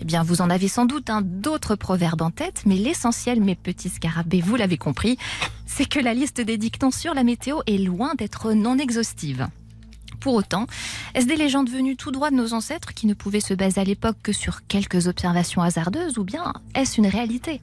Eh 0.00 0.04
bien, 0.04 0.22
vous 0.22 0.40
en 0.40 0.50
avez 0.50 0.68
sans 0.68 0.86
doute 0.86 1.10
un 1.10 1.22
d'autres 1.22 1.74
proverbes 1.74 2.22
en 2.22 2.30
tête, 2.30 2.62
mais 2.66 2.76
l'essentiel, 2.76 3.40
mes 3.40 3.56
petits 3.56 3.88
scarabées, 3.88 4.40
vous 4.40 4.56
l'avez 4.56 4.78
compris, 4.78 5.18
c'est 5.66 5.88
que 5.88 5.98
la 5.98 6.14
liste 6.14 6.40
des 6.40 6.56
dictons 6.56 6.90
sur 6.90 7.14
la 7.14 7.24
météo 7.24 7.60
est 7.66 7.78
loin 7.78 8.14
d'être 8.14 8.52
non 8.52 8.78
exhaustive. 8.78 9.48
Pour 10.20 10.34
autant, 10.34 10.66
est-ce 11.14 11.26
des 11.26 11.36
légendes 11.36 11.70
venues 11.70 11.96
tout 11.96 12.10
droit 12.10 12.30
de 12.30 12.36
nos 12.36 12.52
ancêtres 12.52 12.94
qui 12.94 13.06
ne 13.06 13.14
pouvaient 13.14 13.40
se 13.40 13.54
baser 13.54 13.80
à 13.80 13.84
l'époque 13.84 14.16
que 14.22 14.32
sur 14.32 14.66
quelques 14.66 15.06
observations 15.06 15.62
hasardeuses 15.62 16.18
ou 16.18 16.24
bien 16.24 16.52
est-ce 16.74 16.98
une 16.98 17.06
réalité? 17.06 17.60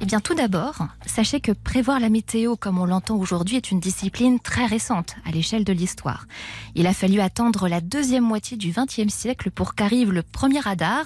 Eh 0.00 0.06
bien, 0.06 0.20
tout 0.20 0.34
d'abord, 0.34 0.86
sachez 1.06 1.40
que 1.40 1.50
prévoir 1.50 1.98
la 1.98 2.08
météo 2.08 2.54
comme 2.54 2.78
on 2.78 2.84
l'entend 2.84 3.16
aujourd'hui 3.16 3.56
est 3.56 3.72
une 3.72 3.80
discipline 3.80 4.38
très 4.38 4.64
récente 4.64 5.16
à 5.26 5.32
l'échelle 5.32 5.64
de 5.64 5.72
l'histoire. 5.72 6.26
Il 6.76 6.86
a 6.86 6.92
fallu 6.92 7.20
attendre 7.20 7.68
la 7.68 7.80
deuxième 7.80 8.22
moitié 8.22 8.56
du 8.56 8.70
XXe 8.70 9.12
siècle 9.12 9.50
pour 9.50 9.74
qu'arrive 9.74 10.12
le 10.12 10.22
premier 10.22 10.60
radar, 10.60 11.04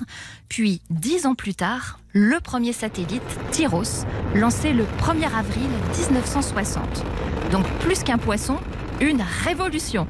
puis 0.51 0.83
dix 0.91 1.25
ans 1.25 1.35
plus 1.35 1.55
tard, 1.55 2.01
le 2.13 2.39
premier 2.41 2.75
satellite, 2.75 3.23
Tyros, 3.51 4.05
lancé 4.35 4.75
le 4.75 4.85
1er 4.85 5.35
avril 5.35 5.71
1960. 5.99 6.85
Donc 7.51 7.67
plus 7.81 8.03
qu'un 8.03 8.19
poisson, 8.19 8.59
une 9.01 9.23
révolution. 9.45 10.07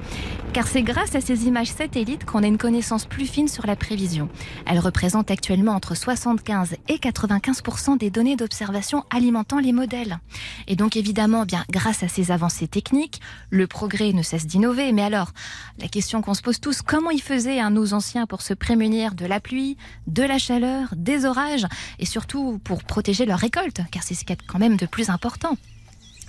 Car 0.52 0.66
c'est 0.66 0.82
grâce 0.82 1.14
à 1.14 1.22
ces 1.22 1.46
images 1.46 1.70
satellites 1.70 2.26
qu'on 2.26 2.42
a 2.42 2.46
une 2.46 2.58
connaissance 2.58 3.06
plus 3.06 3.24
fine 3.24 3.48
sur 3.48 3.66
la 3.66 3.74
prévision. 3.74 4.28
Elles 4.66 4.80
représentent 4.80 5.30
actuellement 5.30 5.72
entre 5.72 5.94
75 5.94 6.76
et 6.88 6.96
95% 6.96 7.96
des 7.96 8.10
données 8.10 8.36
d'observation 8.36 9.04
alimentant 9.08 9.58
les 9.58 9.72
modèles. 9.72 10.18
Et 10.66 10.76
donc 10.76 10.96
évidemment, 10.96 11.46
bien 11.46 11.64
grâce 11.70 12.02
à 12.02 12.08
ces 12.08 12.30
avancées 12.30 12.68
techniques, 12.68 13.22
le 13.48 13.66
progrès 13.66 14.12
ne 14.12 14.22
cesse 14.22 14.46
d'innover. 14.46 14.92
Mais 14.92 15.02
alors, 15.02 15.32
la 15.78 15.88
question 15.88 16.20
qu'on 16.20 16.34
se 16.34 16.42
pose 16.42 16.60
tous, 16.60 16.82
comment 16.82 17.10
ils 17.10 17.22
faisaient 17.22 17.60
hein, 17.60 17.70
nos 17.70 17.94
anciens 17.94 18.26
pour 18.26 18.42
se 18.42 18.52
prémunir 18.52 19.14
de 19.14 19.24
la 19.24 19.40
pluie, 19.40 19.78
de 20.06 20.22
la 20.22 20.36
chaleur, 20.36 20.88
des 20.94 21.24
orages 21.24 21.66
et 21.98 22.04
surtout 22.04 22.60
pour 22.62 22.84
protéger 22.84 23.24
leur 23.24 23.38
récolte, 23.38 23.80
car 23.90 24.02
c'est 24.02 24.14
ce 24.14 24.20
qu'il 24.20 24.36
y 24.36 24.38
a 24.38 24.42
quand 24.46 24.58
même 24.58 24.76
de 24.76 24.86
plus 24.86 25.08
important? 25.08 25.56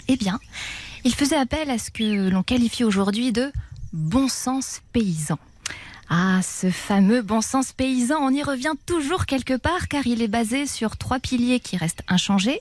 Eh 0.08 0.18
bien, 0.18 0.40
ils 1.04 1.16
faisaient 1.16 1.38
appel 1.38 1.70
à 1.70 1.78
ce 1.78 1.92
que 1.92 2.30
l'on 2.30 2.44
qualifie 2.44 2.84
aujourd'hui 2.84 3.32
de 3.32 3.52
bon 3.92 4.28
sens 4.28 4.82
paysan. 4.92 5.38
Ah, 6.10 6.42
ce 6.44 6.70
fameux 6.70 7.22
bon 7.22 7.42
sens 7.42 7.72
paysan, 7.72 8.18
on 8.20 8.30
y 8.30 8.44
revient 8.44 8.74
toujours 8.86 9.26
quelque 9.26 9.56
part 9.56 9.88
car 9.88 10.06
il 10.06 10.22
est 10.22 10.28
basé 10.28 10.68
sur 10.68 10.98
trois 10.98 11.20
piliers 11.20 11.60
qui 11.60 11.78
restent 11.78 12.04
inchangés, 12.08 12.60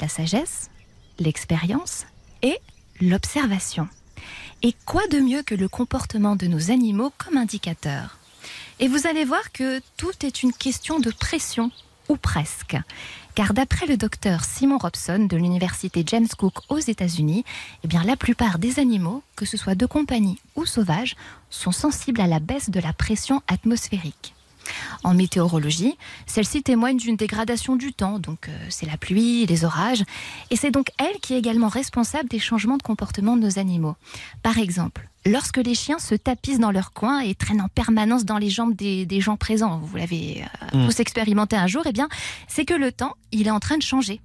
la 0.00 0.08
sagesse, 0.08 0.70
l'expérience 1.18 2.06
et 2.42 2.58
l'observation. 3.00 3.88
Et 4.62 4.74
quoi 4.86 5.06
de 5.08 5.20
mieux 5.20 5.42
que 5.42 5.54
le 5.54 5.68
comportement 5.68 6.36
de 6.36 6.46
nos 6.46 6.70
animaux 6.70 7.12
comme 7.16 7.36
indicateur 7.36 8.18
Et 8.80 8.88
vous 8.88 9.06
allez 9.06 9.24
voir 9.24 9.52
que 9.52 9.80
tout 9.96 10.24
est 10.24 10.42
une 10.42 10.52
question 10.52 10.98
de 10.98 11.10
pression, 11.10 11.70
ou 12.08 12.16
presque. 12.16 12.76
Car 13.38 13.54
d'après 13.54 13.86
le 13.86 13.96
docteur 13.96 14.42
Simon 14.42 14.78
Robson 14.78 15.28
de 15.30 15.36
l'université 15.36 16.02
James 16.04 16.26
Cook 16.36 16.54
aux 16.70 16.80
États-Unis, 16.80 17.44
eh 17.84 17.86
bien 17.86 18.02
la 18.02 18.16
plupart 18.16 18.58
des 18.58 18.80
animaux, 18.80 19.22
que 19.36 19.46
ce 19.46 19.56
soit 19.56 19.76
de 19.76 19.86
compagnie 19.86 20.40
ou 20.56 20.66
sauvages, 20.66 21.14
sont 21.48 21.70
sensibles 21.70 22.20
à 22.20 22.26
la 22.26 22.40
baisse 22.40 22.68
de 22.68 22.80
la 22.80 22.92
pression 22.92 23.40
atmosphérique. 23.46 24.34
En 25.04 25.14
météorologie, 25.14 25.96
celle-ci 26.26 26.62
témoigne 26.62 26.96
d'une 26.96 27.16
dégradation 27.16 27.76
du 27.76 27.92
temps, 27.92 28.18
donc 28.18 28.48
euh, 28.48 28.56
c'est 28.68 28.86
la 28.86 28.96
pluie, 28.96 29.46
les 29.46 29.64
orages, 29.64 30.04
et 30.50 30.56
c'est 30.56 30.70
donc 30.70 30.90
elle 30.98 31.18
qui 31.20 31.34
est 31.34 31.38
également 31.38 31.68
responsable 31.68 32.28
des 32.28 32.38
changements 32.38 32.76
de 32.76 32.82
comportement 32.82 33.36
de 33.36 33.42
nos 33.42 33.58
animaux. 33.58 33.96
Par 34.42 34.58
exemple, 34.58 35.08
lorsque 35.26 35.58
les 35.58 35.74
chiens 35.74 35.98
se 35.98 36.14
tapissent 36.14 36.60
dans 36.60 36.70
leur 36.70 36.92
coin 36.92 37.20
et 37.20 37.34
traînent 37.34 37.60
en 37.62 37.68
permanence 37.68 38.24
dans 38.24 38.38
les 38.38 38.50
jambes 38.50 38.74
des, 38.74 39.06
des 39.06 39.20
gens 39.20 39.36
présents, 39.36 39.78
vous 39.82 39.96
l'avez 39.96 40.42
euh, 40.42 40.58
Mm. 40.72 40.86
tous 40.86 41.00
expérimenté 41.00 41.56
un 41.56 41.66
jour, 41.66 41.82
eh 41.86 41.92
bien, 41.92 42.08
c'est 42.46 42.64
que 42.64 42.74
le 42.74 42.92
temps, 42.92 43.14
il 43.32 43.46
est 43.46 43.50
en 43.50 43.60
train 43.60 43.78
de 43.78 43.82
changer. 43.82 44.20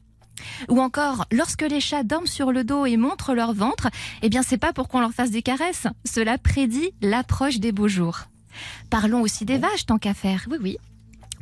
Ou 0.68 0.82
encore, 0.82 1.26
lorsque 1.32 1.62
les 1.62 1.80
chats 1.80 2.04
dorment 2.04 2.28
sur 2.28 2.52
le 2.52 2.64
dos 2.64 2.86
et 2.86 2.98
montrent 2.98 3.34
leur 3.34 3.54
ventre, 3.54 3.88
eh 4.22 4.30
bien, 4.30 4.44
c'est 4.44 4.58
pas 4.58 4.74
pour 4.74 4.88
qu'on 4.88 5.00
leur 5.00 5.14
fasse 5.14 5.32
des 5.32 5.42
caresses. 5.42 5.88
Cela 6.06 6.38
prédit 6.38 6.92
l'approche 7.02 7.60
des 7.60 7.72
beaux 7.72 7.88
jours. 7.88 8.22
Parlons 8.90 9.22
aussi 9.22 9.46
des 9.46 9.58
vaches, 9.58 9.86
tant 9.86 9.98
qu'à 9.98 10.14
faire. 10.14 10.46
Oui, 10.50 10.58
oui. 10.62 10.78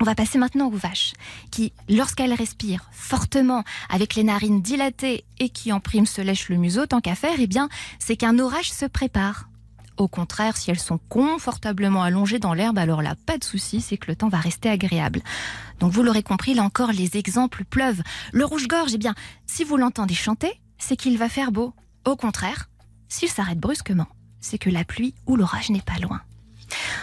On 0.02 0.04
va 0.04 0.15
passer 0.15 0.39
maintenant 0.39 0.67
aux 0.67 0.78
vaches, 0.78 1.13
qui, 1.52 1.74
lorsqu'elles 1.88 2.34
respirent 2.34 2.89
fortement, 2.91 3.63
avec 3.88 4.15
les 4.15 4.24
narines 4.24 4.62
dilatées 4.62 5.26
et 5.39 5.50
qui 5.50 5.71
en 5.71 5.80
prime 5.80 6.08
se 6.08 6.21
lèchent 6.21 6.50
le 6.50 6.58
museau, 6.58 6.88
tant 6.88 7.02
qu'à 7.02 7.13
faire, 7.13 7.36
eh 7.38 7.45
bien, 7.45 7.69
c'est 8.00 8.15
qu'un 8.15 8.39
orage 8.39 8.71
se 8.71 8.86
prépare. 8.86 9.47
Au 9.97 10.08
contraire, 10.08 10.58
si 10.58 10.71
elles 10.71 10.80
sont 10.80 11.00
confortablement 11.10 12.02
allongées 12.02 12.39
dans 12.39 12.56
l'herbe, 12.56 12.80
alors 12.80 13.04
là, 13.04 13.13
pas 13.28 13.38
de 13.38 13.43
souci, 13.43 13.80
c'est 13.80 13.97
que 13.97 14.08
le 14.08 14.15
temps 14.15 14.30
va 14.30 14.39
rester 14.39 14.69
agréable. 14.69 15.21
Donc 15.80 15.91
vous 15.91 16.02
l'aurez 16.02 16.24
compris, 16.24 16.56
là 16.56 16.63
encore, 16.63 16.91
les 16.91 17.17
exemples 17.17 17.63
pleuvent. 17.65 18.02
Le 18.32 18.43
rouge-gorge, 18.43 18.95
eh 18.95 18.97
bien, 18.97 19.13
si 19.45 19.63
vous 19.63 19.78
l'entendez 19.78 20.15
chanter, 20.15 20.60
c'est 20.80 20.95
qu'il 20.95 21.19
va 21.19 21.30
faire 21.30 21.52
beau. 21.52 21.76
Au 22.06 22.15
contraire, 22.15 22.69
s'il 23.08 23.30
s'arrête 23.30 23.60
brusquement, 23.60 24.08
c'est 24.39 24.58
que 24.58 24.71
la 24.71 24.84
pluie 24.84 25.13
ou 25.28 25.36
l'orage 25.36 25.69
n'est 25.69 25.82
pas 25.82 26.00
loin. 26.02 26.21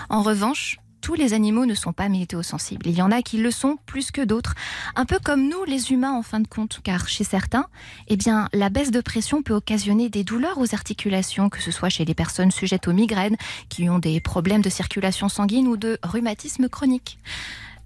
En 0.09 0.23
revanche, 0.23 0.79
tous 1.01 1.15
les 1.15 1.33
animaux 1.33 1.67
ne 1.67 1.75
sont 1.75 1.93
pas 1.93 2.09
météosensibles. 2.09 2.87
Il 2.87 2.97
y 2.97 3.03
en 3.03 3.11
a 3.11 3.23
qui 3.23 3.39
le 3.39 3.51
sont 3.51 3.79
plus 3.87 4.11
que 4.11 4.21
d'autres. 4.21 4.55
Un 4.97 5.05
peu 5.05 5.19
comme 5.23 5.49
nous, 5.49 5.65
les 5.65 5.93
humains, 5.93 6.13
en 6.13 6.23
fin 6.23 6.41
de 6.41 6.49
compte. 6.49 6.81
Car 6.83 7.09
chez 7.09 7.25
certains, 7.25 7.67
eh 8.09 8.19
la 8.53 8.69
baisse 8.69 8.91
de 8.91 9.01
pression 9.01 9.43
peut 9.43 9.55
occasionner 9.55 10.09
des 10.09 10.25
douleurs 10.25 10.59
aux 10.59 10.75
articulations, 10.75 11.49
que 11.49 11.63
ce 11.63 11.71
soit 11.71 11.89
chez 11.89 12.05
les 12.05 12.15
personnes 12.15 12.51
sujettes 12.51 12.89
aux 12.89 12.93
migraines, 12.93 13.37
qui 13.69 13.89
ont 13.89 13.99
des 13.99 14.21
problèmes 14.21 14.63
de 14.63 14.71
circulation 14.71 15.29
sanguine 15.29 15.69
ou 15.69 15.77
de 15.77 15.99
rhumatisme 16.03 16.69
chronique. 16.69 17.19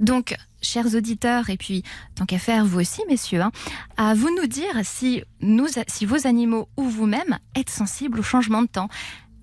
Donc, 0.01 0.37
chers 0.61 0.95
auditeurs, 0.95 1.51
et 1.51 1.57
puis 1.57 1.83
tant 2.15 2.27
qu'à 2.27 2.39
faire, 2.39 2.65
vous 2.65 2.81
aussi, 2.81 3.03
messieurs, 3.09 3.43
hein, 3.43 3.53
à 3.97 4.15
vous 4.15 4.35
nous 4.35 4.47
dire 4.47 4.81
si, 4.83 5.23
nous, 5.41 5.67
si 5.87 6.07
vos 6.07 6.27
animaux 6.27 6.69
ou 6.77 6.85
vous-même 6.85 7.39
êtes 7.55 7.71
sensibles 7.71 8.19
au 8.21 8.23
changement 8.23 8.63
de 8.63 8.69
temps. 8.69 8.89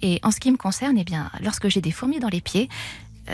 Et 0.02 0.20
en 0.24 0.32
ce 0.32 0.40
qui 0.40 0.52
me 0.52 0.58
concerne, 0.58 0.98
eh 0.98 1.04
bien, 1.04 1.32
lorsque 1.42 1.68
j'ai 1.68 1.82
des 1.82 1.92
fourmis 1.92 2.20
dans 2.20 2.30
les 2.30 2.42
pieds, 2.42 2.70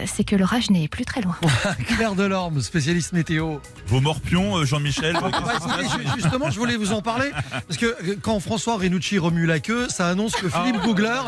c'est 0.06 0.24
que 0.24 0.36
l'orage 0.36 0.70
n'est 0.70 0.88
plus 0.88 1.06
très 1.06 1.22
loin. 1.22 1.36
Claire 1.88 2.16
Delorme, 2.16 2.62
spécialiste 2.62 3.14
météo. 3.14 3.58
Vos 3.88 4.02
morpions, 4.02 4.58
euh, 4.58 4.66
Jean-Michel 4.66 5.14
Bah, 5.14 5.30
écoutez, 5.56 5.84
ju- 5.88 6.10
justement, 6.22 6.50
je 6.50 6.58
voulais 6.60 6.76
vous 6.78 6.91
en 6.93 7.02
parler 7.02 7.32
parce 7.68 7.78
que 7.78 7.86
euh, 7.86 8.16
quand 8.22 8.39
François 8.39 8.78
Renucci 8.78 9.18
remue 9.20 9.46
la 9.46 9.60
queue, 9.60 9.88
ça 9.89 10.08
annonce 10.10 10.34
que 10.34 10.50
Philippe 10.50 10.82
Googler, 10.84 11.22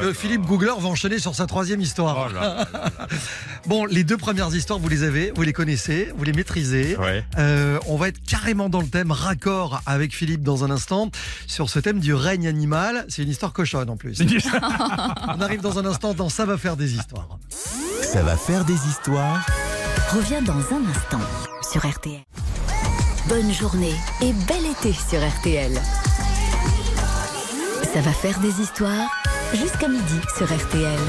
que 0.00 0.12
Philippe 0.12 0.42
Googler 0.42 0.72
va 0.78 0.88
enchaîner 0.88 1.18
sur 1.18 1.34
sa 1.34 1.46
troisième 1.46 1.80
histoire. 1.80 2.28
Bon, 3.66 3.86
les 3.86 4.04
deux 4.04 4.18
premières 4.18 4.54
histoires, 4.54 4.78
vous 4.78 4.90
les 4.90 5.04
avez, 5.04 5.32
vous 5.34 5.40
les 5.42 5.54
connaissez, 5.54 6.12
vous 6.16 6.24
les 6.24 6.34
maîtrisez. 6.34 6.96
Ouais. 6.98 7.24
Euh, 7.38 7.78
on 7.86 7.96
va 7.96 8.08
être 8.08 8.22
carrément 8.22 8.68
dans 8.68 8.82
le 8.82 8.86
thème 8.88 9.10
raccord 9.10 9.80
avec 9.86 10.14
Philippe 10.14 10.42
dans 10.42 10.64
un 10.64 10.70
instant 10.70 11.10
sur 11.46 11.70
ce 11.70 11.78
thème 11.78 11.98
du 11.98 12.12
règne 12.12 12.46
animal. 12.46 13.06
C'est 13.08 13.22
une 13.22 13.30
histoire 13.30 13.54
cochonne 13.54 13.88
en 13.88 13.96
plus. 13.96 14.20
on 15.28 15.40
arrive 15.40 15.62
dans 15.62 15.78
un 15.78 15.86
instant 15.86 16.12
dans 16.12 16.28
ça 16.28 16.44
va 16.44 16.58
faire 16.58 16.76
des 16.76 16.94
histoires. 16.94 17.38
Ça 18.04 18.22
va 18.22 18.36
faire 18.36 18.64
des 18.64 18.74
histoires. 18.74 19.44
revient 20.12 20.42
dans 20.44 20.52
un 20.52 20.84
instant 20.88 21.20
sur 21.62 21.84
RTL. 21.88 22.22
Bonne 23.28 23.50
journée 23.52 23.94
et 24.20 24.32
bel 24.46 24.66
été 24.66 24.92
sur 24.92 25.26
RTL. 25.26 25.72
Ça 27.92 28.00
va 28.02 28.12
faire 28.12 28.38
des 28.40 28.60
histoires 28.60 29.10
jusqu'à 29.54 29.88
midi 29.88 30.20
sur 30.36 30.46
RTL. 30.46 31.00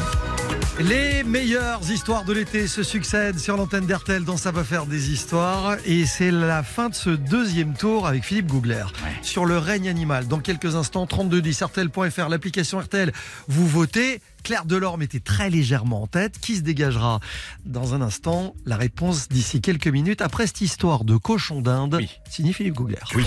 Les 0.80 1.24
meilleures 1.24 1.82
histoires 1.92 2.24
de 2.24 2.34
l'été 2.34 2.68
se 2.68 2.82
succèdent 2.82 3.40
sur 3.40 3.58
l'antenne 3.58 3.86
d'RTL 3.86 4.24
dans 4.24 4.38
Ça 4.38 4.52
va 4.52 4.64
faire 4.64 4.86
des 4.86 5.12
histoires. 5.12 5.78
Et 5.86 6.06
c'est 6.06 6.32
la 6.32 6.64
fin 6.64 6.90
de 6.90 6.96
ce 6.96 7.10
deuxième 7.10 7.74
tour 7.74 8.08
avec 8.08 8.24
Philippe 8.24 8.48
Googler 8.48 8.86
sur 9.22 9.46
le 9.46 9.58
règne 9.58 9.90
animal. 9.90 10.28
Dans 10.28 10.40
quelques 10.40 10.76
instants, 10.76 11.06
3210 11.06 11.62
RTL.fr, 11.62 12.30
l'application 12.30 12.80
RTL, 12.80 13.12
vous 13.48 13.68
votez. 13.68 14.22
Claire 14.46 14.66
Delorme 14.66 15.02
était 15.02 15.20
très 15.20 15.50
légèrement 15.50 16.04
en 16.04 16.08
tête. 16.08 16.38
Qui 16.40 16.58
se 16.58 16.62
dégagera 16.62 17.20
dans 17.66 17.96
un 17.96 18.02
instant 18.02 18.54
La 18.68 18.78
réponse 18.78 19.28
d'ici 19.28 19.60
quelques 19.60 19.88
minutes 19.88 20.22
après 20.22 20.46
cette 20.46 20.62
histoire 20.62 21.04
de 21.04 21.18
cochon 21.18 21.62
d'Inde. 21.62 21.96
Oui. 21.96 22.12
Signé 22.30 22.54
Philippe 22.54 22.76
Googler. 22.76 23.00
Oui. 23.16 23.26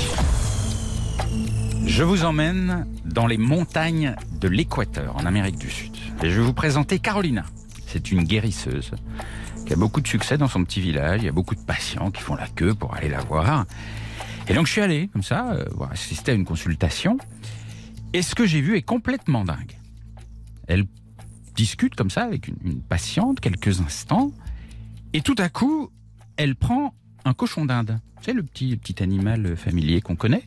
Je 1.86 2.04
vous 2.04 2.24
emmène 2.24 2.86
dans 3.04 3.26
les 3.26 3.36
montagnes 3.36 4.14
de 4.40 4.46
l'Équateur, 4.46 5.16
en 5.16 5.26
Amérique 5.26 5.58
du 5.58 5.68
Sud. 5.68 5.90
Et 6.22 6.30
je 6.30 6.38
vais 6.38 6.46
vous 6.46 6.52
présenter 6.52 7.00
Carolina. 7.00 7.44
C'est 7.88 8.12
une 8.12 8.22
guérisseuse 8.22 8.92
qui 9.66 9.72
a 9.72 9.76
beaucoup 9.76 10.00
de 10.00 10.06
succès 10.06 10.38
dans 10.38 10.46
son 10.46 10.62
petit 10.62 10.80
village. 10.80 11.22
Il 11.22 11.26
y 11.26 11.28
a 11.28 11.32
beaucoup 11.32 11.56
de 11.56 11.60
patients 11.60 12.12
qui 12.12 12.22
font 12.22 12.36
la 12.36 12.46
queue 12.46 12.74
pour 12.74 12.94
aller 12.94 13.08
la 13.08 13.22
voir. 13.22 13.66
Et 14.46 14.54
donc 14.54 14.68
je 14.68 14.72
suis 14.72 14.82
allé, 14.82 15.08
comme 15.12 15.24
ça, 15.24 15.50
euh, 15.50 15.64
assister 15.90 16.30
à 16.30 16.34
une 16.36 16.44
consultation. 16.44 17.18
Et 18.12 18.22
ce 18.22 18.36
que 18.36 18.46
j'ai 18.46 18.60
vu 18.60 18.76
est 18.76 18.82
complètement 18.82 19.44
dingue. 19.44 19.76
Elle 20.68 20.84
discute 21.58 21.96
comme 21.96 22.08
ça 22.08 22.22
avec 22.22 22.46
une, 22.46 22.80
patiente 22.80 23.40
quelques 23.40 23.80
instants. 23.80 24.30
Et 25.12 25.22
tout 25.22 25.34
à 25.38 25.48
coup, 25.48 25.90
elle 26.36 26.54
prend 26.54 26.94
un 27.24 27.34
cochon 27.34 27.66
d'Inde. 27.66 27.98
C'est 28.22 28.32
le 28.32 28.44
petit, 28.44 28.70
le 28.70 28.76
petit 28.76 29.02
animal 29.02 29.56
familier 29.56 30.00
qu'on 30.00 30.14
connaît. 30.14 30.44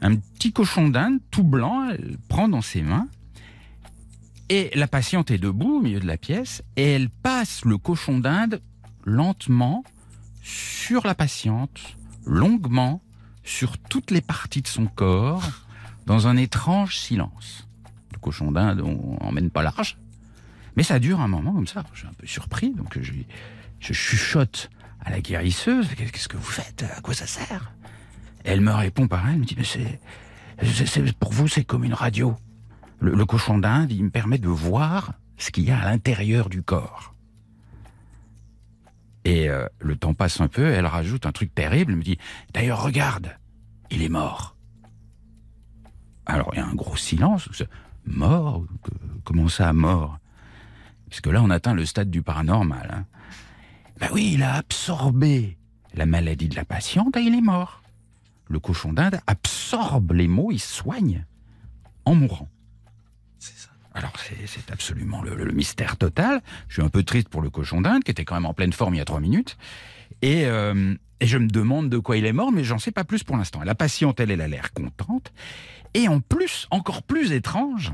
Un 0.00 0.16
petit 0.16 0.52
cochon 0.52 0.88
d'Inde 0.88 1.20
tout 1.30 1.44
blanc, 1.44 1.90
elle 1.90 2.16
prend 2.28 2.48
dans 2.48 2.62
ses 2.62 2.82
mains. 2.82 3.06
Et 4.48 4.70
la 4.74 4.88
patiente 4.88 5.30
est 5.30 5.38
debout 5.38 5.76
au 5.76 5.82
milieu 5.82 6.00
de 6.00 6.06
la 6.06 6.16
pièce 6.16 6.62
et 6.76 6.92
elle 6.92 7.10
passe 7.10 7.64
le 7.66 7.76
cochon 7.76 8.18
d'Inde 8.18 8.62
lentement 9.04 9.84
sur 10.42 11.06
la 11.06 11.14
patiente, 11.14 11.96
longuement, 12.24 13.02
sur 13.42 13.76
toutes 13.76 14.10
les 14.10 14.22
parties 14.22 14.62
de 14.62 14.68
son 14.68 14.86
corps, 14.86 15.42
dans 16.06 16.28
un 16.28 16.36
étrange 16.38 16.96
silence. 16.96 17.68
Le 18.12 18.18
cochon 18.18 18.52
d'Inde, 18.52 18.80
on 18.80 19.16
emmène 19.20 19.50
pas 19.50 19.62
large. 19.62 19.98
Mais 20.76 20.82
ça 20.82 20.98
dure 20.98 21.20
un 21.20 21.28
moment 21.28 21.52
comme 21.52 21.66
ça. 21.66 21.84
Je 21.92 22.00
suis 22.00 22.08
un 22.08 22.12
peu 22.12 22.26
surpris, 22.26 22.70
donc 22.70 22.98
je, 23.00 23.12
chuchote 23.92 24.70
à 25.00 25.10
la 25.10 25.20
guérisseuse. 25.20 25.88
Qu'est-ce 25.94 26.28
que 26.28 26.36
vous 26.36 26.42
faites? 26.42 26.84
À 26.96 27.00
quoi 27.00 27.14
ça 27.14 27.26
sert? 27.26 27.72
Elle 28.44 28.60
me 28.60 28.72
répond 28.72 29.08
pareil, 29.08 29.34
elle 29.34 29.40
me 29.40 29.44
dit, 29.44 29.56
mais 29.58 31.12
pour 31.12 31.32
vous, 31.32 31.48
c'est 31.48 31.64
comme 31.64 31.84
une 31.84 31.94
radio. 31.94 32.36
Le, 33.00 33.24
cochon 33.26 33.58
d'Inde, 33.58 33.92
il 33.92 34.04
me 34.04 34.10
permet 34.10 34.38
de 34.38 34.48
voir 34.48 35.14
ce 35.36 35.50
qu'il 35.50 35.64
y 35.64 35.70
a 35.70 35.78
à 35.78 35.90
l'intérieur 35.90 36.48
du 36.48 36.62
corps. 36.62 37.14
Et 39.24 39.48
euh, 39.48 39.66
le 39.80 39.96
temps 39.96 40.14
passe 40.14 40.40
un 40.40 40.48
peu, 40.48 40.66
elle 40.66 40.86
rajoute 40.86 41.26
un 41.26 41.32
truc 41.32 41.54
terrible, 41.54 41.92
elle 41.92 41.98
me 41.98 42.02
dit, 42.02 42.18
d'ailleurs, 42.52 42.82
regarde, 42.82 43.36
il 43.90 44.02
est 44.02 44.08
mort. 44.08 44.56
Alors, 46.26 46.50
il 46.52 46.58
y 46.58 46.62
a 46.62 46.66
un 46.66 46.74
gros 46.74 46.96
silence. 46.96 47.48
Mort? 48.06 48.64
Comment 49.24 49.48
ça, 49.48 49.72
mort? 49.72 50.18
Puisque 51.14 51.28
là, 51.28 51.40
on 51.44 51.50
atteint 51.50 51.74
le 51.74 51.86
stade 51.86 52.10
du 52.10 52.22
paranormal. 52.22 52.90
Hein. 52.92 53.04
Ben 54.00 54.08
oui, 54.12 54.32
il 54.34 54.42
a 54.42 54.54
absorbé 54.54 55.56
la 55.94 56.06
maladie 56.06 56.48
de 56.48 56.56
la 56.56 56.64
patiente 56.64 57.16
et 57.16 57.20
il 57.20 57.32
est 57.36 57.40
mort. 57.40 57.84
Le 58.48 58.58
cochon 58.58 58.92
d'Inde 58.92 59.20
absorbe 59.28 60.10
les 60.10 60.26
maux, 60.26 60.50
il 60.50 60.58
soigne 60.58 61.24
en 62.04 62.16
mourant. 62.16 62.48
Alors 63.94 64.12
c'est- 64.18 64.44
c'est 64.48 64.72
absolument 64.72 65.22
le, 65.22 65.36
le 65.36 65.52
mystère 65.52 65.96
total. 65.98 66.42
Je 66.66 66.74
suis 66.74 66.82
un 66.82 66.88
peu 66.88 67.04
triste 67.04 67.28
pour 67.28 67.42
le 67.42 67.48
cochon 67.50 67.80
d'Inde 67.80 68.02
qui 68.02 68.10
était 68.10 68.24
quand 68.24 68.34
même 68.34 68.46
en 68.46 68.52
pleine 68.54 68.72
forme 68.72 68.96
il 68.96 68.98
y 68.98 69.00
a 69.00 69.04
trois 69.04 69.20
minutes. 69.20 69.56
Et, 70.20 70.46
euh, 70.46 70.96
et 71.20 71.28
je 71.28 71.38
me 71.38 71.46
demande 71.46 71.90
de 71.90 71.98
quoi 71.98 72.16
il 72.16 72.26
est 72.26 72.32
mort, 72.32 72.50
mais 72.50 72.64
j'en 72.64 72.80
sais 72.80 72.90
pas 72.90 73.04
plus 73.04 73.22
pour 73.22 73.36
l'instant. 73.36 73.62
La 73.62 73.76
patiente, 73.76 74.18
elle, 74.18 74.32
elle 74.32 74.40
a 74.40 74.48
l'air 74.48 74.72
contente. 74.72 75.32
Et 75.94 76.08
en 76.08 76.18
plus, 76.18 76.66
encore 76.72 77.04
plus 77.04 77.30
étrange, 77.30 77.92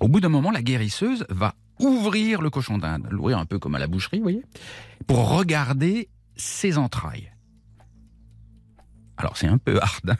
au 0.00 0.08
bout 0.08 0.20
d'un 0.20 0.30
moment, 0.30 0.50
la 0.50 0.62
guérisseuse 0.62 1.26
va 1.28 1.54
ouvrir 1.80 2.40
le 2.40 2.50
cochon 2.50 2.78
d'Inde, 2.78 3.06
l'ouvrir 3.10 3.38
un 3.38 3.46
peu 3.46 3.58
comme 3.58 3.74
à 3.74 3.78
la 3.78 3.86
boucherie, 3.86 4.18
vous 4.18 4.24
voyez, 4.24 4.44
pour 5.06 5.36
regarder 5.36 6.08
ses 6.36 6.78
entrailles. 6.78 7.32
Alors 9.16 9.36
c'est 9.36 9.48
un 9.48 9.58
peu 9.58 9.80
hard. 9.80 10.10
hein. 10.10 10.16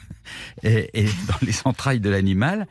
Et, 0.62 1.04
dans 1.28 1.38
les 1.46 1.54
entrailles 1.64 2.00
de 2.00 2.11
l'animal, 2.11 2.66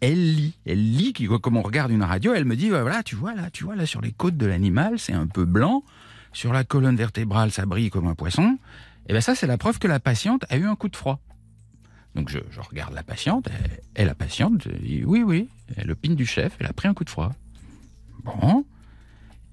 elle 0.00 0.34
lit, 0.34 0.58
elle 0.66 0.96
lit 0.96 1.12
comme 1.12 1.56
on 1.56 1.62
regarde 1.62 1.90
une 1.90 2.02
radio, 2.02 2.34
elle 2.34 2.44
me 2.44 2.56
dit 2.56 2.70
voilà, 2.70 3.02
tu 3.02 3.14
vois 3.14 3.34
là, 3.34 3.50
tu 3.50 3.64
vois 3.64 3.76
là 3.76 3.86
sur 3.86 4.00
les 4.00 4.12
côtes 4.12 4.36
de 4.36 4.46
l'animal, 4.46 4.98
c'est 4.98 5.12
un 5.12 5.26
peu 5.26 5.44
blanc, 5.44 5.84
sur 6.32 6.52
la 6.52 6.64
colonne 6.64 6.96
vertébrale, 6.96 7.50
ça 7.52 7.66
brille 7.66 7.90
comme 7.90 8.06
un 8.06 8.14
poisson. 8.14 8.58
Et 9.08 9.12
bien 9.12 9.20
ça, 9.20 9.34
c'est 9.34 9.46
la 9.46 9.58
preuve 9.58 9.78
que 9.78 9.88
la 9.88 10.00
patiente 10.00 10.44
a 10.48 10.56
eu 10.56 10.66
un 10.66 10.76
coup 10.76 10.88
de 10.88 10.96
froid. 10.96 11.20
Donc 12.14 12.28
je, 12.28 12.38
regarde 12.60 12.92
la 12.94 13.02
patiente, 13.02 13.48
et, 13.94 14.04
la 14.04 14.14
patiente 14.14 14.66
oui, 15.06 15.22
oui, 15.22 15.48
elle 15.76 15.90
opine 15.92 16.16
du 16.16 16.26
chef, 16.26 16.56
elle 16.58 16.66
a 16.66 16.72
pris 16.72 16.88
un 16.88 16.94
coup 16.94 17.04
de 17.04 17.10
froid. 17.10 17.32
Bon. 18.24 18.64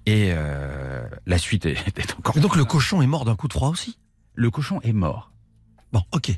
Et 0.06 0.30
euh, 0.32 1.06
la 1.26 1.38
suite 1.38 1.66
est, 1.66 1.72
est 1.98 2.14
encore. 2.18 2.36
Et 2.36 2.40
donc 2.40 2.56
le 2.56 2.64
cochon 2.64 3.02
est 3.02 3.06
mort 3.06 3.24
d'un 3.24 3.36
coup 3.36 3.48
de 3.48 3.52
froid 3.52 3.68
aussi? 3.68 3.98
Le 4.34 4.50
cochon 4.50 4.80
est 4.82 4.92
mort. 4.92 5.32
Bon, 5.92 6.02
ok. 6.12 6.30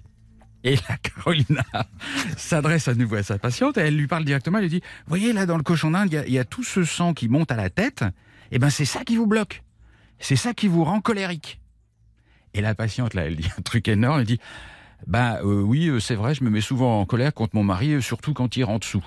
Et 0.63 0.77
la 0.89 0.97
Carolina 0.99 1.65
s'adresse 2.37 2.89
à 2.89 2.95
nouveau 2.95 3.17
à 3.17 3.23
sa 3.23 3.39
patiente 3.39 3.79
et 3.79 3.81
elle 3.83 3.97
lui 3.97 4.07
parle 4.07 4.25
directement. 4.25 4.59
Elle 4.59 4.65
lui 4.65 4.71
dit 4.71 4.83
Voyez, 5.07 5.33
là, 5.33 5.47
dans 5.47 5.57
le 5.57 5.63
cochon 5.63 5.91
d'Inde, 5.93 6.09
il 6.11 6.15
y 6.15 6.19
a- 6.19 6.27
il 6.27 6.33
y, 6.33 6.39
a 6.39 6.45
tout 6.45 6.65
ce 6.65 6.85
sang 6.85 7.15
qui 7.15 7.29
monte 7.29 7.51
à 7.53 7.57
la 7.57 7.71
tête. 7.71 8.05
Et 8.53 8.59
ben, 8.59 8.69
c'est 8.71 8.85
ça 8.85 9.05
qui 9.05 9.17
vous 9.17 9.27
bloque. 9.27 9.63
C'est 10.19 10.37
ça 10.37 10.53
qui 10.53 10.69
vous 10.69 10.85
rend 10.85 11.01
colérique. 11.01 11.61
Et 12.53 12.61
la 12.61 12.75
patiente, 12.75 13.15
là, 13.15 13.27
elle 13.27 13.37
dit 13.37 13.49
un 13.59 13.63
truc 13.63 13.89
énorme. 13.89 14.21
Elle 14.21 14.27
dit 14.27 14.41
Bah 15.07 15.39
euh, 15.43 15.63
oui, 15.63 15.87
euh, 15.89 16.01
c'est 16.01 16.17
vrai, 16.17 16.35
je 16.35 16.45
me 16.45 16.51
mets 16.51 16.61
souvent 16.61 17.01
en 17.01 17.07
colère 17.07 17.33
contre 17.33 17.55
mon 17.57 17.65
mari, 17.65 17.93
euh, 17.93 18.01
surtout 18.01 18.35
quand 18.35 18.57
il 18.57 18.65
rentre 18.65 18.87
sous. 18.87 19.05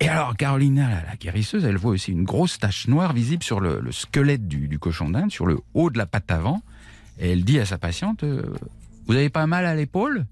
Et 0.00 0.08
alors, 0.08 0.36
Carolina, 0.36 1.02
la, 1.06 1.16
guérisseuse, 1.16 1.64
elle 1.64 1.76
voit 1.76 1.92
aussi 1.92 2.12
une 2.12 2.24
grosse 2.24 2.58
tache 2.58 2.86
noire 2.86 3.12
visible 3.12 3.42
sur 3.42 3.60
le, 3.60 3.80
le 3.80 3.92
squelette 3.92 4.46
du, 4.46 4.78
cochon 4.78 5.10
d'Inde, 5.10 5.30
sur 5.30 5.46
le 5.46 5.58
haut 5.74 5.90
de 5.90 5.96
la 5.96 6.06
patte 6.06 6.30
avant. 6.30 6.62
Et 7.18 7.32
elle 7.32 7.44
dit 7.44 7.58
à 7.58 7.64
sa 7.64 7.78
patiente 7.78 8.22
euh, 8.22 8.42
Vous 9.06 9.14
avez 9.14 9.30
pas 9.30 9.46
mal 9.46 9.64
à 9.64 9.74
l'épaule? 9.74 10.26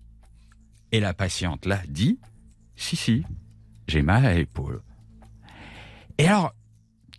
Et 0.93 1.01
la 1.01 1.15
patiente, 1.15 1.65
là, 1.65 1.81
dit 1.89 2.19
Si, 2.77 2.97
si, 2.97 3.25
j'ai 3.89 4.03
mal 4.03 4.27
à 4.27 4.35
l'épaule. 4.35 4.83
Et 6.19 6.29
alors, 6.29 6.55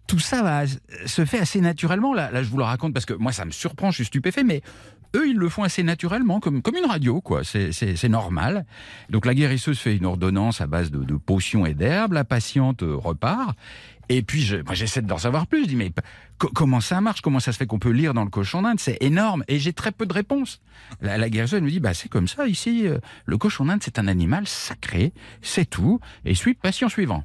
tout 0.07 0.19
ça 0.19 0.43
va, 0.43 0.65
se 0.67 1.25
fait 1.25 1.39
assez 1.39 1.61
naturellement. 1.61 2.13
Là, 2.13 2.43
je 2.43 2.49
vous 2.49 2.57
le 2.57 2.63
raconte 2.63 2.93
parce 2.93 3.05
que 3.05 3.13
moi, 3.13 3.31
ça 3.31 3.45
me 3.45 3.51
surprend, 3.51 3.89
je 3.89 3.95
suis 3.95 4.05
stupéfait, 4.05 4.43
mais 4.43 4.61
eux, 5.15 5.27
ils 5.29 5.37
le 5.37 5.49
font 5.49 5.63
assez 5.63 5.83
naturellement, 5.83 6.39
comme, 6.39 6.61
comme 6.61 6.75
une 6.75 6.85
radio, 6.85 7.21
quoi. 7.21 7.43
C'est- 7.43 8.05
normal. 8.09 8.65
Donc 9.09 9.25
la 9.25 9.33
guérisseuse 9.33 9.79
fait 9.79 9.95
une 9.95 10.05
ordonnance 10.05 10.61
à 10.61 10.67
base 10.67 10.91
de, 10.91 11.15
potions 11.17 11.65
et 11.65 11.73
d'herbes, 11.73 12.13
la 12.13 12.23
patiente 12.23 12.83
euh, 12.83 12.95
repart. 12.95 13.57
Et 14.09 14.21
puis, 14.21 14.47
moi, 14.65 14.75
j'essaie 14.75 15.01
d'en 15.01 15.17
savoir 15.17 15.47
plus. 15.47 15.63
Je 15.63 15.69
dis, 15.69 15.75
mais 15.75 15.91
comment 16.37 16.79
ça 16.79 17.01
marche? 17.01 17.21
Comment 17.21 17.39
ça 17.39 17.51
se 17.51 17.57
fait 17.57 17.65
qu'on 17.65 17.79
peut 17.79 17.89
lire 17.89 18.13
dans 18.13 18.23
le 18.23 18.29
cochon 18.29 18.61
d'Inde? 18.61 18.79
C'est 18.79 18.97
énorme. 19.01 19.43
Et 19.47 19.57
j'ai 19.57 19.73
très 19.73 19.91
peu 19.91 20.05
de 20.05 20.13
réponses. 20.13 20.61
La, 21.01 21.27
guérisseuse 21.29 21.61
me 21.61 21.69
dit, 21.71 21.79
bah, 21.79 21.95
c'est 21.95 22.09
comme 22.09 22.27
ça 22.27 22.47
ici. 22.47 22.87
euh, 22.87 22.99
Le 23.25 23.37
cochon 23.39 23.65
d'Inde, 23.65 23.79
c'est 23.81 23.97
un 23.97 24.07
animal 24.07 24.45
sacré. 24.45 25.11
C'est 25.41 25.65
tout. 25.67 25.99
Et 26.23 26.35
suite, 26.35 26.59
patient 26.61 26.87
suivant. 26.89 27.23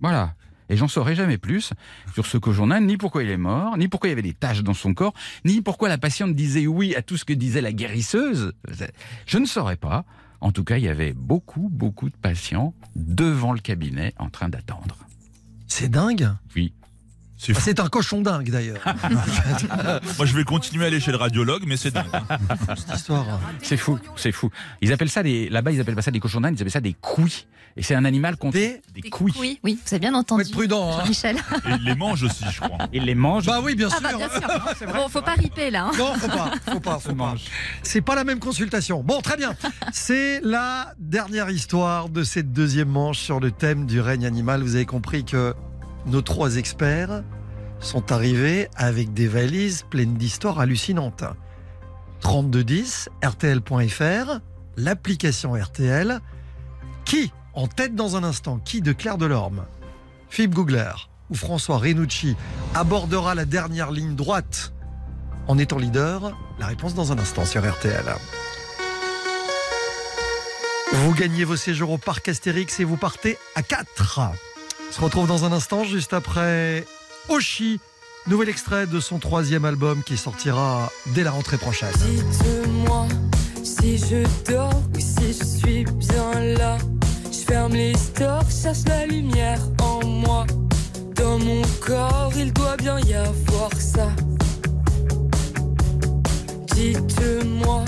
Voilà. 0.00 0.34
Et 0.68 0.76
j'en 0.76 0.88
saurai 0.88 1.14
jamais 1.14 1.38
plus 1.38 1.72
sur 2.14 2.26
ce 2.26 2.38
d'Inde, 2.38 2.84
ni 2.84 2.96
pourquoi 2.96 3.22
il 3.22 3.30
est 3.30 3.36
mort, 3.36 3.76
ni 3.76 3.88
pourquoi 3.88 4.08
il 4.08 4.12
y 4.12 4.14
avait 4.14 4.22
des 4.22 4.34
taches 4.34 4.62
dans 4.62 4.74
son 4.74 4.94
corps, 4.94 5.14
ni 5.44 5.60
pourquoi 5.60 5.88
la 5.88 5.98
patiente 5.98 6.34
disait 6.34 6.66
oui 6.66 6.94
à 6.94 7.02
tout 7.02 7.16
ce 7.16 7.24
que 7.24 7.32
disait 7.32 7.60
la 7.60 7.72
guérisseuse. 7.72 8.52
Je 9.26 9.38
ne 9.38 9.46
saurais 9.46 9.76
pas. 9.76 10.04
En 10.40 10.52
tout 10.52 10.64
cas, 10.64 10.76
il 10.76 10.84
y 10.84 10.88
avait 10.88 11.14
beaucoup, 11.14 11.70
beaucoup 11.72 12.10
de 12.10 12.16
patients 12.16 12.74
devant 12.96 13.52
le 13.52 13.60
cabinet 13.60 14.12
en 14.18 14.28
train 14.28 14.48
d'attendre. 14.48 14.98
C'est 15.66 15.88
dingue 15.88 16.28
Oui. 16.54 16.72
C'est 17.44 17.52
Ah, 17.52 17.54
fou. 17.56 17.60
C'est 17.64 17.80
un 17.80 17.88
cochon 17.88 18.22
dingue 18.22 18.50
d'ailleurs. 18.50 18.80
Moi, 20.16 20.26
je 20.26 20.34
vais 20.36 20.44
continuer 20.44 20.84
à 20.84 20.86
aller 20.88 21.00
chez 21.00 21.10
le 21.10 21.16
radiologue, 21.18 21.64
mais 21.66 21.76
c'est 21.76 21.90
dingue. 21.92 22.06
hein. 22.12 22.38
Cette 22.76 22.96
histoire. 22.96 23.40
C'est 23.62 23.76
fou, 23.76 23.98
c'est 24.16 24.32
fou. 24.32 24.50
Ils 24.80 24.92
appellent 24.92 25.10
ça 25.10 25.22
des, 25.22 25.48
là-bas, 25.48 25.70
ils 25.72 25.80
appellent 25.80 25.94
pas 25.94 26.02
ça 26.02 26.10
des 26.10 26.20
cochons 26.20 26.40
d'Inde, 26.40 26.54
ils 26.56 26.60
appellent 26.62 26.70
ça 26.72 26.80
des 26.80 26.94
couilles. 26.94 27.44
Et 27.76 27.82
c'est 27.82 27.96
un 27.96 28.04
animal 28.04 28.36
contre 28.36 28.52
Des- 28.54 28.80
des 28.94 29.10
couilles. 29.10 29.32
Oui, 29.36 29.58
oui, 29.64 29.76
vous 29.84 29.94
avez 29.94 29.98
bien 29.98 30.12
Faut 30.12 30.18
entendu. 30.18 30.42
être 30.42 30.52
prudent. 30.52 30.92
hein. 30.92 31.00
Jean-Michel. 31.02 31.36
Et 31.38 31.70
il 31.80 31.84
les 31.84 31.96
mange 31.96 32.22
aussi, 32.22 32.44
je 32.48 32.60
crois. 32.60 32.78
Ils 32.92 33.02
les 33.02 33.16
mangent. 33.16 33.46
Bah 33.46 33.60
oui, 33.64 33.74
bien 33.74 33.88
Ah 33.90 33.94
sûr. 33.98 34.00
bah 34.00 34.16
bien 34.16 34.28
sûr. 34.28 34.86
Bon, 34.94 35.08
faut 35.08 35.22
pas 35.22 35.32
riper 35.34 35.70
là. 35.72 35.86
hein. 35.86 35.90
Non, 35.98 36.14
faut 36.14 36.28
pas, 36.28 36.50
faut 36.70 36.78
pas, 36.80 36.98
faut 37.00 37.14
pas. 37.16 37.34
C'est 37.82 38.00
pas 38.00 38.14
la 38.14 38.22
même 38.22 38.38
consultation. 38.38 39.02
Bon, 39.02 39.20
très 39.22 39.36
bien. 39.36 39.54
C'est 39.92 40.40
la 40.44 40.94
dernière 41.00 41.50
histoire 41.50 42.08
de 42.10 42.22
cette 42.22 42.52
deuxième 42.52 42.88
manche 42.90 43.18
sur 43.18 43.40
le 43.40 43.50
thème 43.50 43.86
du 43.86 44.00
règne 44.00 44.24
animal. 44.24 44.62
Vous 44.62 44.76
avez 44.76 44.86
compris 44.86 45.24
que 45.24 45.52
nos 46.06 46.22
trois 46.22 46.56
experts 46.56 47.22
sont 47.80 48.12
arrivés 48.12 48.68
avec 48.76 49.12
des 49.12 49.28
valises 49.28 49.84
pleines 49.88 50.14
d'histoires 50.14 50.60
hallucinantes. 50.60 51.24
3210, 52.20 53.10
RTL.fr, 53.22 54.40
l'application 54.76 55.54
RTL. 55.54 56.20
Qui, 57.04 57.32
en 57.52 57.66
tête 57.66 57.94
dans 57.94 58.16
un 58.16 58.24
instant, 58.24 58.58
qui 58.58 58.80
de 58.80 58.92
Claire 58.92 59.18
Delorme, 59.18 59.66
Philippe 60.30 60.54
Googler 60.54 60.92
ou 61.30 61.34
François 61.34 61.78
Renucci 61.78 62.34
abordera 62.74 63.34
la 63.34 63.44
dernière 63.44 63.90
ligne 63.90 64.14
droite 64.14 64.72
en 65.46 65.58
étant 65.58 65.78
leader? 65.78 66.36
La 66.58 66.66
réponse 66.66 66.94
dans 66.94 67.12
un 67.12 67.18
instant 67.18 67.44
sur 67.44 67.68
RTL. 67.68 68.04
Vous 70.92 71.14
gagnez 71.14 71.44
vos 71.44 71.56
séjours 71.56 71.90
au 71.90 71.98
parc 71.98 72.28
Astérix 72.28 72.80
et 72.80 72.84
vous 72.84 72.96
partez 72.96 73.36
à 73.54 73.62
4. 73.62 74.32
Se 74.94 75.00
retrouve 75.00 75.26
dans 75.26 75.44
un 75.44 75.50
instant, 75.50 75.82
juste 75.82 76.12
après 76.12 76.84
Oshi, 77.28 77.80
nouvel 78.28 78.48
extrait 78.48 78.86
de 78.86 79.00
son 79.00 79.18
troisième 79.18 79.64
album 79.64 80.04
qui 80.04 80.16
sortira 80.16 80.88
dès 81.06 81.24
la 81.24 81.32
rentrée 81.32 81.56
prochaine. 81.56 81.90
Dites-moi 81.98 83.08
si 83.64 83.98
je 83.98 84.24
dors 84.48 84.70
ou 84.94 85.00
si 85.00 85.36
je 85.36 85.44
suis 85.44 85.84
bien 85.84 86.40
là. 86.56 86.78
Je 87.32 87.38
ferme 87.38 87.72
les 87.72 87.96
stores, 87.96 88.48
cherche 88.48 88.84
la 88.86 89.06
lumière 89.06 89.58
en 89.82 90.06
moi. 90.06 90.46
Dans 91.16 91.40
mon 91.40 91.62
corps, 91.80 92.30
il 92.36 92.52
doit 92.52 92.76
bien 92.76 93.00
y 93.00 93.14
avoir 93.14 93.72
ça. 93.76 94.06
Dites-moi 96.72 97.84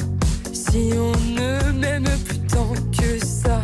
si 0.52 0.90
on 0.98 1.12
ne 1.12 1.70
m'aime 1.70 2.08
plus 2.26 2.40
tant 2.48 2.74
que 2.90 3.24
ça. 3.24 3.62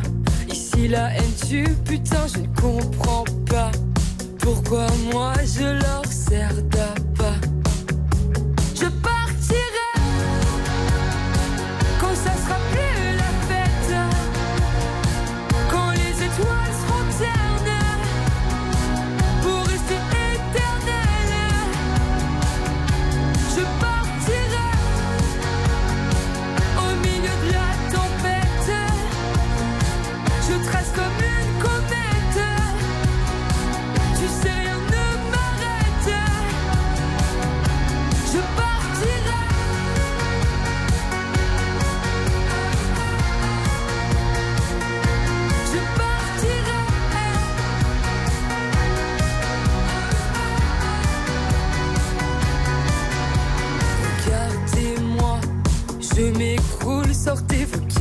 Ici 0.82 0.88
la 0.88 1.14
haine 1.14 1.34
tue, 1.48 1.76
putain, 1.84 2.26
je 2.26 2.40
ne 2.40 2.46
comprends 2.60 3.24
pas. 3.48 3.70
Pourquoi 4.40 4.86
moi 5.12 5.32
je 5.44 5.62
leur 5.62 6.04
sers 6.06 6.54
d'appât. 6.54 7.11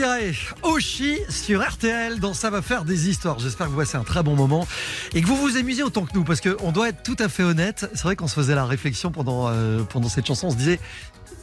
Partirai 0.00 0.34
Oshi 0.62 1.18
sur 1.28 1.62
RTL 1.62 2.20
dans 2.20 2.32
Ça 2.32 2.48
va 2.48 2.62
faire 2.62 2.84
des 2.84 3.10
histoires. 3.10 3.38
J'espère 3.38 3.66
que 3.66 3.72
vous 3.72 3.78
passez 3.78 3.98
un 3.98 4.02
très 4.02 4.22
bon 4.22 4.34
moment 4.34 4.66
et 5.12 5.20
que 5.20 5.26
vous 5.26 5.36
vous 5.36 5.58
amusez 5.58 5.82
autant 5.82 6.06
que 6.06 6.14
nous 6.14 6.24
parce 6.24 6.40
qu'on 6.40 6.72
doit 6.72 6.88
être 6.88 7.02
tout 7.02 7.16
à 7.18 7.28
fait 7.28 7.42
honnête. 7.42 7.86
C'est 7.92 8.04
vrai 8.04 8.16
qu'on 8.16 8.26
se 8.26 8.34
faisait 8.34 8.54
la 8.54 8.64
réflexion 8.64 9.10
pendant, 9.10 9.48
euh, 9.48 9.82
pendant 9.82 10.08
cette 10.08 10.26
chanson. 10.26 10.46
On 10.46 10.50
se 10.50 10.56
disait 10.56 10.80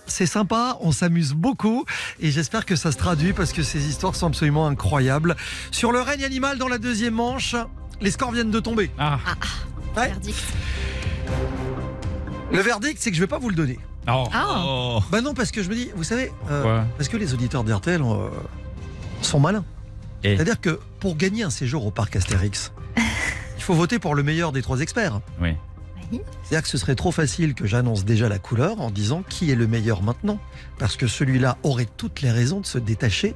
c'est 0.07 0.25
sympa, 0.25 0.77
on 0.81 0.91
s'amuse 0.91 1.33
beaucoup 1.33 1.85
et 2.19 2.31
j'espère 2.31 2.65
que 2.65 2.75
ça 2.75 2.91
se 2.91 2.97
traduit 2.97 3.33
parce 3.33 3.53
que 3.53 3.61
ces 3.61 3.87
histoires 3.87 4.15
sont 4.15 4.27
absolument 4.27 4.65
incroyables. 4.65 5.35
Sur 5.69 5.91
le 5.91 6.01
règne 6.01 6.23
animal 6.23 6.57
dans 6.57 6.67
la 6.67 6.79
deuxième 6.79 7.13
manche, 7.13 7.55
les 8.01 8.09
scores 8.11 8.31
viennent 8.31 8.51
de 8.51 8.59
tomber. 8.59 8.89
Ah, 8.97 9.19
Ouais. 9.95 10.07
Verdict. 10.07 10.43
Le 12.51 12.59
verdict, 12.61 12.97
c'est 12.99 13.11
que 13.11 13.17
je 13.17 13.21
vais 13.21 13.27
pas 13.27 13.39
vous 13.39 13.49
le 13.49 13.55
donner. 13.55 13.77
Oh. 14.09 14.27
Ah, 14.33 14.63
Oh. 14.65 14.99
Bah 15.11 15.21
non, 15.21 15.33
parce 15.33 15.51
que 15.51 15.61
je 15.63 15.69
me 15.69 15.75
dis, 15.75 15.89
vous 15.95 16.03
savez, 16.03 16.31
euh, 16.49 16.61
Pourquoi 16.61 16.85
parce 16.97 17.09
que 17.09 17.17
les 17.17 17.33
auditeurs 17.33 17.63
d'RTL 17.63 18.01
euh, 18.01 18.29
sont 19.21 19.39
malins. 19.39 19.63
Et 20.23 20.35
C'est-à-dire 20.35 20.59
que 20.59 20.79
pour 20.99 21.15
gagner 21.15 21.43
un 21.43 21.49
séjour 21.49 21.85
au 21.85 21.91
parc 21.91 22.15
Astérix, 22.15 22.71
il 23.57 23.63
faut 23.63 23.73
voter 23.75 23.99
pour 23.99 24.15
le 24.15 24.23
meilleur 24.23 24.51
des 24.51 24.61
trois 24.61 24.79
experts. 24.81 25.19
Oui. 25.41 25.55
C'est-à-dire 26.43 26.63
que 26.63 26.69
ce 26.69 26.77
serait 26.77 26.95
trop 26.95 27.11
facile 27.11 27.53
que 27.53 27.67
j'annonce 27.67 28.05
déjà 28.05 28.29
la 28.29 28.39
couleur 28.39 28.79
en 28.79 28.89
disant 28.91 29.23
qui 29.27 29.51
est 29.51 29.55
le 29.55 29.67
meilleur 29.67 30.01
maintenant. 30.03 30.39
Parce 30.79 30.95
que 30.95 31.05
celui-là 31.05 31.57
aurait 31.63 31.87
toutes 31.97 32.21
les 32.21 32.31
raisons 32.31 32.61
de 32.61 32.65
se 32.65 32.77
détacher. 32.77 33.35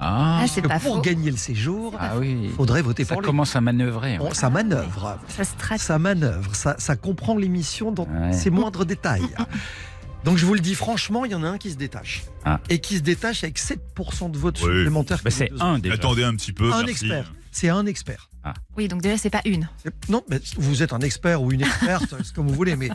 Ah, 0.00 0.40
Ah, 0.42 0.46
c'est 0.48 0.60
Que 0.62 0.66
pas 0.68 0.80
pour 0.80 0.96
faux. 0.96 1.00
gagner 1.02 1.30
le 1.30 1.36
séjour, 1.36 1.94
ah 2.00 2.14
oui. 2.18 2.36
il 2.44 2.50
faudrait 2.50 2.82
voter 2.82 3.04
Ça 3.04 3.14
pour 3.14 3.20
lui. 3.22 3.26
commence 3.26 3.54
à 3.54 3.60
manœuvrer. 3.60 4.18
Bon, 4.18 4.24
ouais. 4.28 4.34
ça 4.34 4.50
manœuvre. 4.50 5.18
Ça 5.28 5.44
se 5.44 5.54
traite. 5.56 5.80
Ça 5.80 5.98
manœuvre. 6.00 6.52
Ça, 6.54 6.74
ça 6.78 6.96
comprend 6.96 7.36
l'émission 7.36 7.92
dans 7.92 8.06
Ouais. 8.08 8.32
ses 8.32 8.50
moindres 8.50 8.84
détails. 8.84 9.28
Donc 10.24 10.36
je 10.36 10.44
vous 10.46 10.54
le 10.54 10.60
dis 10.60 10.74
franchement, 10.74 11.24
il 11.24 11.32
y 11.32 11.34
en 11.34 11.42
a 11.42 11.48
un 11.48 11.58
qui 11.58 11.70
se 11.70 11.76
détache. 11.76 12.22
Ah. 12.44 12.60
Et 12.68 12.78
qui 12.80 12.96
se 12.96 13.02
détache 13.02 13.42
avec 13.44 13.58
7% 13.58 14.30
de 14.30 14.38
votes 14.38 14.58
Oui. 14.62 14.66
supplémentaires. 14.66 15.20
Bah, 15.24 15.30
c'est 15.30 15.50
un 15.60 15.78
déjà. 15.78 15.94
Attendez 15.94 16.24
un 16.24 16.34
petit 16.34 16.52
peu. 16.52 16.72
Un 16.72 16.78
merci. 16.84 16.90
expert. 16.90 17.32
C'est 17.52 17.68
un 17.68 17.86
expert. 17.86 18.28
Oui, 18.76 18.88
donc 18.88 19.02
déjà, 19.02 19.18
c'est 19.18 19.28
pas 19.30 19.42
une. 19.44 19.68
Non, 20.08 20.22
mais 20.30 20.40
vous 20.56 20.82
êtes 20.82 20.92
un 20.94 21.00
expert 21.00 21.42
ou 21.42 21.52
une 21.52 21.60
experte, 21.60 22.14
c'est 22.24 22.32
comme 22.32 22.48
vous 22.48 22.54
voulez, 22.54 22.74
mais 22.74 22.88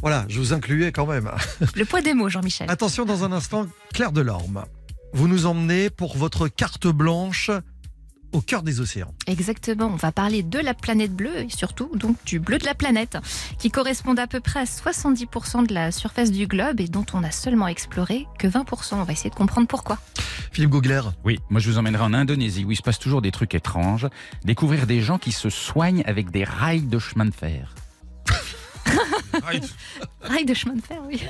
voilà, 0.00 0.24
je 0.28 0.38
vous 0.38 0.52
incluais 0.52 0.90
quand 0.90 1.06
même. 1.06 1.30
Le 1.76 1.84
poids 1.84 2.02
des 2.02 2.12
mots, 2.14 2.28
Jean-Michel. 2.28 2.68
Attention, 2.68 3.04
dans 3.04 3.22
un 3.22 3.30
instant, 3.30 3.68
Claire 3.94 4.10
Delorme, 4.10 4.64
vous 5.12 5.28
nous 5.28 5.46
emmenez 5.46 5.90
pour 5.90 6.16
votre 6.16 6.48
carte 6.48 6.88
blanche 6.88 7.50
au 8.32 8.40
cœur 8.40 8.62
des 8.62 8.80
océans. 8.80 9.12
Exactement, 9.26 9.86
on 9.86 9.96
va 9.96 10.12
parler 10.12 10.42
de 10.42 10.58
la 10.58 10.74
planète 10.74 11.12
bleue 11.14 11.36
et 11.38 11.48
surtout 11.50 11.90
donc 11.94 12.16
du 12.24 12.38
bleu 12.38 12.58
de 12.58 12.64
la 12.64 12.74
planète 12.74 13.18
qui 13.58 13.70
correspond 13.70 14.16
à 14.16 14.26
peu 14.26 14.40
près 14.40 14.60
à 14.60 14.64
70% 14.64 15.66
de 15.66 15.74
la 15.74 15.92
surface 15.92 16.30
du 16.30 16.46
globe 16.46 16.80
et 16.80 16.88
dont 16.88 17.06
on 17.12 17.22
a 17.22 17.30
seulement 17.30 17.68
exploré 17.68 18.26
que 18.38 18.46
20%. 18.46 18.94
On 18.94 19.02
va 19.04 19.12
essayer 19.12 19.30
de 19.30 19.34
comprendre 19.34 19.66
pourquoi. 19.66 19.98
Philippe 20.52 20.70
Googler, 20.70 21.02
Oui, 21.24 21.38
moi 21.50 21.60
je 21.60 21.70
vous 21.70 21.78
emmènerai 21.78 22.02
en 22.04 22.14
Indonésie 22.14 22.64
où 22.64 22.70
il 22.72 22.76
se 22.76 22.82
passe 22.82 22.98
toujours 22.98 23.22
des 23.22 23.30
trucs 23.32 23.54
étranges. 23.54 24.06
Découvrir 24.44 24.86
des 24.86 25.00
gens 25.00 25.18
qui 25.18 25.32
se 25.32 25.50
soignent 25.50 26.02
avec 26.06 26.30
des 26.30 26.44
rails 26.44 26.82
de 26.82 26.98
chemin 26.98 27.24
de 27.26 27.34
fer. 27.34 27.74
Right. 29.44 29.64
Rail 30.22 30.44
de 30.44 30.54
chemin 30.54 30.74
de 30.74 30.80
fer, 30.82 30.98
oui. 31.06 31.22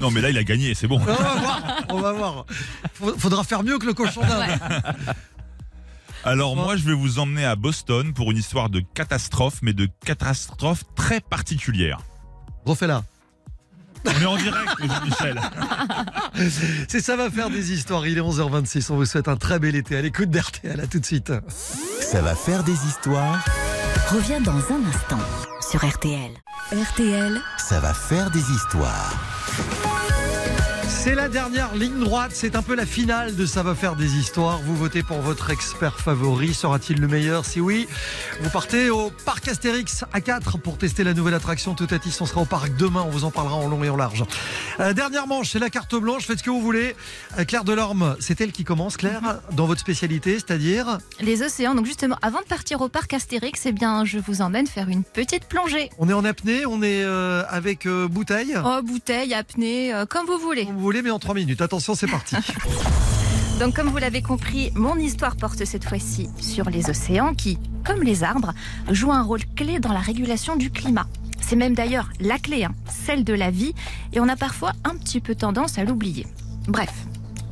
Non, 0.00 0.10
mais 0.10 0.20
là, 0.20 0.30
il 0.30 0.38
a 0.38 0.44
gagné, 0.44 0.74
c'est 0.74 0.86
bon. 0.86 1.00
on 1.00 1.04
va 1.04 1.14
voir, 1.34 1.62
on 1.88 2.00
va 2.00 2.12
voir. 2.12 2.46
Faudra 3.18 3.42
faire 3.42 3.62
mieux 3.64 3.78
que 3.78 3.86
le 3.86 3.94
cochon 3.94 4.20
d'Inde. 4.20 4.58
Alors, 6.24 6.56
moi, 6.56 6.76
je 6.76 6.84
vais 6.84 6.92
vous 6.94 7.18
emmener 7.18 7.44
à 7.44 7.56
Boston 7.56 8.12
pour 8.12 8.30
une 8.30 8.36
histoire 8.38 8.68
de 8.70 8.80
catastrophe, 8.94 9.58
mais 9.62 9.72
de 9.72 9.88
catastrophe 10.04 10.84
très 10.94 11.20
particulière. 11.20 12.00
Refais-la. 12.64 13.04
On 14.04 14.10
est 14.10 14.26
en 14.26 14.36
direct, 14.36 14.70
Michel. 15.04 15.40
C'est 16.88 17.00
ça 17.00 17.16
va 17.16 17.30
faire 17.30 17.50
des 17.50 17.72
histoires. 17.72 18.06
Il 18.06 18.16
est 18.18 18.20
11h26. 18.20 18.92
On 18.92 18.96
vous 18.96 19.06
souhaite 19.06 19.28
un 19.28 19.36
très 19.36 19.58
bel 19.58 19.74
été. 19.74 19.96
À 19.96 20.02
l'écoute 20.02 20.30
d'RTL. 20.30 20.80
À 20.80 20.86
tout 20.86 21.00
de 21.00 21.06
suite. 21.06 21.32
Ça 22.00 22.22
va 22.22 22.34
faire 22.34 22.62
des 22.64 22.86
histoires. 22.86 23.44
Revient 24.10 24.42
dans 24.42 24.52
un 24.52 24.84
instant 24.88 25.18
sur 25.70 25.86
RTL. 25.86 26.30
RTL, 26.72 27.40
Ça 27.58 27.80
va 27.80 27.92
faire 27.94 28.30
des 28.30 28.40
histoires. 28.52 29.37
C'est 31.00 31.14
la 31.14 31.28
dernière 31.28 31.76
ligne 31.76 32.00
droite, 32.00 32.32
c'est 32.34 32.56
un 32.56 32.62
peu 32.62 32.74
la 32.74 32.84
finale 32.84 33.36
de 33.36 33.46
Ça 33.46 33.62
va 33.62 33.76
faire 33.76 33.94
des 33.94 34.16
histoires. 34.16 34.58
Vous 34.58 34.74
votez 34.74 35.04
pour 35.04 35.20
votre 35.20 35.50
expert 35.50 36.00
favori, 36.00 36.52
sera-t-il 36.52 37.00
le 37.00 37.06
meilleur? 37.06 37.44
Si 37.44 37.60
oui, 37.60 37.86
vous 38.40 38.50
partez 38.50 38.90
au 38.90 39.10
parc 39.24 39.46
Astérix 39.46 40.04
à 40.12 40.20
4 40.20 40.58
pour 40.58 40.76
tester 40.76 41.04
la 41.04 41.14
nouvelle 41.14 41.34
attraction 41.34 41.74
Toutatis. 41.74 42.18
On 42.20 42.26
sera 42.26 42.40
au 42.40 42.46
parc 42.46 42.76
demain, 42.76 43.04
on 43.06 43.10
vous 43.10 43.22
en 43.22 43.30
parlera 43.30 43.54
en 43.54 43.68
long 43.68 43.84
et 43.84 43.88
en 43.88 43.96
large. 43.96 44.24
Euh, 44.80 44.92
dernière 44.92 45.28
manche, 45.28 45.50
c'est 45.50 45.60
la 45.60 45.70
carte 45.70 45.94
blanche, 45.94 46.26
faites 46.26 46.40
ce 46.40 46.42
que 46.42 46.50
vous 46.50 46.60
voulez. 46.60 46.96
Euh, 47.38 47.44
Claire 47.44 47.62
Delorme, 47.62 48.16
c'est 48.18 48.40
elle 48.40 48.50
qui 48.50 48.64
commence, 48.64 48.96
Claire, 48.96 49.40
dans 49.52 49.66
votre 49.66 49.80
spécialité, 49.80 50.34
c'est-à-dire? 50.34 50.98
Les 51.20 51.42
océans, 51.42 51.76
donc 51.76 51.86
justement, 51.86 52.16
avant 52.22 52.40
de 52.40 52.46
partir 52.46 52.80
au 52.80 52.88
parc 52.88 53.14
Astérix, 53.14 53.66
eh 53.66 53.72
bien, 53.72 54.04
je 54.04 54.18
vous 54.18 54.42
emmène 54.42 54.66
faire 54.66 54.88
une 54.88 55.04
petite 55.04 55.44
plongée. 55.46 55.90
on 55.98 56.08
est 56.08 56.12
en 56.12 56.24
apnée, 56.24 56.66
on 56.66 56.82
est 56.82 57.04
euh, 57.04 57.44
avec 57.48 57.86
bouteille? 57.86 58.56
Oh, 58.64 58.80
bouteille, 58.82 59.32
apnée, 59.32 59.94
comme 60.10 60.26
vous 60.26 60.38
voulez. 60.38 60.66
Comme 60.66 60.76
vous 60.76 60.87
voulez, 60.88 61.02
mais 61.02 61.10
en 61.10 61.18
3 61.18 61.34
minutes. 61.34 61.60
Attention, 61.60 61.94
c'est 61.94 62.06
parti. 62.06 62.34
Donc 63.60 63.74
comme 63.74 63.88
vous 63.88 63.98
l'avez 63.98 64.22
compris, 64.22 64.70
mon 64.74 64.96
histoire 64.96 65.36
porte 65.36 65.66
cette 65.66 65.84
fois-ci 65.84 66.30
sur 66.40 66.70
les 66.70 66.88
océans 66.88 67.34
qui, 67.34 67.58
comme 67.84 68.02
les 68.02 68.24
arbres, 68.24 68.54
jouent 68.90 69.12
un 69.12 69.22
rôle 69.22 69.44
clé 69.54 69.80
dans 69.80 69.92
la 69.92 69.98
régulation 70.00 70.56
du 70.56 70.70
climat. 70.70 71.06
C'est 71.42 71.56
même 71.56 71.74
d'ailleurs 71.74 72.08
la 72.20 72.38
clé, 72.38 72.64
hein, 72.64 72.74
celle 72.88 73.22
de 73.22 73.34
la 73.34 73.50
vie, 73.50 73.74
et 74.14 74.20
on 74.20 74.28
a 74.30 74.36
parfois 74.36 74.72
un 74.84 74.96
petit 74.96 75.20
peu 75.20 75.34
tendance 75.34 75.76
à 75.76 75.84
l'oublier. 75.84 76.26
Bref, 76.68 76.92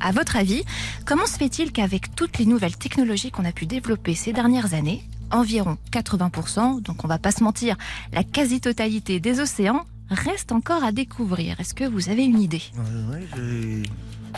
à 0.01 0.13
votre 0.13 0.37
avis, 0.37 0.65
comment 1.05 1.27
se 1.27 1.37
fait-il 1.37 1.73
qu'avec 1.73 2.15
toutes 2.15 2.39
les 2.39 2.47
nouvelles 2.47 2.79
technologies 2.79 3.31
qu'on 3.31 3.45
a 3.45 3.53
pu 3.53 3.67
développer 3.67 4.15
ces 4.15 4.33
dernières 4.33 4.73
années, 4.73 5.03
environ 5.31 5.77
80%, 5.93 6.81
donc 6.81 7.05
on 7.05 7.09
va 7.09 7.19
pas 7.19 7.33
se 7.33 7.45
mentir, 7.45 7.77
la 8.15 8.25
quasi-totalité 8.25 9.21
des 9.21 9.41
océans 9.41 9.85
reste 10.11 10.53
encore 10.53 10.85
à 10.85 10.93
découvrir 10.93 11.59
Est-ce 11.61 11.75
que 11.75 11.85
vous 11.85 12.09
avez 12.09 12.25
une 12.25 12.41
idée? 12.41 12.63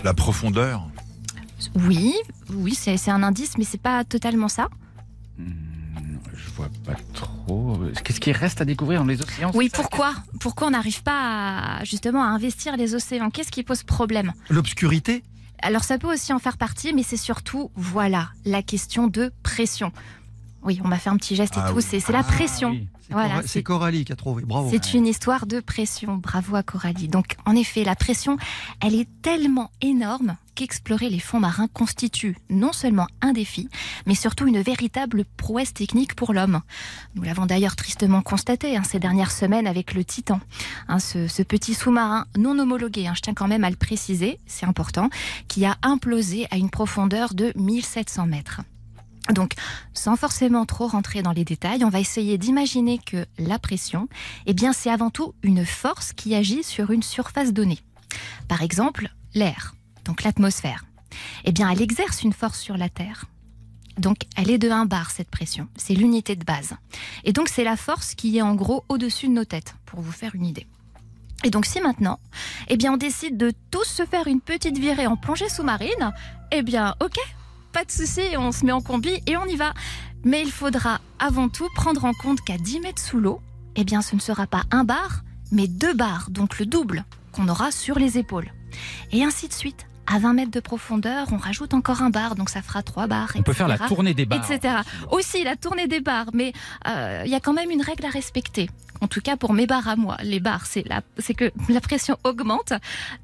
La 0.05 0.15
profondeur. 0.15 0.89
Oui, 1.75 2.15
oui, 2.51 2.75
c'est 2.75 3.11
un 3.11 3.23
indice, 3.23 3.59
mais 3.59 3.65
c'est 3.65 3.81
pas 3.81 4.05
totalement 4.05 4.49
ça. 4.49 4.69
Hmm, 5.39 6.19
je 6.35 6.51
vois 6.51 6.69
pas 6.85 6.95
trop. 7.15 7.79
Qu'est-ce 8.05 8.21
qui 8.21 8.33
reste 8.33 8.61
à 8.61 8.65
découvrir 8.65 9.01
dans 9.01 9.07
les 9.07 9.21
océans 9.21 9.51
Oui, 9.55 9.69
pourquoi 9.73 10.15
Pourquoi 10.41 10.69
on 10.69 10.71
n'arrive 10.71 11.03
pas 11.03 11.79
à, 11.81 11.85
justement 11.85 12.23
à 12.23 12.29
investir 12.29 12.77
les 12.77 12.95
océans? 12.95 13.31
Qu'est-ce 13.31 13.51
qui 13.51 13.65
pose 13.65 13.83
problème? 13.83 14.33
L'obscurité? 14.51 15.25
Alors 15.61 15.83
ça 15.83 15.99
peut 15.99 16.13
aussi 16.13 16.33
en 16.33 16.39
faire 16.39 16.57
partie, 16.57 16.93
mais 16.95 17.03
c'est 17.03 17.17
surtout, 17.17 17.73
voilà, 17.75 18.31
la 18.45 18.63
question 18.63 19.09
de 19.09 19.33
pression. 19.43 19.93
Oui, 20.69 20.83
on 20.85 20.89
m'a 20.89 20.99
fait 20.99 21.09
un 21.09 21.17
petit 21.17 21.35
geste 21.35 21.57
et 21.57 21.61
Ah 21.63 21.71
tout, 21.71 21.77
oui. 21.77 21.83
c'est 21.83 22.07
la 22.13 22.19
Ah, 22.19 22.23
pression. 22.25 22.73
oui. 22.73 22.87
C'est 23.07 23.15
Voilà, 23.15 23.41
Coralie 23.65 24.05
qui 24.05 24.13
a 24.13 24.17
trouvé. 24.17 24.43
Bravo. 24.45 24.69
C'est 24.71 24.93
une 24.93 25.07
histoire 25.07 25.47
de 25.47 25.61
pression. 25.61 26.17
Bravo 26.19 26.57
à 26.57 26.63
Coralie. 26.63 27.09
Donc, 27.09 27.37
en 27.47 27.57
effet, 27.57 27.83
la 27.85 27.97
pression, 27.97 28.37
elle 28.83 28.95
est 28.95 29.09
tellement 29.23 29.71
énorme 29.81 30.37
qu'explorer 30.55 31.09
les 31.09 31.21
fonds 31.21 31.41
marins 31.41 31.69
constitue 31.69 32.37
non 32.51 32.75
seulement 32.75 33.07
un 33.23 33.33
défi, 33.33 33.71
mais 34.05 34.15
surtout 34.15 34.47
une 34.47 34.61
véritable 34.61 35.25
prouesse 35.39 35.73
technique 35.73 36.15
pour 36.15 36.35
l'homme. 36.35 36.61
Nous 37.15 37.23
l'avons 37.23 37.47
d'ailleurs 37.47 37.75
tristement 37.77 38.21
constaté 38.21 38.77
hein, 38.77 38.83
ces 38.85 38.99
dernières 38.99 39.31
semaines 39.33 39.67
avec 39.67 39.95
le 39.95 40.05
Titan. 40.05 40.39
Hein, 40.89 40.99
ce, 40.99 41.29
ce 41.29 41.43
petit 41.43 41.73
sous-marin 41.73 42.27
non 42.37 42.59
homologué, 42.59 43.07
hein, 43.07 43.15
je 43.17 43.23
tiens 43.23 43.33
quand 43.35 43.49
même 43.49 43.65
à 43.65 43.71
le 43.71 43.77
préciser, 43.77 44.39
c'est 44.47 44.67
important, 44.67 45.09
qui 45.49 45.65
a 45.65 45.77
implosé 45.81 46.47
à 46.51 46.59
une 46.59 46.69
profondeur 46.69 47.33
de 47.33 47.55
1700 47.57 48.27
mètres. 48.27 48.61
Donc, 49.35 49.53
sans 49.93 50.17
forcément 50.17 50.65
trop 50.65 50.87
rentrer 50.87 51.23
dans 51.23 51.33
les 51.33 51.45
détails, 51.45 51.85
on 51.85 51.91
va 51.91 52.01
essayer 52.01 52.39
d'imaginer 52.39 52.99
que 52.99 53.27
la 53.39 53.59
pression, 53.59 54.09
eh 54.47 54.55
bien, 54.55 54.73
c'est 54.73 54.91
avant 54.91 55.11
tout 55.11 55.35
une 55.43 55.67
force 55.67 56.13
qui 56.13 56.35
agit 56.35 56.65
sur 56.65 56.91
une 56.91 57.03
surface 57.03 57.53
donnée. 57.53 57.81
Par 58.49 58.63
exemple, 58.63 59.11
l'air, 59.35 59.75
donc 60.05 60.23
l'atmosphère. 60.23 60.85
Eh 61.45 61.53
bien, 61.53 61.71
elle 61.71 61.83
exerce 61.83 62.23
une 62.23 62.33
force 62.33 62.59
sur 62.59 62.77
la 62.77 62.89
Terre. 62.89 63.27
Donc, 63.99 64.19
elle 64.37 64.51
est 64.51 64.59
de 64.59 64.71
1 64.71 64.87
bar, 64.87 65.11
cette 65.11 65.31
pression. 65.31 65.69
C'est 65.77 65.95
l'unité 65.95 66.37
de 66.37 66.45
base. 66.45 66.75
Et 67.25 67.33
donc, 67.33 67.49
c'est 67.49 67.65
la 67.65 67.77
force 67.77 68.15
qui 68.15 68.39
est 68.39 68.43
en 68.43 68.55
gros 68.55 68.85
au-dessus 68.89 69.29
de 69.29 69.33
nos 69.33 69.45
têtes, 69.45 69.75
pour 69.85 70.01
vous 70.01 70.13
faire 70.13 70.35
une 70.35 70.47
idée. 70.47 70.67
Et 71.45 71.51
donc, 71.51 71.67
si 71.67 71.81
maintenant, 71.81 72.19
eh 72.69 72.77
bien, 72.77 72.95
on 72.95 72.97
décide 72.97 73.37
de 73.37 73.53
tous 73.71 73.85
se 73.85 74.07
faire 74.07 74.27
une 74.27 74.41
petite 74.41 74.79
virée 74.79 75.07
en 75.07 75.17
plongée 75.17 75.49
sous-marine, 75.49 76.13
eh 76.51 76.63
bien, 76.63 76.95
ok, 77.01 77.17
pas 77.73 77.85
de 77.85 77.91
souci, 77.91 78.23
on 78.37 78.53
se 78.53 78.65
met 78.65 78.73
en 78.73 78.81
combi 78.81 79.11
et 79.27 79.37
on 79.37 79.45
y 79.47 79.57
va. 79.57 79.73
Mais 80.25 80.43
il 80.43 80.51
faudra 80.51 81.01
avant 81.19 81.49
tout 81.49 81.69
prendre 81.75 82.05
en 82.05 82.13
compte 82.13 82.41
qu'à 82.41 82.57
10 82.59 82.81
mètres 82.81 83.01
sous 83.03 83.19
l'eau, 83.21 83.41
eh 83.77 83.85
bien 83.85 84.03
ce 84.03 84.15
ne 84.17 84.21
sera 84.21 84.47
pas 84.47 84.63
un 84.71 84.85
bar, 84.85 85.23
mais 85.53 85.69
deux 85.69 85.95
bars, 85.95 86.29
donc 86.31 86.59
le 86.59 86.67
double 86.67 87.05
qu'on 87.33 87.49
aura 87.49 87.71
sur 87.71 87.99
les 87.99 88.19
épaules. 88.19 88.51
Et 89.13 89.23
ainsi 89.25 89.49
de 89.49 89.53
suite. 89.53 89.87
À 90.11 90.19
20 90.19 90.33
mètres 90.33 90.51
de 90.51 90.61
profondeur, 90.61 91.27
on 91.33 91.37
rajoute 91.37 91.75
encore 91.75 92.01
un 92.01 92.09
bar, 92.09 92.35
donc 92.35 92.49
ça 92.49 92.63
fera 92.63 92.83
trois 92.83 93.07
bars. 93.07 93.29
On 93.35 93.43
peut 93.43 93.53
faire 93.53 93.69
la 93.69 93.77
tournée 93.77 94.15
des 94.15 94.25
bars. 94.25 94.51
Etc. 94.51 94.75
Aussi 95.11 95.45
la 95.45 95.55
tournée 95.55 95.87
des 95.87 96.01
bars, 96.01 96.29
mais 96.33 96.55
euh, 96.87 97.23
il 97.27 97.31
y 97.31 97.35
a 97.35 97.41
quand 97.41 97.53
même 97.53 97.71
une 97.71 97.83
règle 97.83 98.07
à 98.07 98.09
respecter. 98.09 98.71
En 99.03 99.07
tout 99.07 99.21
cas 99.21 99.37
pour 99.37 99.53
mes 99.53 99.67
bars 99.67 99.87
à 99.87 99.97
moi, 99.97 100.17
les 100.23 100.41
bars, 100.41 100.65
c'est 100.65 100.83
la- 100.89 101.03
c'est 101.19 101.35
que 101.35 101.53
la 101.69 101.83
pression 101.83 102.17
augmente 102.25 102.73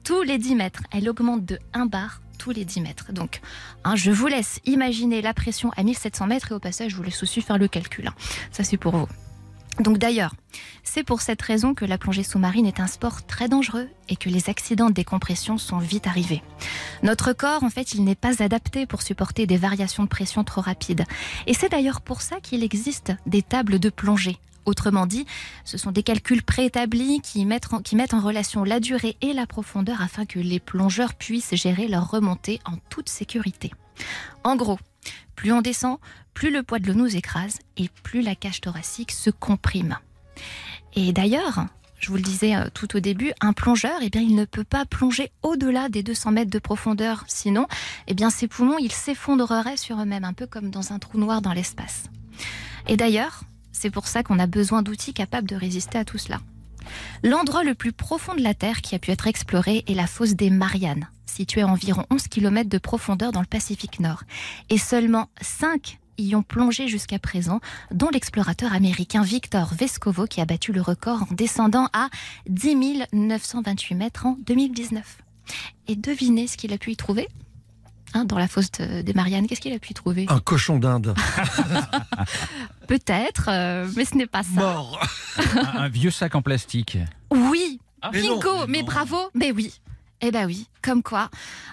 tous 0.05 0.20
les 0.22 0.36
10 0.36 0.57
mètres. 0.57 0.82
Elle 0.92 1.09
augmente 1.09 1.47
de 1.47 1.59
1 1.72 1.86
bar 1.86 2.20
tous 2.37 2.51
les 2.51 2.64
10 2.64 2.80
mètres. 2.80 3.12
Donc, 3.12 3.41
hein, 3.85 3.97
je 3.97 4.11
vous 4.11 4.26
laisse 4.26 4.61
imaginer 4.64 5.22
la 5.22 5.35
pression 5.35 5.70
à 5.76 5.82
1700 5.82 6.26
mètres 6.26 6.53
et 6.53 6.55
au 6.55 6.61
passage, 6.61 6.93
je 6.93 6.97
vous 6.97 7.03
laisse 7.03 7.22
aussi 7.22 7.41
faire 7.41 7.59
le 7.59 7.68
calcul. 7.68 8.09
hein. 8.09 8.14
Ça, 8.51 8.64
c'est 8.64 8.76
pour 8.76 8.97
vous. 8.97 9.09
Donc 9.80 9.99
d'ailleurs, 9.99 10.35
c'est 10.85 11.03
pour 11.03 11.20
cette 11.20 11.43
raison 11.43 11.74
que 11.74 11.85
la 11.85 11.99
plongée 11.99 12.22
sous-marine 12.22 12.66
est 12.66 12.78
un 12.78 12.87
sport 12.87 13.26
très 13.26 13.49
dangereux 13.49 13.89
et 14.09 14.14
que 14.14 14.28
les 14.28 14.49
accidents 14.49 14.89
de 14.89 14.95
décompression 14.95 15.59
sont 15.59 15.78
vite 15.78 16.07
arrivés. 16.07 16.43
Notre 17.03 17.32
corps, 17.32 17.64
en 17.64 17.70
fait, 17.70 17.93
il 17.93 18.05
n'est 18.05 18.14
pas 18.14 18.41
adapté 18.43 18.87
pour 18.87 19.03
supporter 19.03 19.47
des 19.47 19.57
variations 19.57 20.05
de 20.05 20.09
pression 20.09 20.45
trop 20.45 20.61
rapides. 20.61 21.05
Et 21.49 21.55
c'est 21.55 21.70
d'ailleurs 21.70 22.03
pour 22.03 22.22
ça 22.22 22.37
qu'il 22.41 22.62
existe 22.62 23.12
des 23.26 23.43
tables 23.43 23.80
de 23.80 23.89
plongée. 23.89 24.39
Autrement 24.65 25.07
dit, 25.07 25.27
ce 25.65 25.79
sont 25.79 25.93
des 25.93 26.03
calculs 26.03 26.43
préétablis 26.43 27.21
qui 27.21 27.45
mettent, 27.45 27.73
en, 27.73 28.21
relation 28.21 28.65
la 28.65 28.81
durée 28.81 29.17
et 29.21 29.33
la 29.33 29.47
profondeur 29.47 30.01
afin 30.01 30.25
que 30.25 30.39
les 30.39 30.61
plongeurs 30.61 31.15
puissent 31.15 31.55
gérer 31.55 31.89
leur 31.89 32.11
remontée 32.11 32.61
en 32.65 32.77
toute 32.89 33.09
sécurité. 33.09 33.73
En 34.43 34.57
gros, 34.57 34.79
plus 35.37 35.53
on 35.53 35.61
descend, 35.61 35.99
plus 36.33 36.51
le 36.51 36.62
poids 36.62 36.79
de 36.79 36.87
l'eau 36.87 36.95
nous 36.95 37.17
écrase 37.17 37.59
et 37.77 37.89
plus 38.03 38.23
la 38.23 38.35
cage 38.35 38.61
thoracique 38.61 39.12
se 39.12 39.31
comprime. 39.31 39.99
Et 40.95 41.12
d'ailleurs, 41.12 41.67
je 42.05 42.11
vous 42.11 42.17
le 42.17 42.23
disais 42.23 42.55
euh, 42.55 42.67
tout 42.73 42.97
au 42.97 43.01
début, 43.01 43.33
un 43.41 43.53
plongeur, 43.53 43.99
eh 44.03 44.11
bien, 44.11 44.21
il 44.21 44.35
ne 44.35 44.45
peut 44.45 44.65
pas 44.65 44.85
plonger 44.85 45.31
au-delà 45.43 45.89
des 45.89 46.03
200 46.03 46.33
mètres 46.33 46.51
de 46.51 46.59
profondeur. 46.59 47.25
Sinon, 47.29 47.67
eh 48.09 48.15
bien, 48.15 48.29
ses 48.31 48.47
poumons, 48.47 48.77
ils 48.79 48.93
s'effondreraient 48.93 49.79
sur 49.79 49.99
eux-mêmes, 50.01 50.25
un 50.25 50.35
peu 50.35 50.47
comme 50.47 50.71
dans 50.71 50.93
un 50.93 50.99
trou 50.99 51.19
noir 51.19 51.41
dans 51.41 51.53
l'espace. 51.53 52.05
Et 52.89 52.97
d'ailleurs, 52.99 53.45
c'est 53.75 53.91
pour 53.91 54.07
ça 54.07 54.22
qu'on 54.22 54.39
a 54.39 54.47
besoin 54.47 54.83
d'outils 54.83 55.12
capables 55.12 55.49
de 55.49 55.57
résister 55.57 55.99
à 55.99 56.05
tout 56.07 56.16
cela. 56.16 56.41
L'endroit 57.22 57.64
le 57.64 57.75
plus 57.75 57.93
profond 57.93 58.35
de 58.35 58.43
la 58.43 58.55
Terre 58.55 58.81
qui 58.81 58.95
a 58.95 58.99
pu 58.99 59.11
être 59.11 59.27
exploré 59.27 59.85
est 59.87 59.95
la 59.95 60.07
fosse 60.07 60.35
des 60.35 60.51
Mariannes, 60.51 61.09
située 61.27 61.62
à 61.62 61.66
environ 61.66 62.07
11 62.11 62.29
km 62.29 62.68
de 62.68 62.79
profondeur 62.79 63.33
dans 63.33 63.41
le 63.41 63.47
Pacifique 63.47 64.01
Nord. 64.01 64.22
Et 64.70 64.79
seulement 64.79 65.29
5 65.41 65.99
y 66.16 66.35
ont 66.37 66.43
plongé 66.43 66.87
jusqu'à 66.87 67.18
présent, 67.18 67.61
dont 67.91 68.11
l'explorateur 68.11 68.72
américain 68.72 69.22
Victor 69.22 69.75
Vescovo 69.75 70.27
qui 70.27 70.41
a 70.41 70.45
battu 70.45 70.72
le 70.72 70.81
record 70.81 71.25
en 71.25 71.35
descendant 71.35 71.89
à 71.93 72.09
10 72.49 73.07
928 73.12 73.95
mètres 73.95 74.27
en 74.27 74.37
2019. 74.47 75.18
Et 75.89 75.97
devinez 75.97 76.47
ce 76.47 76.57
qu'il 76.57 76.72
a 76.72 76.79
pu 76.79 76.93
y 76.93 76.97
trouver? 76.97 77.29
Hein, 78.17 78.25
Dans 78.25 78.39
la 78.39 78.47
fosse 78.49 78.71
de- 78.73 79.03
des 79.03 79.12
Mariannes, 79.12 79.47
qu'est-ce 79.49 79.61
qu'il 79.61 79.73
a 79.73 79.79
pu 79.79 79.91
y 79.91 79.95
trouver 79.95 80.27
Un 80.29 80.39
cochon 80.41 80.79
d'Inde. 80.79 81.15
Peut-être, 82.87 83.49
euh, 83.49 83.89
mais 83.97 84.05
ce 84.05 84.15
n'est 84.17 84.27
pas 84.27 84.43
ça. 84.43 84.51
Mort. 84.61 85.01
un, 85.57 85.79
un 85.83 85.89
vieux 85.89 86.11
sac 86.11 86.35
en 86.35 86.43
plastique. 86.43 86.99
Oui, 87.31 87.81
Mais 88.12 88.23
non, 88.23 88.35
Bingo, 88.39 88.67
mais, 88.69 88.83
bravo, 88.83 89.17
mais 89.35 89.53
oui. 89.53 89.73
Eh 90.21 90.31
ben 90.31 90.47
oui, 90.47 90.69
comme 90.81 91.03
quoi. 91.03 91.29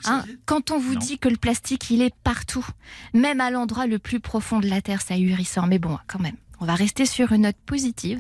hein, 0.06 0.24
quand 0.46 0.72
on 0.72 0.80
vous 0.80 0.94
Non. 0.96 1.00
dit 1.00 1.20
que 1.20 1.30
le 1.30 1.38
plastique, 1.38 1.90
il 1.90 2.02
est 2.02 2.14
partout, 2.24 2.66
même 3.14 3.40
à 3.40 3.50
l'endroit 3.52 3.86
le 3.88 4.00
plus 4.00 4.20
profond 4.20 4.60
de 4.60 4.68
la 4.68 4.82
Terre, 4.82 5.02
c'est 5.02 5.14
ahurissant. 5.14 5.68
Mais 5.68 5.80
bon, 5.80 5.98
quand 6.08 6.20
même, 6.20 6.36
on 6.60 6.66
va 6.66 6.76
rester 6.76 7.06
sur 7.06 7.32
une 7.32 7.44
note 7.44 7.56
positive. 7.66 8.20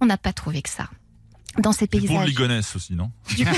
On 0.00 0.06
n'a 0.06 0.16
pas 0.18 0.32
trouvé 0.32 0.60
que 0.62 0.68
ça. 0.68 0.88
Dans 1.58 1.72
ces 1.72 1.86
Du 1.86 1.98
pont 1.98 2.02
de 2.02 2.08
paysages. 2.08 2.28
Ligonnès 2.28 2.76
aussi, 2.76 2.94
non 2.94 3.10
Du- 3.36 3.44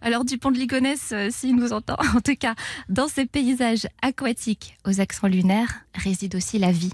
Alors 0.00 0.24
du 0.24 0.38
pont 0.38 0.50
de 0.50 0.56
Ligonnès, 0.58 1.10
euh, 1.12 1.28
s'il 1.30 1.56
nous 1.56 1.72
entend. 1.72 1.96
En 2.16 2.20
tout 2.20 2.36
cas, 2.36 2.54
dans 2.88 3.08
ces 3.08 3.26
paysages 3.26 3.86
aquatiques 4.02 4.76
aux 4.84 5.00
accents 5.00 5.26
lunaires 5.28 5.80
réside 5.94 6.34
aussi 6.34 6.58
la 6.58 6.72
vie, 6.72 6.92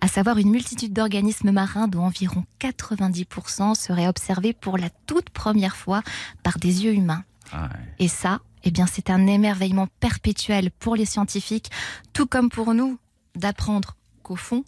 à 0.00 0.08
savoir 0.08 0.38
une 0.38 0.50
multitude 0.50 0.92
d'organismes 0.92 1.50
marins 1.50 1.88
dont 1.88 2.02
environ 2.02 2.44
90% 2.60 3.74
seraient 3.74 4.08
observés 4.08 4.52
pour 4.52 4.78
la 4.78 4.90
toute 5.06 5.30
première 5.30 5.76
fois 5.76 6.02
par 6.42 6.58
des 6.58 6.84
yeux 6.84 6.94
humains. 6.94 7.24
Ah 7.52 7.64
ouais. 7.64 7.68
Et 7.98 8.08
ça, 8.08 8.40
eh 8.64 8.70
bien, 8.70 8.86
c'est 8.86 9.10
un 9.10 9.26
émerveillement 9.26 9.88
perpétuel 10.00 10.70
pour 10.78 10.96
les 10.96 11.06
scientifiques, 11.06 11.70
tout 12.12 12.26
comme 12.26 12.50
pour 12.50 12.74
nous, 12.74 12.98
d'apprendre 13.36 13.96
qu'au 14.22 14.36
fond, 14.36 14.64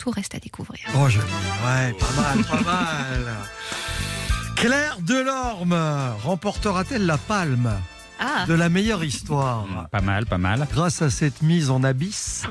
tout 0.00 0.10
reste 0.10 0.34
à 0.34 0.38
découvrir. 0.38 0.80
Oh, 0.96 1.08
joli. 1.10 1.26
Ouais, 1.64 1.92
pas 1.92 2.22
mal, 2.22 2.44
pas 2.44 2.60
mal. 2.64 3.36
Claire 4.56 4.96
Delorme 5.00 5.78
remportera-t-elle 6.24 7.04
la 7.06 7.18
palme 7.18 7.70
Ah, 8.18 8.46
de 8.46 8.54
la 8.54 8.68
meilleure 8.70 9.04
histoire 9.04 9.66
Pas 9.92 10.00
mal, 10.00 10.24
pas 10.26 10.38
mal. 10.38 10.66
grâce 10.72 11.02
à 11.02 11.10
cette 11.10 11.42
mise 11.42 11.70
en 11.70 11.84
abysse 11.84 12.44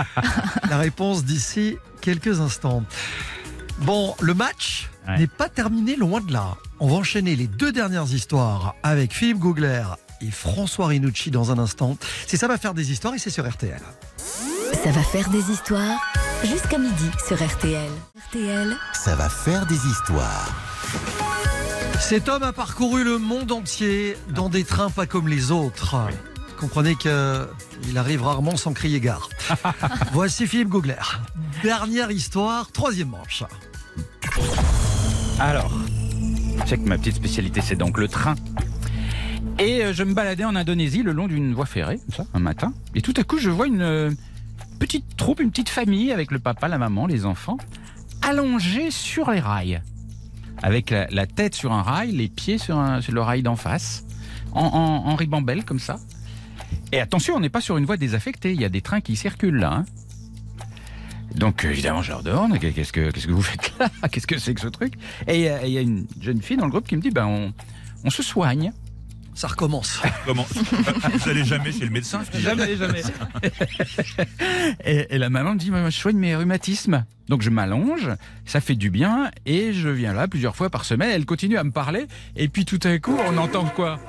La 0.70 0.78
réponse 0.78 1.24
d'ici 1.24 1.76
quelques 2.00 2.40
instants. 2.40 2.82
Bon, 3.80 4.14
le 4.20 4.32
match 4.34 4.88
Ouais. 5.06 5.18
n'est 5.20 5.26
pas 5.26 5.48
terminé 5.48 5.96
loin 5.96 6.20
de 6.20 6.30
là. 6.34 6.56
On 6.80 6.88
va 6.88 6.96
enchaîner 6.96 7.34
les 7.34 7.46
deux 7.46 7.72
dernières 7.72 8.12
histoires 8.12 8.74
avec 8.82 9.14
Philippe 9.14 9.38
Googler 9.38 9.84
et 10.20 10.30
François 10.30 10.88
Rinucci 10.88 11.30
dans 11.30 11.50
un 11.50 11.58
instant. 11.58 11.96
C'est 12.26 12.36
ça 12.36 12.46
va 12.46 12.58
faire 12.58 12.74
des 12.74 12.92
histoires 12.92 13.14
et 13.14 13.18
c'est 13.18 13.30
sur 13.30 13.48
RTL. 13.48 13.80
Ça 14.84 14.90
va 14.90 15.02
faire 15.02 15.30
des 15.30 15.50
histoires 15.50 15.98
jusqu'à 16.44 16.78
midi 16.78 17.10
sur 17.26 17.36
RTL. 17.36 17.90
RTL, 18.28 18.76
Ça 18.92 19.14
va 19.16 19.28
faire 19.28 19.66
des 19.66 19.86
histoires. 19.86 20.52
Cet 22.00 22.28
homme 22.28 22.42
a 22.42 22.52
parcouru 22.52 23.04
le 23.04 23.18
monde 23.18 23.50
entier 23.52 24.16
dans 24.34 24.48
des 24.48 24.64
trains 24.64 24.90
pas 24.90 25.06
comme 25.06 25.28
les 25.28 25.50
autres. 25.50 25.96
Comprenez 26.58 26.94
qu'il 26.96 27.10
arrive 27.96 28.22
rarement 28.22 28.56
sans 28.56 28.72
crier 28.72 29.00
gare. 29.00 29.28
Voici 30.12 30.46
Philippe 30.46 30.68
Googler. 30.68 30.94
Dernière 31.62 32.10
histoire, 32.10 32.70
troisième 32.72 33.10
manche. 33.10 33.44
Alors, 35.38 35.72
je 36.64 36.68
sais 36.68 36.78
que 36.78 36.88
ma 36.88 36.98
petite 36.98 37.16
spécialité, 37.16 37.60
c'est 37.60 37.76
donc 37.76 37.98
le 37.98 38.08
train. 38.08 38.34
Et 39.58 39.84
euh, 39.84 39.92
je 39.92 40.04
me 40.04 40.14
baladais 40.14 40.44
en 40.44 40.54
Indonésie 40.54 41.02
le 41.02 41.12
long 41.12 41.26
d'une 41.26 41.52
voie 41.52 41.66
ferrée, 41.66 41.98
comme 41.98 42.14
ça, 42.14 42.26
un 42.32 42.38
matin. 42.38 42.72
Et 42.94 43.02
tout 43.02 43.14
à 43.16 43.24
coup, 43.24 43.38
je 43.38 43.50
vois 43.50 43.66
une 43.66 43.82
euh, 43.82 44.10
petite 44.78 45.16
troupe, 45.16 45.40
une 45.40 45.50
petite 45.50 45.68
famille 45.68 46.12
avec 46.12 46.30
le 46.30 46.38
papa, 46.38 46.68
la 46.68 46.78
maman, 46.78 47.06
les 47.06 47.24
enfants, 47.24 47.58
allongés 48.22 48.90
sur 48.90 49.30
les 49.30 49.40
rails. 49.40 49.82
Avec 50.62 50.90
la, 50.90 51.26
tête 51.26 51.54
sur 51.54 51.72
un 51.72 51.82
rail, 51.82 52.12
les 52.12 52.28
pieds 52.28 52.58
sur, 52.58 52.76
le 52.78 53.20
rail 53.20 53.42
d'en 53.42 53.54
face, 53.54 54.04
en, 54.52 55.14
ribambelle 55.14 55.64
comme 55.64 55.78
ça. 55.78 55.96
Et 56.90 57.00
attention, 57.00 57.36
on 57.36 57.40
n'est 57.40 57.48
pas 57.48 57.60
sur 57.60 57.76
une 57.76 57.84
voie 57.84 57.96
désaffectée, 57.96 58.52
il 58.52 58.60
y 58.60 58.64
a 58.64 58.68
des 58.68 58.82
trains 58.82 59.00
qui 59.00 59.14
circulent 59.14 59.58
là. 59.58 59.72
hein. 59.72 59.84
Donc 61.34 61.64
évidemment, 61.64 62.02
je 62.02 62.10
leur 62.10 62.22
demande 62.22 62.58
qu'est-ce 62.58 62.92
que 62.92 63.30
vous 63.30 63.42
faites 63.42 63.72
là? 63.78 63.90
Qu'est-ce 64.10 64.26
que 64.26 64.38
c'est 64.38 64.54
que 64.54 64.60
ce 64.60 64.66
truc? 64.66 64.94
Et 65.28 65.50
euh, 65.50 65.58
il 65.64 65.70
y 65.70 65.78
a 65.78 65.82
une 65.82 66.06
jeune 66.20 66.42
fille 66.42 66.56
dans 66.56 66.64
le 66.64 66.70
groupe 66.70 66.88
qui 66.88 66.96
me 66.96 67.02
dit 67.02 67.10
ben 67.10 67.52
on 68.04 68.10
se 68.10 68.22
soigne. 68.22 68.72
Ça 69.38 69.46
recommence. 69.46 70.00
Comment 70.26 70.44
Vous 71.14 71.28
allez 71.28 71.44
jamais 71.44 71.70
chez 71.70 71.84
le 71.84 71.90
médecin 71.90 72.22
Jamais, 72.34 72.74
jamais. 72.74 73.02
et, 74.84 75.14
et 75.14 75.18
la 75.18 75.30
maman 75.30 75.52
me 75.52 75.58
dit, 75.58 75.70
Moi, 75.70 75.90
je 75.90 75.96
soigne 75.96 76.16
mes 76.16 76.34
rhumatismes. 76.34 77.04
Donc 77.28 77.42
je 77.42 77.50
m'allonge, 77.50 78.10
ça 78.46 78.60
fait 78.60 78.74
du 78.74 78.90
bien, 78.90 79.30
et 79.46 79.72
je 79.74 79.90
viens 79.90 80.12
là 80.12 80.26
plusieurs 80.26 80.56
fois 80.56 80.70
par 80.70 80.84
semaine. 80.84 81.10
Elle 81.12 81.24
continue 81.24 81.56
à 81.56 81.62
me 81.62 81.70
parler, 81.70 82.08
et 82.34 82.48
puis 82.48 82.64
tout 82.64 82.80
à 82.82 82.98
coup, 82.98 83.16
on 83.28 83.38
entend 83.38 83.66
quoi? 83.66 84.00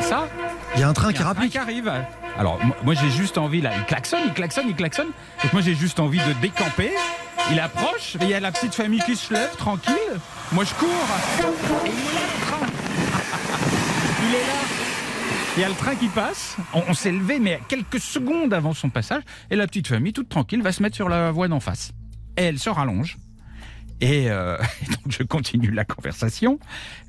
Ça? 0.00 0.26
Il 0.74 0.80
y 0.80 0.84
a 0.84 0.88
un 0.88 0.94
train 0.94 1.12
qui 1.12 1.22
un 1.22 1.34
train 1.34 1.48
qui 1.48 1.58
arrive. 1.58 1.92
Alors 2.38 2.58
moi, 2.82 2.94
j'ai 2.94 3.10
juste 3.10 3.36
envie 3.36 3.60
là, 3.60 3.72
il 3.76 3.84
klaxonne, 3.84 4.22
il 4.24 4.32
klaxonne, 4.32 4.68
il 4.68 4.74
klaxonne. 4.74 5.08
Donc 5.42 5.52
moi 5.52 5.60
j'ai 5.60 5.74
juste 5.74 6.00
envie 6.00 6.20
de 6.20 6.32
décamper. 6.40 6.92
Il 7.50 7.60
approche, 7.60 8.16
et 8.16 8.24
il 8.24 8.30
y 8.30 8.34
a 8.34 8.40
la 8.40 8.52
petite 8.52 8.74
famille 8.74 9.02
qui 9.04 9.16
se 9.16 9.34
lève 9.34 9.54
tranquille. 9.56 9.94
Moi 10.52 10.64
je 10.64 10.72
cours. 10.74 10.88
Et 11.84 12.49
il 14.30 14.36
est 14.36 14.46
là. 14.46 14.54
Il 15.56 15.60
y 15.60 15.64
a 15.64 15.68
le 15.68 15.74
train 15.74 15.96
qui 15.96 16.08
passe. 16.08 16.56
On, 16.72 16.94
s'est 16.94 17.10
levé, 17.10 17.40
mais 17.40 17.60
quelques 17.68 17.98
secondes 17.98 18.54
avant 18.54 18.72
son 18.72 18.88
passage. 18.88 19.22
Et 19.50 19.56
la 19.56 19.66
petite 19.66 19.88
famille, 19.88 20.12
toute 20.12 20.28
tranquille, 20.28 20.62
va 20.62 20.72
se 20.72 20.82
mettre 20.82 20.94
sur 20.94 21.08
la 21.08 21.32
voie 21.32 21.48
d'en 21.48 21.58
face. 21.58 21.92
Et 22.36 22.42
elle 22.42 22.58
se 22.58 22.70
rallonge. 22.70 23.18
Et, 24.00 24.30
euh, 24.30 24.56
donc 24.88 25.10
je 25.10 25.22
continue 25.24 25.70
la 25.70 25.84
conversation. 25.84 26.60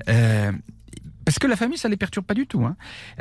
Euh, 0.09 0.51
parce 1.24 1.38
que 1.38 1.47
la 1.47 1.55
famille, 1.55 1.78
ça 1.78 1.89
les 1.89 1.97
perturbe 1.97 2.26
pas 2.26 2.34
du 2.34 2.47
tout. 2.47 2.65
hein. 2.65 2.76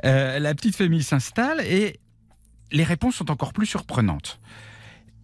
Euh, 0.05 0.39
la 0.39 0.55
petite 0.55 0.77
famille 0.77 1.03
s'installe 1.03 1.61
et 1.61 2.01
les 2.73 2.85
réponses 2.85 3.17
sont 3.17 3.31
encore 3.31 3.53
plus 3.53 3.67
surprenantes. 3.67 4.41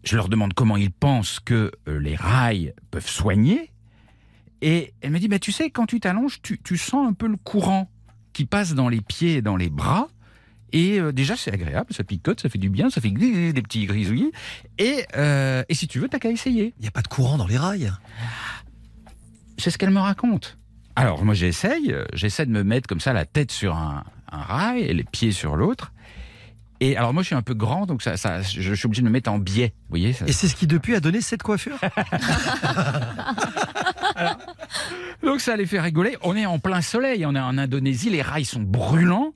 Je 0.05 0.17
leur 0.17 0.29
demande 0.29 0.53
comment 0.53 0.77
ils 0.77 0.93
pensent 0.93 1.41
que 1.41 1.73
les 1.87 2.15
rails 2.15 2.75
peuvent 2.91 3.09
soigner. 3.09 3.73
Et 4.61 4.93
elle 5.01 5.11
me 5.11 5.19
dit, 5.19 5.29
bah, 5.29 5.39
tu 5.39 5.51
sais, 5.53 5.71
quand 5.71 5.87
tu 5.87 5.99
t'allonges, 5.99 6.41
tu 6.43 6.77
sens 6.77 7.09
un 7.09 7.13
peu 7.13 7.27
le 7.27 7.37
courant 7.37 7.91
qui 8.37 8.45
passe 8.45 8.75
dans 8.75 8.91
les 8.91 9.01
pieds 9.01 9.37
et 9.37 9.43
dans 9.43 9.57
les 9.57 9.71
bras. 9.71 10.09
Et 10.71 11.01
euh, 11.01 11.11
déjà, 11.11 11.37
c'est 11.39 11.55
agréable, 11.55 11.95
ça 11.95 12.05
picote, 12.05 12.39
ça 12.39 12.51
fait 12.51 12.59
du 12.59 12.69
bien, 12.69 12.91
ça 12.91 13.01
fait 13.01 13.09
des 13.09 13.63
petits 13.63 13.87
grisouillis. 13.87 14.31
Et, 14.77 15.07
euh, 15.17 15.63
et 15.71 15.75
si 15.75 15.89
tu 15.89 16.01
veux, 16.01 16.09
t'as 16.09 16.19
qu'à 16.19 16.31
essayer. 16.31 16.75
Il 16.79 16.83
n'y 16.83 16.89
a 16.89 16.91
pas 16.91 17.01
de 17.01 17.09
courant 17.09 17.39
dans 17.39 17.47
les 17.47 17.57
rails. 17.57 17.91
C'est 19.57 19.71
ce 19.71 19.79
qu'elle 19.79 19.91
me 19.91 20.01
raconte. 20.01 20.59
Alors 20.97 21.25
moi 21.25 21.33
j'essaye, 21.33 21.93
euh, 21.93 22.05
j'essaie 22.13 22.45
de 22.45 22.51
me 22.51 22.63
mettre 22.63 22.87
comme 22.87 23.01
ça 23.01 23.15
la 23.15 23.25
tête 23.25 23.53
sur 23.53 23.75
un, 23.75 24.05
un 24.31 24.43
rail 24.43 24.83
et 24.83 24.93
les 24.93 25.05
pieds 25.05 25.33
sur 25.33 25.57
l'autre. 25.57 25.93
Et 26.81 26.97
alors 26.97 27.15
moi 27.15 27.23
je 27.23 27.29
suis 27.29 27.35
un 27.35 27.43
peu 27.43 27.55
grand 27.55 27.87
donc 27.87 28.03
ça, 28.03 28.17
ça, 28.17 28.43
je, 28.43 28.61
je 28.61 28.75
suis 28.75 28.87
obligé 28.87 29.01
de 29.03 29.07
me 29.07 29.13
mettre 29.13 29.31
en 29.33 29.39
biais, 29.39 29.73
vous 29.85 29.91
voyez. 29.91 30.13
ça- 30.13 30.27
Et 30.27 30.33
c'est 30.33 30.47
ce 30.49 30.55
qui 30.55 30.67
depuis 30.67 30.95
a 30.95 31.01
donné 31.01 31.21
cette 31.21 31.43
coiffure. 31.43 31.79
Donc 35.23 35.41
ça 35.41 35.57
les 35.57 35.67
fait 35.67 35.81
rigoler. 35.81 36.17
On 36.23 36.37
est 36.37 36.47
en 36.47 36.59
plein 36.59 36.81
soleil, 36.83 37.25
on 37.27 37.35
est 37.35 37.41
en 37.41 37.59
Indonésie, 37.59 38.11
les 38.11 38.23
rails 38.23 38.45
sont 38.45 38.61
brûlants. 38.61 39.33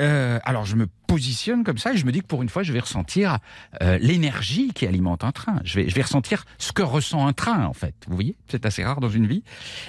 Euh, 0.00 0.38
alors 0.44 0.64
je 0.66 0.74
me 0.76 0.86
positionne 1.06 1.64
comme 1.64 1.78
ça 1.78 1.92
et 1.92 1.96
je 1.96 2.04
me 2.06 2.12
dis 2.12 2.20
que 2.20 2.26
pour 2.26 2.42
une 2.42 2.48
fois 2.48 2.62
je 2.62 2.72
vais 2.72 2.80
ressentir 2.80 3.38
euh, 3.82 3.98
l'énergie 4.00 4.72
qui 4.74 4.86
alimente 4.86 5.24
un 5.24 5.32
train. 5.32 5.60
Je 5.64 5.76
vais, 5.80 5.88
je 5.88 5.94
vais 5.94 6.02
ressentir 6.02 6.44
ce 6.58 6.72
que 6.72 6.82
ressent 6.82 7.26
un 7.26 7.32
train 7.32 7.64
en 7.66 7.72
fait. 7.72 7.94
Vous 8.08 8.14
voyez, 8.14 8.36
c'est 8.48 8.66
assez 8.66 8.84
rare 8.84 9.00
dans 9.00 9.08
une 9.08 9.26
vie. 9.26 9.42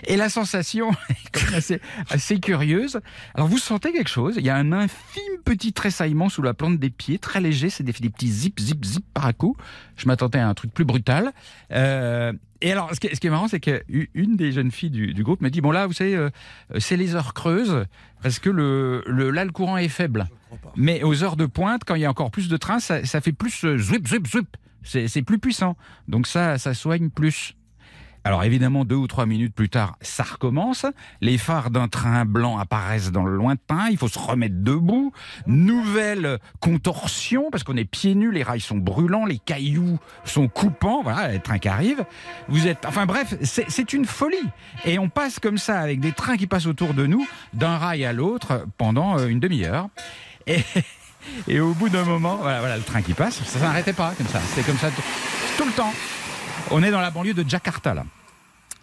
Et 0.07 0.17
la 0.17 0.29
sensation 0.29 0.91
est 1.33 1.53
assez, 1.55 1.79
assez 2.09 2.39
curieuse. 2.39 2.99
Alors 3.33 3.47
vous 3.47 3.57
sentez 3.57 3.91
quelque 3.91 4.09
chose? 4.09 4.35
Il 4.37 4.45
y 4.45 4.49
a 4.49 4.55
un 4.55 4.71
infime 4.71 5.23
petit 5.43 5.73
tressaillement 5.73 6.29
sous 6.29 6.41
la 6.41 6.53
plante 6.53 6.79
des 6.79 6.89
pieds, 6.89 7.17
très 7.17 7.41
léger. 7.41 7.69
C'est 7.69 7.83
des, 7.83 7.93
des 7.93 8.09
petits 8.09 8.29
zip 8.29 8.59
zip 8.59 8.83
zip 8.85 9.05
par 9.13 9.25
à 9.25 9.33
coup. 9.33 9.55
Je 9.97 10.07
m'attendais 10.07 10.39
à 10.39 10.47
un 10.47 10.53
truc 10.53 10.73
plus 10.73 10.85
brutal. 10.85 11.31
Euh, 11.71 12.33
et 12.61 12.71
alors, 12.71 12.93
ce 12.95 12.99
qui, 12.99 13.07
est- 13.07 13.29
marrant, 13.29 13.47
c'est 13.47 13.59
qu'une 13.59 14.35
des 14.35 14.51
jeunes 14.51 14.71
filles 14.71 14.89
du, 14.89 15.13
du 15.13 15.23
groupe 15.23 15.41
me 15.41 15.49
dit 15.49 15.61
Bon, 15.61 15.71
là, 15.71 15.87
vous 15.87 15.93
savez, 15.93 16.15
euh, 16.15 16.29
c'est 16.79 16.95
les 16.97 17.15
heures 17.15 17.33
creuses, 17.33 17.85
parce 18.23 18.39
que 18.39 18.49
le, 18.49 19.03
le, 19.07 19.29
là, 19.29 19.45
le 19.45 19.51
courant 19.51 19.77
est 19.77 19.89
faible. 19.89 20.27
Mais 20.75 21.03
aux 21.03 21.23
heures 21.23 21.35
de 21.35 21.45
pointe, 21.45 21.83
quand 21.85 21.95
il 21.95 22.01
y 22.01 22.05
a 22.05 22.09
encore 22.09 22.31
plus 22.31 22.47
de 22.47 22.57
trains, 22.57 22.79
ça, 22.79 23.01
fait 23.03 23.31
plus 23.31 23.65
euh, 23.65 23.77
zwip, 23.77 24.07
zwip, 24.07 24.27
zwip. 24.27 24.57
C'est 24.83 25.23
plus 25.23 25.39
puissant. 25.39 25.75
Donc, 26.07 26.27
ça, 26.27 26.59
ça 26.59 26.75
soigne 26.75 27.09
plus. 27.09 27.55
Alors 28.25 28.43
évidemment, 28.43 28.85
deux 28.85 28.95
ou 28.95 29.05
trois 29.05 29.27
minutes 29.27 29.53
plus 29.53 29.69
tard, 29.69 29.97
ça 30.01 30.23
recommence. 30.23 30.87
Les 31.21 31.37
phares 31.37 31.69
d'un 31.69 31.87
train 31.87 32.25
blanc 32.25 32.57
apparaissent 32.57 33.11
dans 33.11 33.23
le 33.23 33.35
lointain. 33.35 33.89
Il 33.91 33.97
faut 33.97 34.07
se 34.07 34.17
remettre 34.17 34.55
debout. 34.57 35.13
Nouvelle 35.45 36.39
contorsion 36.59 37.51
parce 37.51 37.63
qu'on 37.63 37.77
est 37.77 37.85
pieds 37.85 38.15
nus, 38.15 38.31
les 38.31 38.41
rails 38.41 38.61
sont 38.61 38.77
brûlants, 38.77 39.27
les 39.27 39.37
cailloux 39.37 39.99
sont 40.23 40.47
coupants. 40.47 41.03
Voilà, 41.03 41.33
le 41.33 41.39
train 41.39 41.59
qui 41.59 41.67
arrive. 41.67 42.03
Vous 42.47 42.65
êtes, 42.65 42.87
enfin 42.87 43.05
bref, 43.05 43.35
c'est 43.43 43.69
c'est 43.69 43.93
une 43.93 44.05
folie. 44.05 44.37
Et 44.85 44.97
on 44.97 45.07
passe 45.07 45.37
comme 45.37 45.59
ça 45.59 45.79
avec 45.79 45.99
des 45.99 46.11
trains 46.11 46.35
qui 46.35 46.47
passent 46.47 46.65
autour 46.65 46.95
de 46.95 47.05
nous, 47.05 47.27
d'un 47.53 47.77
rail 47.77 48.05
à 48.05 48.11
l'autre 48.11 48.65
pendant 48.79 49.19
euh, 49.19 49.27
une 49.27 49.39
demi-heure. 49.39 49.89
Et, 51.47 51.59
au 51.59 51.73
bout 51.73 51.89
d'un 51.89 52.03
moment, 52.03 52.37
voilà, 52.37 52.59
voilà, 52.59 52.77
le 52.77 52.83
train 52.83 53.01
qui 53.01 53.13
passe, 53.13 53.43
ça 53.43 53.59
s'arrêtait 53.59 53.93
pas 53.93 54.13
comme 54.15 54.27
ça. 54.27 54.39
C'était 54.41 54.61
comme 54.61 54.77
ça 54.77 54.89
tout, 55.57 55.65
le 55.65 55.71
temps. 55.71 55.93
On 56.71 56.83
est 56.83 56.91
dans 56.91 57.01
la 57.01 57.11
banlieue 57.11 57.33
de 57.33 57.47
Jakarta 57.47 57.93
là. 57.93 58.05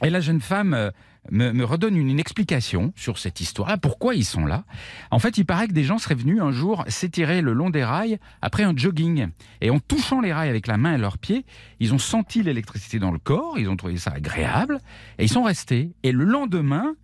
Et 0.05 0.11
la 0.11 0.21
jeune 0.21 0.41
femme 0.41 0.75
euh, 0.75 0.91
me, 1.31 1.65
redonne 1.65 1.97
une, 1.97 2.11
une 2.11 2.19
explication 2.19 2.93
sur 2.97 3.19
cette 3.19 3.41
histoire, 3.41 3.79
pourquoi 3.79 4.15
ils 4.15 4.25
sont 4.25 4.45
là. 4.45 4.65
En 5.11 5.19
fait, 5.19 5.39
il 5.39 5.45
paraît 5.45 5.69
que 5.69 5.73
des 5.73 5.85
gens 5.85 5.99
seraient 5.99 6.17
venus 6.17 6.41
un 6.41 6.51
jour 6.51 6.85
s'étirer 6.89 7.41
le 7.41 7.53
long 7.53 7.71
des 7.71 7.85
rails 7.85 8.19
après 8.41 8.65
un 8.65 8.77
jogging. 8.77 9.29
Et 9.61 9.71
en 9.71 9.79
touchant 9.79 10.21
les 10.21 10.33
rails 10.33 10.49
avec 10.49 10.67
la 10.67 10.77
main 10.77 10.95
et 10.95 10.99
leurs 10.99 11.19
pieds, 11.19 11.45
ils 11.79 11.95
ont 11.95 11.99
senti 11.99 12.43
l'électricité 12.43 12.99
dans 12.99 13.13
le 13.13 13.19
corps, 13.19 13.59
ils 13.59 13.69
ont 13.69 13.77
trouvé 13.77 13.97
ça 13.97 14.13
agréable, 14.13 14.81
et 15.19 15.25
ils 15.25 15.31
sont 15.31 15.45
restés. 15.45 15.93
Et 16.03 16.11
le 16.11 16.25
lendemain, 16.25 16.95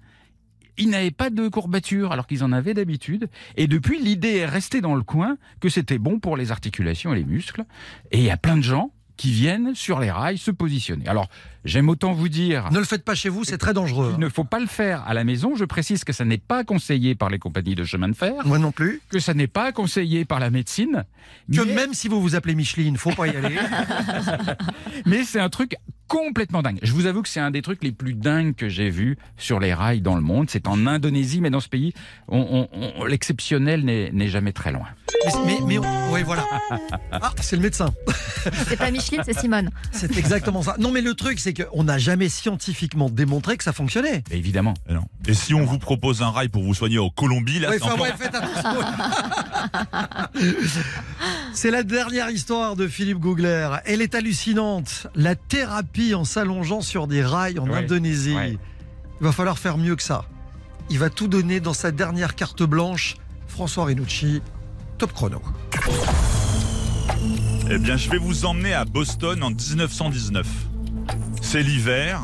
ils 0.79 0.89
n'avaient 0.91 1.11
pas 1.11 1.31
de 1.31 1.49
courbature 1.49 2.13
alors 2.13 2.27
qu'ils 2.27 2.45
en 2.45 2.53
avaient 2.53 2.75
d'habitude. 2.75 3.29
Et 3.57 3.67
depuis, 3.67 4.01
l'idée 4.01 4.37
est 4.37 4.47
restée 4.47 4.81
dans 4.81 4.95
le 4.95 5.03
coin 5.03 5.37
que 5.61 5.69
c'était 5.69 5.99
bon 5.99 6.19
pour 6.19 6.37
les 6.37 6.51
articulations 6.53 7.13
et 7.13 7.17
les 7.17 7.25
muscles. 7.25 7.65
Et 8.13 8.19
il 8.19 8.25
y 8.25 8.31
a 8.31 8.37
plein 8.37 8.57
de 8.57 8.63
gens 8.63 8.91
qui 9.17 9.33
viennent 9.33 9.75
sur 9.75 9.99
les 9.99 10.13
rails 10.13 10.39
se 10.39 10.53
positionner. 10.53 11.09
Alors, 11.09 11.29
j'aime 11.65 11.89
autant 11.89 12.13
vous 12.13 12.29
dire... 12.29 12.71
Ne 12.71 12.79
le 12.79 12.85
faites 12.85 13.05
pas 13.05 13.17
chez 13.17 13.29
vous, 13.29 13.43
c'est 13.43 13.59
très 13.59 13.75
dangereux. 13.75 14.13
Il 14.17 14.21
ne 14.21 14.29
faut 14.29 14.45
pas 14.45 14.61
le 14.61 14.69
faire 14.69 15.03
à 15.09 15.13
la 15.15 15.25
maison. 15.25 15.57
Je 15.57 15.65
précise 15.65 16.05
que 16.05 16.13
ça 16.13 16.25
n'est 16.25 16.39
pas 16.39 16.63
conseillé 16.63 17.17
par 17.17 17.29
les 17.29 17.41
compagnies 17.41 17.75
de 17.75 17.83
chemin 17.83 18.09
de 18.09 18.15
fer, 18.15 18.47
Moi 18.47 18.61
non 18.61 18.71
plus. 18.71 19.01
que 19.11 19.19
ça 19.19 19.35
n'est 19.35 19.49
pas 19.49 19.73
conseillé 19.73 20.25
par 20.25 20.39
la 20.39 20.51
médecine. 20.51 21.05
Que 21.53 21.63
mais- 21.63 21.75
même 21.75 21.95
si 21.95 22.07
vous 22.07 22.21
vous 22.23 22.37
appelez 22.37 22.55
Micheline, 22.55 22.97
faut 22.97 23.11
pas 23.11 23.27
y 23.27 23.35
aller. 23.35 23.57
Mais 25.07 25.25
c'est 25.25 25.41
un 25.41 25.49
truc 25.49 25.75
complètement 26.09 26.63
dingue. 26.63 26.79
Je 26.83 26.93
vous 26.93 27.07
avoue 27.07 27.23
que 27.23 27.29
c'est 27.29 27.39
un 27.41 27.51
des 27.51 27.63
trucs 27.63 27.85
les 27.85 27.93
plus 27.93 28.15
dingues 28.15 28.55
que 28.57 28.69
j'ai 28.69 28.91
vu 28.91 29.17
sur 29.37 29.61
les 29.61 29.73
rails 29.75 30.01
dans 30.01 30.15
le 30.17 30.23
monde. 30.23 30.49
C'est 30.51 30.67
en 30.67 30.87
Indonésie, 30.87 31.41
mais 31.41 31.51
dans 31.51 31.61
ce 31.61 31.69
pays, 31.69 31.93
on- 32.29 32.67
on- 32.73 32.93
on- 33.01 33.05
l'exceptionnel 33.05 33.85
n'est 33.85 34.11
n'est 34.13 34.29
jamais 34.29 34.53
très 34.53 34.73
loin. 34.73 34.87
mais, 35.47 35.59
mais, 35.67 35.79
ouais, 35.79 36.23
voilà. 36.23 36.45
Ah, 37.13 37.33
c'est 37.41 37.57
le 37.57 37.63
médecin. 37.63 37.93
C'est 38.69 38.77
pas 38.77 38.91
Micheline, 38.91 39.23
c'est 39.25 39.39
Simone. 39.39 39.71
C'est 39.93 40.17
exactement 40.17 40.63
ça. 40.63 40.77
Non, 40.79 40.91
mais 40.93 41.01
le 41.01 41.15
truc, 41.15 41.39
c'est 41.41 41.53
qu'on 41.55 41.85
n'a 41.85 41.99
jamais 41.99 42.29
scientifiquement 42.29 43.09
démontré 43.11 43.57
que 43.57 43.65
ça 43.65 43.73
fonctionnait. 43.73 44.23
Mais 44.31 44.39
évidemment. 44.39 44.75
Et, 44.89 44.95
non. 44.95 45.05
Et 45.27 45.35
si 45.35 45.53
on 45.55 45.65
vous 45.65 45.79
propose 45.79 46.23
un 46.23 46.31
rail 46.31 46.49
pour 46.49 46.63
vous 46.63 46.75
soigner 46.75 46.99
au 46.99 47.11
Colombie, 47.11 47.59
là, 47.59 47.71
Ouais, 47.71 47.79
c'est 47.79 47.85
enfin, 47.85 48.01
ouais, 48.01 48.13
faites 48.17 48.35
attention. 48.35 48.81
C'est 51.53 51.71
la 51.71 51.83
dernière 51.83 52.31
histoire 52.31 52.77
de 52.77 52.87
Philippe 52.87 53.19
Googler. 53.19 53.69
Elle 53.85 54.01
est 54.03 54.15
hallucinante. 54.15 55.09
La 55.17 55.35
thérapie 55.35 55.98
en 56.15 56.25
s'allongeant 56.25 56.81
sur 56.81 57.07
des 57.07 57.23
rails 57.25 57.59
en 57.59 57.69
Ouais, 57.69 57.79
Indonésie. 57.79 58.35
ouais. 58.35 58.59
Il 59.21 59.25
va 59.25 59.33
falloir 59.33 59.59
faire 59.59 59.79
mieux 59.79 59.97
que 59.97 60.03
ça. 60.03 60.25
Il 60.91 60.99
va 60.99 61.11
tout 61.11 61.29
donner 61.29 61.61
dans 61.61 61.75
sa 61.75 61.91
dernière 61.91 62.35
carte 62.35 62.63
blanche. 62.63 63.17
François 63.49 63.85
Renucci, 63.87 64.41
top 64.99 65.13
chrono. 65.13 65.43
Eh 67.71 67.79
bien, 67.79 67.97
je 67.97 68.09
vais 68.11 68.19
vous 68.19 68.45
emmener 68.47 68.73
à 68.73 68.85
Boston 68.85 69.43
en 69.43 69.51
1919. 69.51 70.47
C'est 71.43 71.63
l'hiver, 71.63 72.21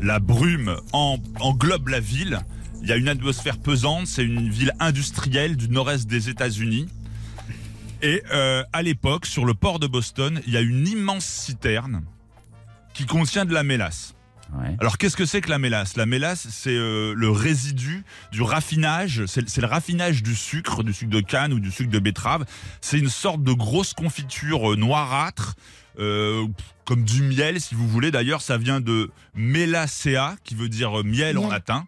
la 0.00 0.18
brume 0.20 0.76
en- 0.92 1.18
englobe 1.40 1.88
la 1.88 2.00
ville. 2.00 2.40
Il 2.82 2.88
y 2.88 2.92
a 2.92 2.96
une 2.96 3.08
atmosphère 3.08 3.58
pesante, 3.58 4.06
c'est 4.06 4.22
une 4.24 4.48
ville 4.48 4.72
industrielle 4.80 5.56
du 5.56 5.68
nord-est 5.68 6.06
des 6.06 6.28
États-Unis. 6.28 6.86
Et 8.02 8.22
euh, 8.32 8.62
à 8.72 8.82
l'époque, 8.82 9.26
sur 9.26 9.44
le 9.44 9.54
port 9.54 9.78
de 9.78 9.86
Boston, 9.86 10.40
il 10.46 10.52
y 10.52 10.56
a 10.56 10.60
une 10.60 10.86
immense 10.86 11.24
citerne 11.24 12.02
qui 12.96 13.04
contient 13.04 13.44
de 13.44 13.52
la 13.52 13.62
mélasse. 13.62 14.14
Ouais. 14.54 14.74
Alors 14.80 14.96
qu'est-ce 14.96 15.16
que 15.16 15.26
c'est 15.26 15.42
que 15.42 15.50
la 15.50 15.58
mélasse? 15.58 15.96
La 15.96 16.06
mélasse, 16.06 16.48
c'est 16.50 16.70
euh, 16.70 17.12
le 17.14 17.30
résidu 17.30 18.04
du 18.32 18.40
raffinage, 18.40 19.26
c'est 19.26 19.58
le 19.58 19.66
raffinage 19.66 20.22
du 20.22 20.34
sucre, 20.34 20.82
du 20.82 20.94
sucre 20.94 21.10
de 21.10 21.20
canne 21.20 21.52
ou 21.52 21.60
du 21.60 21.70
sucre 21.70 21.90
de 21.90 21.98
betterave. 21.98 22.46
C'est 22.80 22.98
une 22.98 23.10
sorte 23.10 23.42
de 23.42 23.52
grosse 23.52 23.92
confiture 23.92 24.72
euh, 24.72 24.76
noirâtre, 24.76 25.56
euh, 25.98 26.46
comme 26.86 27.04
du 27.04 27.22
miel 27.22 27.60
si 27.60 27.74
vous 27.74 27.86
voulez. 27.86 28.10
D'ailleurs, 28.10 28.40
ça 28.40 28.56
vient 28.56 28.80
de 28.80 29.10
melacea, 29.34 30.36
qui 30.42 30.54
veut 30.54 30.70
dire 30.70 31.00
euh, 31.00 31.02
miel 31.02 31.36
en 31.36 31.50
latin. 31.50 31.86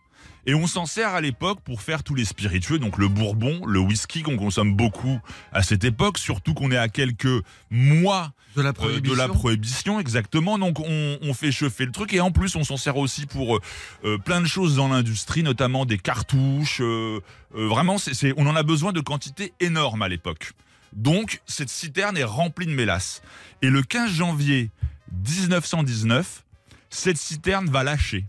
Et 0.49 0.55
on 0.55 0.67
s'en 0.67 0.87
sert 0.87 1.11
à 1.11 1.21
l'époque 1.21 1.61
pour 1.61 1.83
faire 1.83 2.03
tous 2.03 2.15
les 2.15 2.25
spiritueux, 2.25 2.79
donc 2.79 2.97
le 2.97 3.09
bourbon, 3.09 3.67
le 3.67 3.81
whisky 3.81 4.23
qu'on 4.23 4.39
consomme 4.39 4.75
beaucoup 4.75 5.21
à 5.53 5.63
cette 5.63 5.85
époque, 5.85 6.17
surtout 6.17 6.55
qu'on 6.55 6.71
est 6.71 6.79
à 6.79 6.89
quelques 6.89 7.45
mois 7.69 8.33
De 8.57 8.63
la 8.63 8.71
euh, 8.71 8.73
prohibition. 8.73 9.13
de 9.13 9.19
la 9.19 9.29
prohibition, 9.29 10.01
exactement. 10.01 10.59
Donc 10.59 10.81
on, 10.81 11.19
on 11.21 11.35
fait 11.35 11.53
chauffer 11.53 11.85
le 11.85 11.93
truc 11.93 12.15
et 12.15 12.23
en 12.23 12.31
plus 12.31 12.57
on 12.57 12.65
s'en 12.65 12.79
sert 12.79 12.97
aussi 12.97 13.27
pour 13.27 13.59
euh, 13.59 13.61
euh, 14.07 14.17
plein 14.17 14.41
de 14.41 14.47
choses 14.47 14.77
dans 14.77 14.89
l'industrie, 14.89 15.43
notamment 15.43 15.85
des 15.85 15.99
cartouches. 15.99 16.81
euh, 16.81 17.21
euh, 17.55 17.69
vraiment, 17.69 17.97
on 18.39 18.47
en 18.47 18.57
a 18.57 18.63
besoin 18.63 18.95
de 18.95 19.01
quantités 19.01 19.53
énormes 19.61 20.01
à 20.01 20.09
l'époque. 20.09 20.53
Donc 20.95 21.43
cette 21.45 21.69
citerne 21.69 22.17
est 22.17 22.25
remplie 22.25 22.65
de 22.65 22.73
mélasse. 22.73 23.21
Et 23.61 23.69
le 23.69 23.83
15 23.83 24.11
janvier 24.13 24.71
1919, 25.13 26.43
cette 26.89 27.19
citerne 27.19 27.69
va 27.69 27.85
lâcher. 27.85 28.25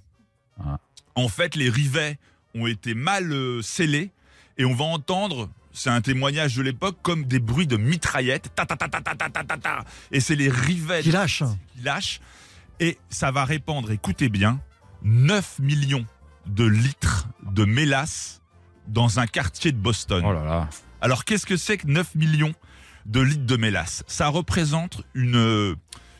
Ah. 0.61 0.79
En 1.19 1.27
fait, 1.27 1.55
les 1.55 1.69
rivets 1.69 2.17
ont 2.55 2.65
été 2.65 2.93
mal 2.93 3.31
euh, 3.31 3.61
scellés 3.61 4.11
et 4.57 4.65
on 4.65 4.73
va 4.73 4.85
entendre 4.85 5.49
c'est 5.73 5.89
un 5.89 6.01
témoignage 6.01 6.55
de 6.55 6.61
l'époque 6.61 6.97
comme 7.01 7.25
des 7.25 7.39
bruits 7.39 7.67
de 7.67 7.77
mitraillettes. 7.77 8.51
Ta 8.55 8.65
ta 8.65 8.75
ta 8.75 8.87
ta 8.87 9.01
ta 9.01 9.15
ta 9.15 9.29
ta 9.29 9.43
ta. 9.43 9.57
ta. 9.57 9.83
Et 10.11 10.19
c'est 10.19 10.35
les 10.35 10.49
rivets 10.49 11.01
qui 11.03 11.11
lâchent. 11.11 11.43
Qui 11.75 11.83
lâchent. 11.83 12.19
Et 12.79 12.97
ça 13.09 13.31
va 13.31 13.45
répandre, 13.45 13.91
écoutez 13.91 14.29
bien, 14.29 14.59
9 15.03 15.59
millions 15.59 16.05
de 16.47 16.63
litres 16.63 17.27
de 17.43 17.65
mélasse 17.65 18.41
dans 18.87 19.19
un 19.19 19.27
quartier 19.27 19.71
de 19.71 19.77
Boston. 19.77 20.23
Oh 20.25 20.65
Alors 21.01 21.25
qu'est-ce 21.25 21.45
que 21.45 21.57
c'est 21.57 21.77
que 21.77 21.87
9 21.87 22.15
millions 22.15 22.53
de 23.05 23.19
litres 23.19 23.45
de 23.45 23.57
mélasse? 23.57 24.03
Ça 24.07 24.29
représente 24.29 25.03
une, 25.13 25.35
euh, 25.35 25.75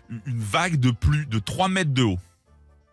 une 0.10 0.40
vague 0.40 0.78
de 0.78 0.92
plus 0.92 1.26
de 1.26 1.40
3 1.40 1.70
mètres 1.70 1.94
de 1.94 2.04
haut. 2.04 2.20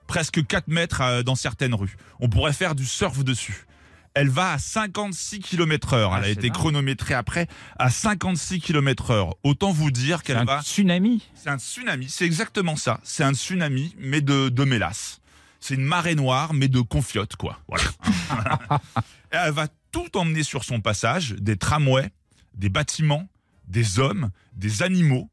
Presque 0.06 0.46
4 0.46 0.68
mètres 0.68 1.00
euh, 1.00 1.22
dans 1.22 1.34
certaines 1.34 1.74
rues. 1.74 1.96
On 2.20 2.28
pourrait 2.28 2.52
faire 2.52 2.74
du 2.74 2.84
surf 2.84 3.22
dessus. 3.24 3.66
Elle 4.14 4.30
va 4.30 4.52
à 4.52 4.58
56 4.58 5.40
km 5.40 5.92
heure. 5.94 6.12
Ah, 6.14 6.18
Elle 6.18 6.22
a 6.22 6.26
c'est 6.28 6.32
été 6.32 6.42
dingue. 6.48 6.52
chronométrée 6.56 7.12
après 7.14 7.48
à 7.78 7.90
56 7.90 8.60
km 8.60 9.10
heure. 9.10 9.34
Autant 9.42 9.72
vous 9.72 9.90
dire 9.90 10.18
C'est 10.18 10.24
qu'elle 10.28 10.38
un 10.38 10.44
va... 10.44 10.62
tsunami. 10.62 11.22
C'est 11.34 11.50
un 11.50 11.58
tsunami, 11.58 12.08
c'est 12.08 12.24
exactement 12.24 12.76
ça. 12.76 12.98
C'est 13.02 13.24
un 13.24 13.34
tsunami, 13.34 13.94
mais 13.98 14.22
de, 14.22 14.48
de 14.48 14.64
mélasse. 14.64 15.20
C'est 15.60 15.74
une 15.74 15.84
marée 15.84 16.14
noire, 16.14 16.54
mais 16.54 16.68
de 16.68 16.80
confiote, 16.80 17.36
quoi. 17.36 17.58
Voilà. 17.68 17.84
Elle 19.30 19.52
va 19.52 19.68
tout 19.92 20.16
emmener 20.16 20.42
sur 20.44 20.64
son 20.64 20.80
passage, 20.80 21.32
des 21.38 21.56
tramways, 21.56 22.10
des 22.54 22.68
bâtiments, 22.68 23.28
des 23.66 23.98
hommes, 23.98 24.30
des 24.54 24.82
animaux. 24.82 25.28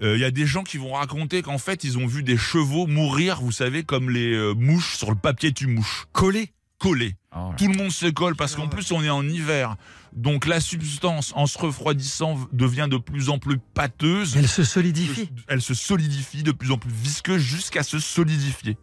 Euh, 0.00 0.16
Il 0.16 0.20
y 0.20 0.24
a 0.24 0.30
des 0.30 0.46
gens 0.46 0.62
qui 0.62 0.78
vont 0.78 0.92
raconter 0.94 1.42
qu'en 1.42 1.58
fait, 1.58 1.84
ils 1.84 1.98
ont 1.98 2.06
vu 2.06 2.22
des 2.22 2.36
chevaux 2.38 2.86
mourir, 2.86 3.40
vous 3.42 3.52
savez, 3.52 3.82
comme 3.82 4.08
les 4.10 4.32
euh, 4.32 4.54
mouches 4.54 4.96
sur 4.96 5.10
le 5.10 5.16
papier 5.16 5.52
tu 5.52 5.66
mouches, 5.66 6.06
Collé. 6.12 6.52
collés. 6.78 7.14
Oh 7.34 7.50
là. 7.50 7.56
Tout 7.56 7.68
le 7.68 7.76
monde 7.76 7.90
se 7.92 8.06
colle 8.06 8.36
parce 8.36 8.54
qu'en 8.56 8.68
plus 8.68 8.90
on 8.92 9.02
est 9.02 9.10
en 9.10 9.26
hiver. 9.26 9.76
Donc 10.14 10.46
la 10.46 10.60
substance, 10.60 11.32
en 11.36 11.46
se 11.46 11.56
refroidissant, 11.58 12.38
devient 12.52 12.88
de 12.90 12.98
plus 12.98 13.30
en 13.30 13.38
plus 13.38 13.56
pâteuse 13.58 14.36
Elle 14.36 14.48
se 14.48 14.64
solidifie. 14.64 15.30
elle 15.48 15.62
se 15.62 15.72
solidifie 15.74 16.42
de 16.42 16.52
plus 16.52 16.70
en 16.72 16.76
plus 16.78 16.90
visqueuse 16.92 17.40
jusqu'à 17.40 17.82
se 17.82 17.98
solidifier. 17.98 18.76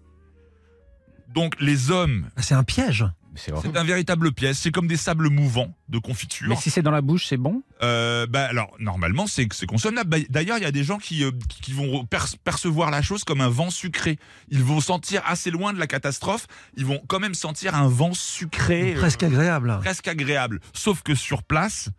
Donc 1.34 1.55
les 1.60 1.91
hommes, 1.91 2.30
C'est 2.38 2.55
un 2.55 2.64
piège. 2.64 3.05
C'est 3.36 3.77
un 3.77 3.84
véritable 3.84 4.32
pièce, 4.34 4.57
c'est 4.59 4.71
comme 4.71 4.88
des 4.88 4.97
sables 4.97 5.30
mouvants 5.30 5.73
de 5.88 5.97
confiture. 5.99 6.49
Mais 6.49 6.55
si 6.55 6.69
c'est 6.69 6.82
dans 6.82 6.91
la 6.91 7.01
bouche, 7.01 7.27
c'est 7.27 7.38
bon 7.38 7.63
Euh, 7.84 8.25
bah, 8.27 8.45
alors 8.45 8.75
normalement 8.80 9.27
c'est 9.27 9.47
c'est 9.53 9.65
consommable. 9.65 10.09
Bah, 10.09 10.17
D'ailleurs 10.30 10.57
il 10.57 10.63
y 10.63 10.67
a 10.67 10.71
des 10.71 10.84
gens 10.84 10.97
qui, 10.97 11.23
euh, 11.23 11.32
qui- 11.61 11.73
vont 11.73 12.05
per- 12.05 12.17
percevoir 12.43 12.91
la 12.91 13.01
chose 13.01 13.23
comme 13.23 13.39
un 13.41 13.47
vent 13.49 13.69
sucré. 13.69 14.17
Ils 14.49 14.63
vont 14.63 14.82
sentir 14.82 15.21
assez 15.25 15.51
loin 15.51 15.71
de 15.73 15.80
la 15.80 15.88
catastrophe, 15.88 16.47
ils 16.75 16.86
vont 16.86 17.01
quand 17.07 17.19
même 17.19 17.34
sentir 17.36 17.75
un 17.75 17.88
vent 17.88 18.13
sucré, 18.13 18.93
euh, 18.95 18.99
Presque 18.99 19.23
agréable. 19.23 19.77
presque 19.82 20.07
agréable. 20.07 20.59
Sauf 20.73 21.01
que 21.03 21.15
sur 21.15 21.43
place, 21.43 21.89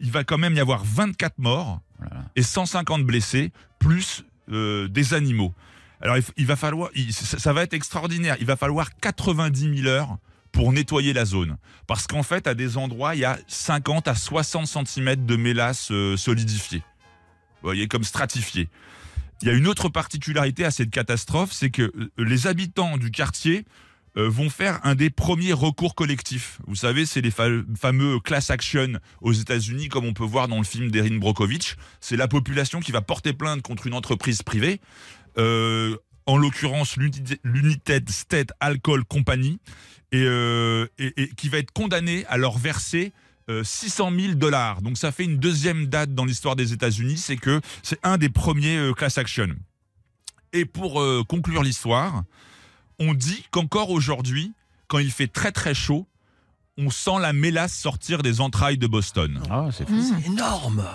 il 0.00 0.10
va 0.10 0.24
quand 0.24 0.38
même 0.38 0.54
y 0.54 0.60
avoir 0.60 0.84
24 0.84 1.38
morts 1.38 1.80
Voilà. 1.98 2.24
et 2.36 2.42
150 2.42 3.04
blessés, 3.04 3.52
plus 3.78 4.24
euh, 4.50 4.88
des 4.88 5.14
animaux. 5.14 5.54
Alors 6.00 6.16
il, 6.36 6.46
va 6.46 6.56
falloir, 6.56 6.90
il- 6.96 7.12
ça, 7.14 7.38
ça 7.38 7.52
va 7.52 7.62
être 7.62 7.74
extraordinaire. 7.74 8.36
Il 8.40 8.46
va 8.46 8.56
falloir 8.56 8.90
90 8.98 9.82
000 9.82 9.86
heures 9.88 10.18
pour 10.52 10.72
nettoyer 10.72 11.12
la 11.14 11.24
zone. 11.24 11.56
Parce 11.86 12.06
qu'en 12.06 12.22
fait, 12.22 12.46
à 12.46 12.54
des 12.54 12.76
endroits, 12.76 13.14
il 13.14 13.20
y 13.20 13.24
a 13.24 13.38
50 13.48 14.06
à 14.08 14.14
60 14.14 14.66
cm 14.86 15.26
de 15.26 15.36
mélasse 15.36 15.90
euh, 15.90 16.16
solidifiée. 16.16 16.78
Vous 17.62 17.68
voyez, 17.68 17.88
comme 17.88 18.04
stratifiée. 18.04 18.68
Il 19.40 19.48
y 19.48 19.50
a 19.50 19.54
une 19.54 19.66
autre 19.66 19.88
particularité 19.88 20.64
à 20.64 20.70
cette 20.70 20.90
catastrophe, 20.90 21.52
c'est 21.52 21.70
que 21.70 21.82
euh, 21.82 22.10
les 22.18 22.46
habitants 22.46 22.96
du 22.98 23.10
quartier 23.10 23.64
euh, 24.18 24.28
vont 24.28 24.50
faire 24.50 24.78
un 24.84 24.94
des 24.94 25.08
premiers 25.08 25.54
recours 25.54 25.94
collectifs. 25.94 26.58
Vous 26.66 26.76
savez, 26.76 27.06
c'est 27.06 27.22
les 27.22 27.30
fa- 27.30 27.48
fameux 27.80 28.20
class 28.20 28.50
action 28.50 29.00
aux 29.22 29.32
États-Unis, 29.32 29.88
comme 29.88 30.04
on 30.04 30.12
peut 30.12 30.22
voir 30.24 30.48
dans 30.48 30.58
le 30.58 30.64
film 30.64 30.90
d'Erin 30.90 31.16
Brockovich. 31.16 31.76
C'est 32.00 32.16
la 32.16 32.28
population 32.28 32.80
qui 32.80 32.92
va 32.92 33.00
porter 33.00 33.32
plainte 33.32 33.62
contre 33.62 33.86
une 33.86 33.94
entreprise 33.94 34.42
privée, 34.42 34.80
en 36.24 36.36
l'occurrence 36.36 36.96
l'Uni- 36.96 37.38
l'United 37.42 38.08
State 38.10 38.52
Alcohol 38.60 39.04
Company, 39.04 39.58
et, 40.12 40.22
euh, 40.24 40.86
et- 40.98 41.22
et 41.22 41.28
qui 41.30 41.48
va 41.48 41.58
être 41.58 41.72
condamnée 41.72 42.24
à 42.26 42.36
leur 42.36 42.56
verser 42.58 43.12
euh, 43.50 43.64
600 43.64 44.12
000 44.16 44.34
dollars. 44.34 44.82
Donc 44.82 44.96
ça 44.96 45.10
fait 45.10 45.24
une 45.24 45.36
deuxième 45.38 45.86
date 45.86 46.14
dans 46.14 46.24
l'histoire 46.24 46.54
des 46.54 46.72
États-Unis, 46.72 47.18
c'est 47.18 47.36
que 47.36 47.60
c'est 47.82 47.98
un 48.04 48.16
des 48.16 48.28
premiers 48.28 48.76
euh, 48.76 48.92
class 48.92 49.18
action. 49.18 49.48
Et 50.52 50.64
pour 50.64 51.00
euh, 51.00 51.24
conclure 51.26 51.62
l'histoire, 51.64 52.22
on 53.00 53.14
dit 53.14 53.44
qu'encore 53.50 53.90
aujourd'hui, 53.90 54.52
quand 54.86 54.98
il 54.98 55.10
fait 55.10 55.26
très 55.26 55.50
très 55.50 55.74
chaud, 55.74 56.06
on 56.78 56.88
sent 56.90 57.18
la 57.20 57.32
mélasse 57.32 57.74
sortir 57.74 58.22
des 58.22 58.40
entrailles 58.40 58.78
de 58.78 58.86
Boston. 58.86 59.42
Ah, 59.50 59.68
c'est 59.72 59.86
fou. 59.88 59.94
Mmh. 59.94 60.22
Énorme. 60.32 60.86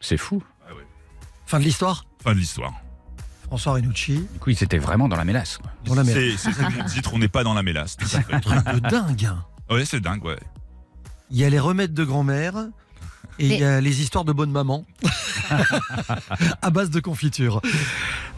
C'est 0.00 0.16
fou. 0.16 0.42
Fin 1.46 1.58
de 1.58 1.64
l'histoire? 1.64 2.06
Fin 2.22 2.32
de 2.32 2.38
l'histoire. 2.38 2.72
François 3.50 3.72
Renucci. 3.72 4.28
Du 4.32 4.38
coup, 4.38 4.50
ils 4.50 4.62
étaient 4.62 4.78
vraiment 4.78 5.08
dans 5.08 5.16
la 5.16 5.24
mélasse. 5.24 5.58
quoi. 5.58 5.72
Dans 5.84 5.96
la 5.96 6.04
mer. 6.04 6.14
C'est 6.14 6.36
c'est 6.36 6.52
ça 6.52 6.68
le 6.68 6.84
titre, 6.88 7.10
on 7.14 7.18
n'est 7.18 7.26
pas 7.26 7.42
dans 7.42 7.52
la 7.52 7.64
mélasse. 7.64 7.96
À 8.00 8.22
fait. 8.22 8.40
Truc 8.40 8.64
de 8.64 8.78
dingue. 8.78 9.28
Ouais, 9.68 9.84
c'est 9.84 9.98
dingue, 10.00 10.24
ouais. 10.24 10.38
Il 11.32 11.36
y 11.36 11.44
a 11.44 11.50
les 11.50 11.58
remèdes 11.58 11.92
de 11.92 12.04
grand-mère 12.04 12.54
et 13.40 13.46
il 13.48 13.60
y 13.60 13.64
a 13.64 13.80
les 13.80 14.02
histoires 14.02 14.24
de 14.24 14.32
bonne 14.32 14.52
maman 14.52 14.84
à 16.62 16.70
base 16.70 16.90
de 16.90 17.00
confiture. 17.00 17.60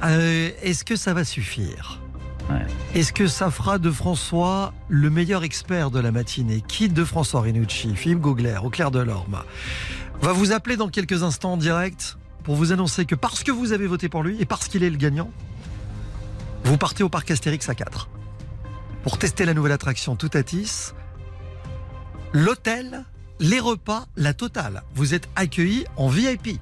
Euh, 0.02 0.50
Est-ce 0.62 0.82
que 0.84 0.96
ça 0.96 1.12
va 1.12 1.24
suffire? 1.26 2.00
Ouais. 2.50 2.66
Est-ce 2.94 3.12
que 3.12 3.26
ça 3.26 3.50
fera 3.50 3.78
de 3.78 3.90
François 3.90 4.72
le 4.88 5.10
meilleur 5.10 5.44
expert 5.44 5.90
de 5.90 6.00
la 6.00 6.10
matinée? 6.10 6.62
Qui 6.66 6.88
de 6.88 7.04
François 7.04 7.42
Renucci, 7.42 7.94
Philippe 7.94 8.20
Gaugler, 8.20 8.58
au 8.62 8.70
clair 8.70 8.90
de 8.90 8.98
l'Orme 9.00 9.42
va 10.22 10.32
vous 10.32 10.52
appeler 10.52 10.76
dans 10.76 10.88
quelques 10.88 11.22
instants 11.22 11.52
en 11.54 11.56
direct 11.56 12.16
pour 12.42 12.56
vous 12.56 12.72
annoncer 12.72 13.04
que 13.04 13.14
parce 13.14 13.42
que 13.42 13.52
vous 13.52 13.72
avez 13.72 13.86
voté 13.86 14.08
pour 14.08 14.22
lui 14.22 14.40
et 14.40 14.44
parce 14.44 14.68
qu'il 14.68 14.82
est 14.82 14.90
le 14.90 14.96
gagnant, 14.96 15.30
vous 16.64 16.76
partez 16.76 17.02
au 17.02 17.08
parc 17.08 17.30
Astérix 17.30 17.68
à 17.68 17.74
4 17.74 18.08
pour 19.02 19.18
tester 19.18 19.44
la 19.44 19.54
nouvelle 19.54 19.72
attraction 19.72 20.16
Toutatis 20.16 20.92
l'hôtel, 22.32 23.04
les 23.40 23.60
repas, 23.60 24.06
la 24.16 24.34
totale. 24.34 24.82
Vous 24.94 25.14
êtes 25.14 25.28
accueillis 25.36 25.84
en 25.96 26.08
VIP. 26.08 26.60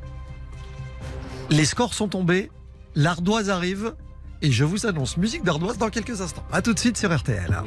Les 1.51 1.65
scores 1.65 1.95
sont 1.95 2.09
tombés, 2.09 2.51
l'ardoise 2.95 3.51
arrive 3.51 3.95
et 4.43 4.51
je 4.51 4.65
vous 4.65 4.87
annonce 4.87 5.17
musique 5.17 5.45
d'ardoise 5.45 5.79
dans 5.79 5.91
quelques 5.91 6.21
instants. 6.21 6.45
A 6.53 6.63
tout 6.63 6.73
de 6.73 6.79
suite 6.79 6.97
sur 6.97 7.15
RTL. 7.15 7.63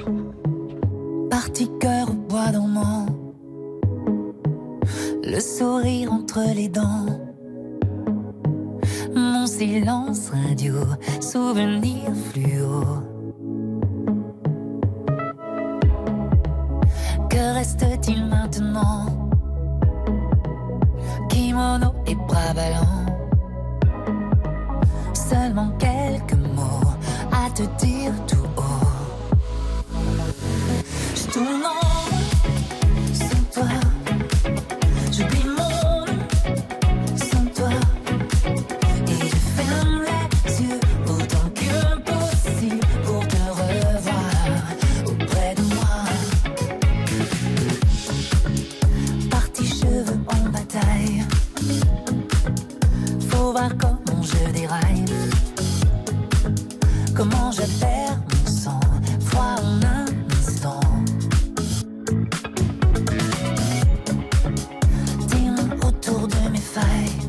Parti 1.30 1.70
cœur 1.80 2.12
au 2.12 2.14
bois 2.14 2.52
dormant, 2.52 3.06
le 5.24 5.40
sourire 5.40 6.12
entre 6.12 6.40
les 6.56 6.70
dents. 6.70 7.33
Mon 9.24 9.48
silence 9.48 10.30
radio, 10.32 10.74
souvenir 11.22 12.12
fluo. 12.30 12.84
Que 17.30 17.54
reste-t-il 17.54 18.26
maintenant? 18.26 19.30
Kimono 21.30 21.94
et 22.06 22.16
bras 22.16 22.54
ballants. 22.54 23.06
Seulement 25.14 25.72
quelques 25.80 26.40
mots 26.56 26.92
à 27.32 27.50
te 27.50 27.64
dire 27.84 28.14
tout 28.28 28.50
haut. 28.58 28.88
Je 31.16 31.32
tourne 31.32 31.64
je 57.54 57.62
perds 57.80 58.20
mon 58.32 58.52
sang, 58.52 58.80
froid 59.20 59.56
en 59.62 59.84
un 59.86 60.06
instant. 60.40 60.80
Tire 65.28 65.88
autour 65.88 66.28
de 66.28 66.50
mes 66.52 66.58
failles, 66.58 67.20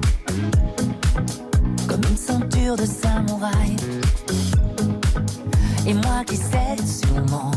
comme 1.87 2.01
une 2.11 2.17
ceinture 2.17 2.77
de 2.77 2.87
samouraï. 2.87 3.77
Et 5.87 5.95
moi 5.95 6.25
qui 6.27 6.37
cède 6.37 6.87
sûrement. 6.87 7.54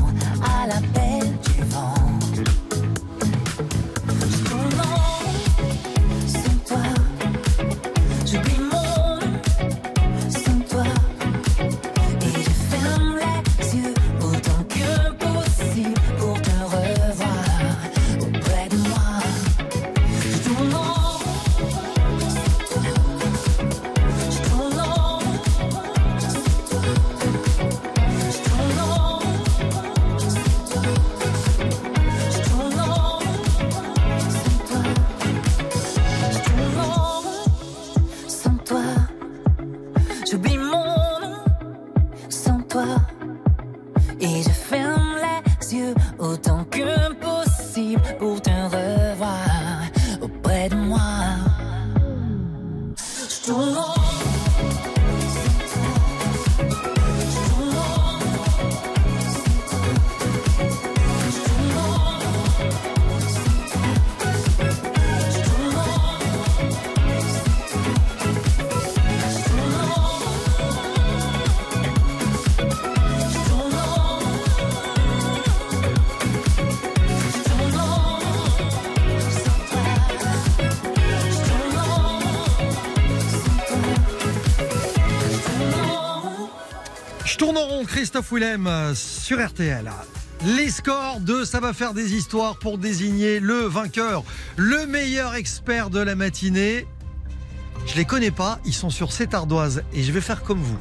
Christophe 88.18 88.34
Willem 88.34 88.66
euh, 88.66 88.96
sur 88.96 89.46
RTL. 89.46 89.92
Les 90.44 90.72
scores 90.72 91.20
de 91.20 91.44
Ça 91.44 91.60
va 91.60 91.72
faire 91.72 91.94
des 91.94 92.16
histoires 92.16 92.58
pour 92.58 92.80
désigner 92.80 93.40
le 93.40 93.60
vainqueur, 93.60 94.24
le 94.56 94.88
meilleur 94.88 95.36
expert 95.36 95.92
de 95.92 96.00
la 96.00 96.16
matinée. 96.16 96.88
Je 97.86 97.96
les 97.96 98.06
connais 98.06 98.32
pas, 98.32 98.58
ils 98.66 98.74
sont 98.74 98.90
sur 98.90 99.12
cette 99.12 99.36
ardoise 99.36 99.84
et 99.94 100.02
je 100.02 100.12
vais 100.12 100.22
faire 100.22 100.42
comme 100.42 100.58
vous. 100.58 100.80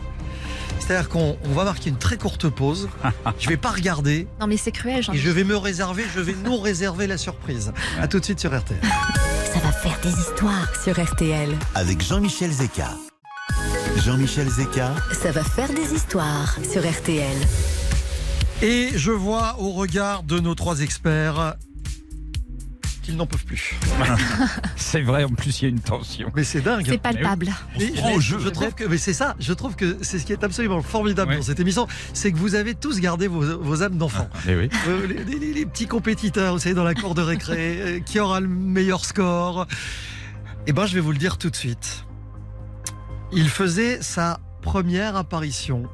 C'est-à-dire 0.79 1.11
qu'on 1.11 1.37
on 1.45 1.53
va 1.53 1.65
marquer 1.65 1.91
une 1.91 1.99
très 1.99 2.17
courte 2.17 2.49
pause. 2.49 2.89
Je 3.39 3.51
vais 3.51 3.59
pas 3.59 3.71
regarder 3.71 4.27
Non 4.41 4.47
mais 4.47 4.57
c'est 4.57 4.73
cruel, 4.73 5.03
jean 5.03 5.13
et 5.13 5.19
je 5.19 5.29
vais 5.29 5.45
me 5.45 5.59
réserver, 5.59 6.07
je 6.15 6.21
vais 6.21 6.35
nous 6.43 6.57
réserver 6.57 7.07
la 7.07 7.19
surprise. 7.19 7.71
À 8.01 8.09
tout 8.09 8.19
de 8.19 8.25
suite 8.25 8.41
sur 8.41 8.57
RTL. 8.57 8.81
Ça 9.53 9.59
va 9.59 9.73
faire 9.73 9.99
des 10.03 10.19
histoires 10.19 10.73
sur 10.83 10.99
RTL. 10.99 11.55
Avec 11.75 12.03
Jean-Michel 12.03 12.51
Zeka. 12.51 12.89
Jean-Michel 14.05 14.49
Zeka, 14.49 14.95
Ça 15.13 15.33
va 15.33 15.43
faire 15.43 15.69
des 15.73 15.95
histoires 15.95 16.57
sur 16.71 16.83
RTL. 16.89 17.37
Et 18.63 18.91
je 18.95 19.11
vois 19.11 19.57
au 19.59 19.71
regard 19.73 20.23
de 20.23 20.39
nos 20.39 20.55
trois 20.55 20.81
experts 20.81 21.57
qu'ils 23.03 23.17
n'en 23.17 23.27
peuvent 23.27 23.45
plus. 23.45 23.75
C'est 24.77 25.01
vrai, 25.03 25.25
en 25.25 25.31
plus, 25.31 25.61
il 25.61 25.65
y 25.65 25.67
a 25.67 25.69
une 25.71 25.81
tension. 25.81 26.31
Mais 26.35 26.43
c'est 26.45 26.61
dingue. 26.61 26.85
C'est 26.89 26.99
palpable. 26.99 27.53
Mais, 27.79 27.93
je 28.21 28.49
trouve 28.49 28.75
que 28.75 28.85
mais 28.85 28.99
c'est 28.99 29.13
ça, 29.13 29.37
je 29.39 29.53
trouve 29.53 29.77
que 29.77 29.97
c'est 30.03 30.19
ce 30.19 30.27
qui 30.27 30.33
est 30.33 30.43
absolument 30.43 30.83
formidable 30.83 31.31
Ouais. 31.33 31.37
dans 31.37 31.43
cette 31.45 31.61
émission, 31.61 31.87
c'est 32.15 32.33
que 32.33 32.37
vous 32.37 32.55
avez 32.57 32.75
tous 32.75 33.01
gardé 33.01 33.29
vos, 33.29 33.59
vos 33.59 33.83
âmes 33.85 33.97
d'enfants. 33.97 34.29
Oui. 34.49 34.69
Euh, 34.89 35.07
les, 35.07 35.39
les- 35.39 35.53
les 35.53 35.67
petits 35.67 35.87
compétiteurs, 35.87 36.55
vous 36.55 36.59
savez, 36.61 36.75
dans 36.75 36.85
la 36.85 36.95
cour 36.95 37.15
de 37.15 37.23
récré, 37.23 37.79
euh, 37.81 38.01
qui 38.01 38.19
aura 38.21 38.41
le 38.41 38.49
meilleur 38.49 39.05
score 39.05 39.67
Eh 40.67 40.73
ben, 40.73 40.87
je 40.87 40.95
vais 40.95 41.01
vous 41.01 41.13
le 41.13 41.19
dire 41.19 41.39
tout 41.39 41.51
de 41.51 41.57
suite. 41.57 42.05
Il 43.33 43.49
faisait 43.49 44.03
sa 44.03 44.39
première 44.63 45.17
apparition 45.17 45.85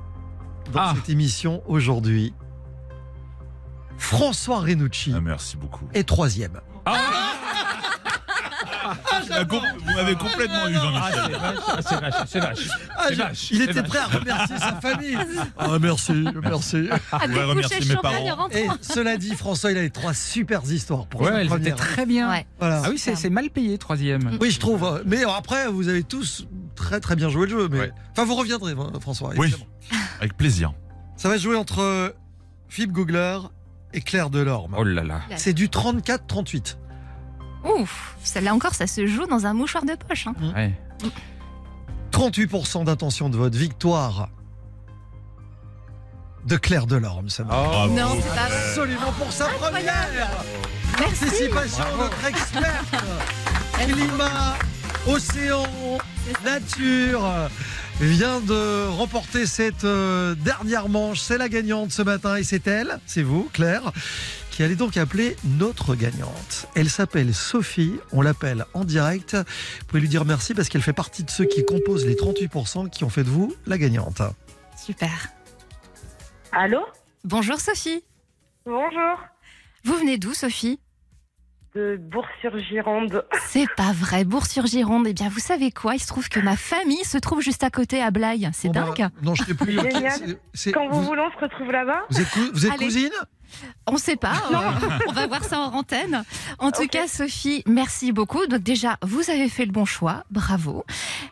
dans 0.73 0.81
Ah. 0.81 0.93
cette 0.97 1.09
émission 1.09 1.63
aujourd'hui. 1.67 2.35
François 3.99 4.61
Renucci 4.61 5.13
Ah, 5.15 5.21
merci 5.21 5.57
beaucoup. 5.57 5.87
est 5.95 6.05
troisième. 6.09 6.61
La 6.87 6.93
com- 9.49 9.61
Vous 9.85 9.93
m'avez 9.95 10.15
complètement 10.15 10.69
eu, 10.69 10.75
Jean-Michel. 10.75 11.39
c'est 11.89 12.01
vache, 12.01 12.15
c'est 12.27 12.41
vache. 12.41 12.69
Ah, 12.97 13.05
C'est 13.09 13.15
je- 13.15 13.19
vache, 13.19 13.51
il 13.51 13.63
était 13.63 13.83
prêt 13.83 13.99
à 13.99 14.07
remercier 14.07 14.59
sa 14.59 14.75
famille. 14.81 15.19
Ah, 15.59 15.79
merci, 15.81 16.13
merci. 16.43 16.89
À 17.11 17.17
Ouais, 17.19 17.29
découcher 17.29 17.43
remercier 17.45 17.95
mes 17.95 17.97
parents. 18.01 18.49
Et 18.51 18.67
cela 18.81 19.17
dit, 19.17 19.35
François, 19.35 19.73
il 19.73 19.79
avait 19.79 19.91
trois 19.91 20.15
super 20.15 20.63
histoires 20.65 21.07
pour 21.07 21.21
Ouais, 21.23 21.41
étaient 21.45 21.49
première. 21.49 21.77
très 21.77 22.07
bien. 22.07 22.31
Ouais. 22.31 22.47
Voilà. 22.59 22.83
Ah 22.85 22.89
oui, 22.91 22.99
c'est 22.99 23.31
mal 23.31 23.51
payé, 23.51 23.79
troisième. 23.79 24.37
Oui, 24.41 24.51
je 24.51 24.61
trouve. 24.61 25.03
Mais 25.07 25.25
après, 25.25 25.69
vous 25.69 25.89
avez 25.89 26.03
tous 26.03 26.47
très 26.75 27.01
très 27.01 27.17
bien 27.17 27.29
joué 27.29 27.47
le 27.47 27.53
jeu. 27.59 27.69
Mais... 27.71 27.79
Ouais. 27.79 27.93
Enfin, 28.13 28.25
vous 28.25 28.35
reviendrez, 28.35 28.73
hein, 28.73 28.91
François. 29.01 29.31
Oui, 29.37 29.55
avec 30.21 30.37
plaisir. 30.37 30.73
Ça 31.17 31.29
va 31.29 31.37
se 31.39 31.43
jouer 31.43 31.57
entre 31.57 32.15
Philippe 32.69 32.93
Googler 32.93 33.39
et 33.93 34.01
Claire 34.01 34.31
Delorme. 34.31 34.75
Oh 34.77 34.85
là 34.85 35.03
là. 35.05 35.21
C'est 35.37 35.53
du 35.53 35.69
34-38. 35.69 36.77
Ouf, 37.65 38.17
celle-là 38.25 38.55
encore, 38.55 38.75
ça 38.75 38.87
se 38.87 39.07
joue 39.07 39.27
dans 39.27 39.47
un 39.47 39.55
mouchoir 39.55 39.85
de 39.85 39.95
poche. 39.95 40.27
hein. 40.27 40.35
Ouais. 40.55 40.73
38% 42.11 42.85
d'intention 42.85 43.29
de 43.29 43.37
vote. 43.37 43.55
Victoire 43.55 44.29
de 46.47 46.57
Claire 46.57 46.87
Delorme. 46.87 47.29
Ça 47.29 47.45
va. 47.45 47.49
Bravo. 47.63 47.95
Non, 47.95 48.17
c'est 48.21 48.29
pas 48.29 48.47
vrai. 48.49 48.69
Absolument 48.69 49.13
pour 49.19 49.33
sa 49.33 49.47
première 49.47 50.09
Merci. 50.99 51.21
participation 51.25 51.85
de 51.93 52.03
notre 52.03 52.25
experte. 52.27 52.95
Climat, 53.75 54.55
océan, 55.07 55.63
nature 56.45 57.23
vient 58.01 58.41
de 58.41 58.87
remporter 58.89 59.47
cette 59.47 59.85
euh, 59.85 60.35
dernière 60.37 60.89
manche. 60.89 61.21
C'est 61.21 61.39
la 61.39 61.49
gagnante 61.49 61.93
ce 61.93 62.03
matin 62.03 62.37
et 62.37 62.45
c'est 62.45 62.67
elle, 62.67 62.99
c'est 63.07 63.23
vous, 63.23 63.49
Claire, 63.53 63.93
qui 64.53 64.63
allez 64.63 64.77
donc 64.77 64.97
appeler 64.99 65.35
notre 65.45 65.97
gagnante. 65.97 66.69
Elle 66.77 66.91
s'appelle 66.91 67.35
Sophie, 67.35 67.99
on 68.13 68.21
l'appelle 68.21 68.67
en 68.75 68.85
direct. 68.85 69.35
Vous 69.35 69.87
pouvez 69.89 70.01
lui 70.01 70.09
dire 70.09 70.25
merci 70.27 70.55
parce 70.55 70.69
qu'elle 70.69 70.83
fait 70.83 70.93
partie 70.93 71.25
de 71.25 71.31
ceux 71.31 71.47
qui 71.47 71.65
composent 71.65 72.07
les 72.07 72.15
38% 72.15 72.91
qui 72.91 73.03
ont 73.03 73.09
fait 73.09 73.25
de 73.25 73.31
vous 73.31 73.55
la 73.67 73.79
gagnante. 73.79 74.21
Super. 74.77 75.31
Allô? 76.53 76.81
Bonjour 77.25 77.59
Sophie. 77.59 78.05
Bonjour. 78.67 79.19
Vous 79.85 79.95
venez 79.95 80.19
d'où 80.19 80.35
Sophie? 80.35 80.79
De 81.75 81.97
Bourg-sur-Gironde. 81.99 83.25
C'est 83.47 83.67
pas 83.77 83.93
vrai, 83.93 84.25
Bourg-sur-Gironde. 84.25 85.07
Eh 85.09 85.15
bien, 85.15 85.31
vous 85.31 85.39
savez 85.39 85.71
quoi? 85.71 85.95
Il 85.95 86.01
se 86.01 86.07
trouve 86.07 86.29
que 86.29 86.39
ma 86.39 86.55
famille 86.55 87.03
se 87.05 87.17
trouve 87.17 87.41
juste 87.41 87.65
à 87.65 87.71
côté 87.71 88.03
à 88.03 88.11
Blaye. 88.11 88.51
C'est 88.53 88.69
Bon, 88.69 88.75
bah, 88.75 88.95
dingue. 88.95 89.09
non, 89.23 89.35
je 89.35 89.45
sais 89.45 89.55
plus. 89.55 89.73
Génial. 89.81 90.13
C'est- 90.13 90.39
c'est- 90.53 90.73
Quand 90.73 90.87
vous, 90.91 91.01
vous, 91.01 91.07
voulez, 91.07 91.23
on 91.23 91.31
se 91.31 91.43
retrouve 91.43 91.73
là-bas 91.73 92.03
vous 92.11 92.21
êtes, 92.21 92.29
cou- 92.31 92.41
vous 92.53 92.67
êtes 92.67 92.73
Allez. 92.73 92.85
cousine? 92.85 93.11
On 93.87 93.97
sait 93.97 94.17
pas. 94.17 94.35
euh, 94.53 94.89
on 95.09 95.13
va 95.13 95.27
voir 95.27 95.45
ça 95.45 95.61
en 95.61 95.73
antenne. 95.75 96.25
En 96.59 96.73
tout 96.73 96.87
cas, 96.89 97.07
Sophie, 97.07 97.63
merci 97.67 98.13
beaucoup. 98.13 98.47
Donc 98.47 98.61
déjà, 98.63 98.99
vous 99.03 99.31
avez 99.31 99.49
fait 99.49 99.65
le 99.65 99.73
bon 99.73 99.87
choix. 99.87 100.25
Bravo. 100.31 100.85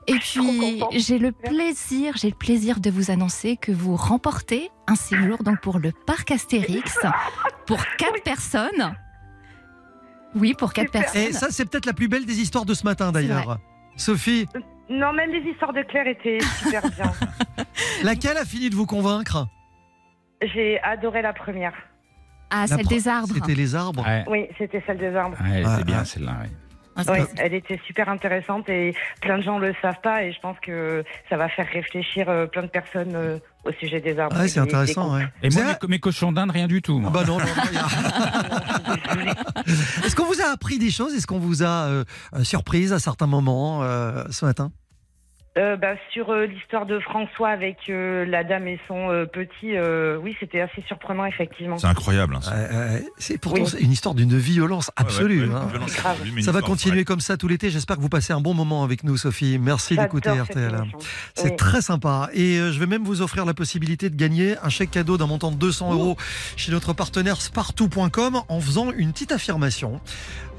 Et 0.07 0.15
puis, 0.15 0.83
j'ai 0.93 1.19
le 1.19 1.33
plaisir, 1.33 2.15
j'ai 2.17 2.29
le 2.31 2.35
plaisir 2.37 2.81
de 2.81 2.91
vous 2.91 3.11
annoncer 3.11 3.59
que 3.59 3.73
vous 3.73 3.95
remportez 3.95 4.71
un 4.87 4.95
séjour 4.97 5.43
donc 5.43 5.61
pour 5.61 5.79
le 5.79 5.93
parc 5.93 6.31
Astérix 6.31 6.99
pour 7.67 7.85
quatre 7.99 8.23
personnes. 8.23 8.95
Oui, 10.35 10.55
pour 10.55 10.73
quatre 10.73 10.87
Super. 10.87 11.03
personnes. 11.03 11.23
Et 11.23 11.33
ça, 11.33 11.49
c'est 11.51 11.69
peut-être 11.69 11.87
la 11.87 11.93
plus 11.93 12.09
belle 12.09 12.25
des 12.27 12.41
histoires 12.41 12.65
de 12.65 12.75
ce 12.75 12.85
matin 12.85 13.11
d'ailleurs. 13.13 13.59
Sophie, 13.97 14.47
Non, 14.89 15.13
même 15.13 15.31
les 15.31 15.51
histoires 15.51 15.73
de 15.73 15.83
Claire 15.83 16.07
étaient 16.07 16.39
super 16.59 16.83
bien. 16.91 17.13
laquelle 18.05 18.37
a 18.39 18.45
fini 18.45 18.71
de 18.71 18.75
vous 18.75 18.87
convaincre? 18.87 19.47
J'ai 20.43 20.81
adoré 20.83 21.21
la 21.23 21.33
première. 21.33 21.75
Ah, 22.51 22.63
La 22.63 22.67
celle 22.69 22.81
pro- 22.85 22.95
des 22.95 23.07
arbres. 23.09 23.35
C'était 23.35 23.55
les 23.55 23.75
arbres? 23.75 24.05
Ouais, 24.07 24.25
Oui, 24.29 24.47
c'était 24.59 24.83
celle 24.87 24.99
des 24.99 25.15
arbres. 25.15 25.37
ouais, 25.41 25.51
elle 25.59 25.67
Ah, 25.67 25.75
était 25.77 25.85
bien 25.85 25.99
ah. 26.01 26.05
celle-là. 26.05 26.33
ouais. 26.43 26.51
Ah, 27.09 27.13
Oui, 27.13 27.19
elle 27.39 27.55
était 27.55 27.81
super 27.87 28.09
intéressante 28.09 28.69
et 28.69 28.95
plein 29.21 29.39
de 29.39 29.43
gens 29.43 29.59
le 29.59 29.75
savent 29.83 30.01
pas 30.03 30.25
et 30.25 30.33
je 30.33 30.41
pense 30.41 30.57
que 30.61 31.05
ça 31.29 31.37
va 31.37 31.49
faire 31.49 31.67
réfléchir 31.73 32.29
euh, 32.29 32.47
plein 32.47 32.63
de 32.63 32.69
personnes 32.69 33.15
euh, 33.15 33.39
au 33.65 33.73
sujet 33.73 34.01
des 34.01 34.19
arbres. 34.19 34.37
Ouais, 34.39 34.49
c'est 34.49 34.61
des 34.61 34.67
intéressant. 34.67 35.15
ouais. 35.15 35.25
Et 35.43 35.51
moi, 35.51 35.63
mes, 35.83 35.89
mes 35.89 35.99
cochons 36.01 36.33
d'Inde, 36.33 36.51
rien 36.51 36.67
du 36.67 36.83
tout. 36.83 36.97
Ah 36.99 37.01
moi. 37.01 37.11
bah 37.11 37.25
non, 37.27 37.39
non, 37.39 37.45
non, 37.45 37.63
il 37.71 37.75
y 37.75 37.79
a- 37.79 38.91
Est-ce 40.07 40.17
qu'on 40.17 40.27
vous 40.27 40.41
a 40.41 40.51
appris 40.53 40.79
des 40.79 40.91
choses? 40.91 41.15
Est-ce 41.15 41.27
qu'on 41.27 41.39
vous 41.39 41.63
a 41.63 41.87
euh, 41.87 42.05
euh, 42.35 42.45
surprise 42.45 42.93
à 42.93 42.99
certains 42.99 43.27
moments 43.27 43.83
euh, 43.83 44.25
ce 44.31 44.45
matin? 44.45 44.73
Euh, 45.59 45.77
bah, 45.77 45.95
sur 46.13 46.31
euh, 46.31 46.47
l'histoire 46.47 46.87
de 46.87 47.01
François 47.01 47.49
avec 47.49 47.77
euh, 47.89 48.25
la 48.25 48.45
dame 48.45 48.69
et 48.69 48.79
son 48.87 49.11
euh, 49.11 49.27
petit, 49.27 49.77
euh, 49.77 50.17
oui, 50.17 50.37
c'était 50.39 50.61
assez 50.61 50.81
surprenant, 50.87 51.25
effectivement. 51.25 51.77
C'est 51.77 51.89
incroyable. 51.89 52.37
hein, 52.37 53.01
c'est 53.19 53.37
pourtant 53.37 53.63
Oui. 53.63 53.67
c'est 53.69 53.81
une 53.81 53.91
histoire 53.91 54.15
d'une 54.15 54.39
violence 54.39 54.93
absolue. 54.95 55.43
Ouais, 55.43 55.49
ouais, 55.49 55.55
hein. 55.57 55.63
une 55.65 55.71
violence 55.71 55.97
Grave. 55.97 56.19
absolue, 56.21 56.43
Ça 56.43 56.53
va 56.53 56.61
continuer 56.63 57.05
comme 57.05 57.19
ça 57.19 57.37
tout 57.37 57.49
l'été. 57.49 57.69
J'espère 57.69 57.97
que 57.97 58.01
vous 58.01 58.09
passez 58.09 58.33
un 58.33 58.41
bon 58.41 58.55
moment 58.55 58.85
avec 58.85 59.03
nous, 59.03 59.17
Sophie. 59.17 59.59
Merci 59.59 59.97
d'écouter 59.97 60.31
RTL. 60.31 60.85
C'est 61.35 61.51
Oui. 61.51 61.57
très 61.57 61.81
sympa. 61.81 62.31
Et 62.33 62.59
euh, 62.59 62.71
je 62.71 62.79
vais 62.79 62.87
même 62.87 63.03
vous 63.03 63.21
offrir 63.21 63.45
la 63.45 63.53
possibilité 63.55 64.09
de 64.09 64.15
gagner 64.15 64.55
un 64.63 64.69
chèque 64.69 64.93
cadeau 64.93 65.19
d'un 65.19 65.27
montant 65.27 65.51
de 65.51 65.57
200 65.57 65.93
euros 65.95 66.17
chez 66.57 66.71
notre 66.71 66.93
partenaire 66.93 67.41
spartou.com 67.43 68.43
en 68.49 68.61
faisant 68.61 68.93
une 68.93 69.11
petite 69.11 69.33
affirmation 69.33 70.01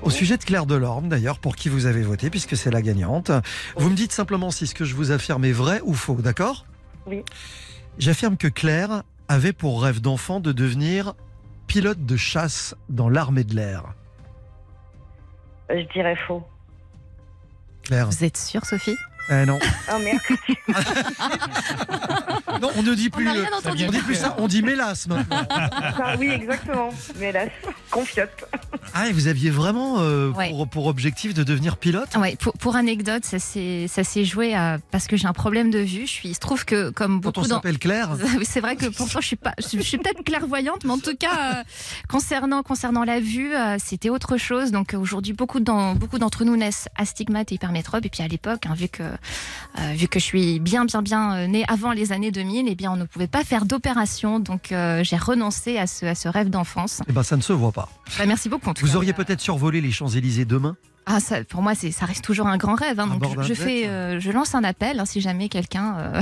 au 0.02 0.10
sujet 0.10 0.38
de 0.38 0.44
Claire 0.44 0.66
Delorme, 0.66 1.10
d'ailleurs, 1.10 1.40
pour 1.40 1.56
qui 1.56 1.70
vous 1.70 1.86
avez 1.86 2.02
voté, 2.02 2.30
puisque 2.30 2.58
c'est 2.58 2.72
la 2.72 2.82
gagnante. 2.82 3.32
Vous 3.76 3.90
me 3.90 3.96
dites 3.96 4.12
simplement 4.12 4.52
si 4.52 4.68
ce 4.68 4.76
que 4.76 4.86
je 4.86 4.96
vous 4.96 5.12
affirme 5.12 5.46
est 5.46 5.52
vrai 5.52 5.82
ou 5.84 5.94
faux, 5.94 6.16
d'accord? 6.16 6.66
Oui. 7.06 7.24
J'affirme 7.98 8.38
que 8.38 8.48
Claire 8.48 9.04
avait 9.28 9.54
pour 9.54 9.84
rêve 9.84 10.02
d'enfant 10.02 10.40
de 10.40 10.52
devenir 10.52 11.14
pilote 11.68 12.06
de 12.06 12.18
chasse 12.18 12.76
dans 12.90 13.10
l'armée 13.10 13.44
de 13.44 13.56
l'air. 13.56 13.94
Euh, 15.70 15.82
Je 15.82 15.94
dirais 15.94 16.16
faux. 16.28 16.44
Claire 17.84 18.08
Vous 18.10 18.24
êtes 18.24 18.38
sûre, 18.38 18.66
Sophie? 18.66 18.96
Eh 19.30 19.46
non. 19.46 19.60
Oh 19.94 20.00
merde. 20.00 20.20
Non, 22.62 22.70
on 22.76 22.84
ne 22.84 22.94
dit 22.94 23.10
plus. 23.10 23.24
le-. 23.26 23.46
On 23.66 23.74
dit 23.74 23.88
plus 24.00 24.16
ça, 24.16 24.36
on 24.38 24.48
dit 24.48 24.62
mélasse 24.62 25.08
maintenant. 25.08 25.46
Ah 25.50 26.16
oui, 26.20 26.28
exactement. 26.30 26.90
Là, 27.20 27.46
confiote. 27.90 28.30
Ah, 28.94 29.08
et 29.08 29.14
vous 29.14 29.28
aviez 29.28 29.50
vraiment 29.50 29.96
euh, 30.00 30.32
Ouais. 30.32 30.50
pour, 30.50 30.68
pour 30.68 30.86
objectif 30.88 31.34
de 31.34 31.44
devenir 31.44 31.78
pilote 31.78 32.10
Ouais, 32.18 32.36
pour, 32.36 32.54
pour 32.54 32.76
anecdote, 32.76 33.26
ça 33.26 33.40
s'est 33.40 34.26
joué 34.26 34.54
à, 34.54 34.78
parce 34.92 35.08
que 35.08 35.16
j'ai 35.18 35.28
un 35.28 35.34
problème 35.34 35.72
de 35.72 35.80
vue. 35.80 36.02
Je 36.06 36.12
suis, 36.12 36.30
il 36.30 36.34
se 36.36 36.40
trouve 36.40 36.66
que 36.66 36.90
comme 36.90 37.22
Quand 37.22 37.30
on 37.38 37.42
beaucoup 37.42 37.48
s'appelle 37.48 37.80
Claire 37.80 38.10
Oui, 38.38 38.46
c'est 38.46 38.60
vrai 38.62 38.76
que 38.76 38.88
pourtant 38.88 39.22
je 39.22 39.28
suis 39.28 39.36
pas, 39.38 39.54
je, 39.58 39.78
je 39.78 39.82
suis 39.82 39.98
peut-être 39.98 40.24
clairvoyante, 40.24 40.84
mais 40.84 40.92
en 40.92 41.00
tout 41.00 41.16
cas 41.16 41.56
euh, 41.60 41.64
concernant 42.10 42.62
concernant 42.64 43.04
la 43.06 43.20
vue, 43.20 43.56
euh, 43.56 43.78
c'était 43.84 44.10
autre 44.10 44.38
chose. 44.38 44.72
Donc 44.72 44.94
aujourd'hui, 44.94 45.34
beaucoup 45.34 45.60
beaucoup 45.62 46.20
d'entre 46.20 46.44
nous 46.44 46.58
naissent 46.58 46.90
astigmates 46.98 47.52
et 47.52 47.56
hypermétropes. 47.56 48.06
Et 48.06 48.10
puis 48.10 48.22
à 48.24 48.28
l'époque, 48.28 48.66
hein, 48.68 48.74
vu 48.76 48.88
que 48.90 49.04
euh, 49.80 49.92
vu 49.94 50.08
que 50.08 50.20
je 50.20 50.26
suis 50.26 50.60
bien 50.60 50.86
bien 50.86 51.02
bien 51.02 51.34
euh, 51.36 51.48
née 51.48 51.64
avant 51.68 51.92
les 51.92 52.12
années 52.12 52.32
2000, 52.32 52.68
eh 52.68 52.76
bien 52.76 52.92
on 52.92 52.96
ne 52.98 53.06
pouvait 53.06 53.28
pas 53.28 53.44
faire 53.44 53.66
d'opération. 53.66 54.40
Donc 54.40 54.72
euh, 54.72 55.04
j'ai 55.04 55.18
renoncé 55.18 55.78
à 55.78 55.88
ce 55.88 56.06
à 56.06 56.16
ce 56.16 56.28
rêve 56.28 56.50
d'enfance. 56.50 57.02
Eh 57.08 57.12
ben, 57.14 57.24
ça 57.24 57.38
ne 57.38 57.42
se 57.42 57.54
voit 57.54 57.72
pas. 57.72 57.90
Bah, 58.18 58.26
merci 58.26 58.50
beaucoup. 58.50 58.70
en 58.70 58.74
tout 58.74 58.86
Vous 58.86 58.92
cas. 58.92 58.98
auriez 58.98 59.14
peut-être 59.14 59.42
survolé 59.42 59.82
les 59.82 59.92
Champs-Élysées 59.92 60.46
demain? 60.46 60.76
Ah, 61.08 61.20
ça, 61.20 61.44
pour 61.44 61.64
moi, 61.64 61.74
c'est, 61.74 61.90
ça 61.92 62.06
reste 62.06 62.24
toujours 62.24 62.46
un 62.46 62.58
grand 62.58 62.76
rêve. 62.76 63.00
hein. 63.00 63.10
À 63.12 63.18
donc, 63.18 63.42
je, 63.42 63.54
fais, 63.56 63.88
euh, 63.88 64.20
je 64.20 64.30
lance 64.30 64.54
un 64.54 64.64
appel 64.64 65.00
hein, 65.00 65.06
si 65.06 65.20
jamais 65.20 65.50
quelqu'un, 65.50 65.96
euh, 65.98 66.22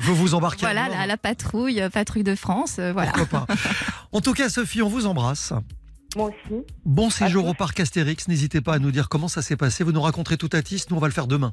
Vous 0.00 0.14
vous 0.14 0.34
embarquez 0.34 0.64
à 0.64 0.68
voilà, 0.72 0.86
bord 0.88 0.96
la, 0.98 1.06
la 1.06 1.16
patrouille, 1.18 1.82
euh, 1.82 1.90
patrouille 1.90 2.22
de 2.24 2.34
France, 2.34 2.76
euh, 2.78 2.92
voilà. 2.94 3.12
Pourquoi 3.12 3.44
pas 3.46 3.54
En 4.12 4.22
tout 4.22 4.32
cas, 4.32 4.48
Sophie, 4.48 4.80
on 4.80 4.88
vous 4.88 5.04
embrasse. 5.06 5.52
Moi 6.16 6.28
aussi. 6.28 6.62
Bon 6.86 7.10
séjour 7.10 7.46
au 7.46 7.52
parc 7.54 7.78
Astérix. 7.80 8.26
N'hésitez 8.28 8.62
pas 8.62 8.74
à 8.74 8.78
nous 8.78 8.92
dire 8.92 9.10
comment 9.10 9.28
ça 9.28 9.42
s'est 9.42 9.56
passé. 9.56 9.84
Vous 9.84 9.92
nous 9.92 10.00
raconterez 10.02 10.38
tout 10.38 10.50
à 10.52 10.62
Tis. 10.62 10.84
Nous, 10.88 10.96
on 10.96 11.00
va 11.00 11.08
le 11.08 11.12
faire 11.12 11.26
demain. 11.26 11.52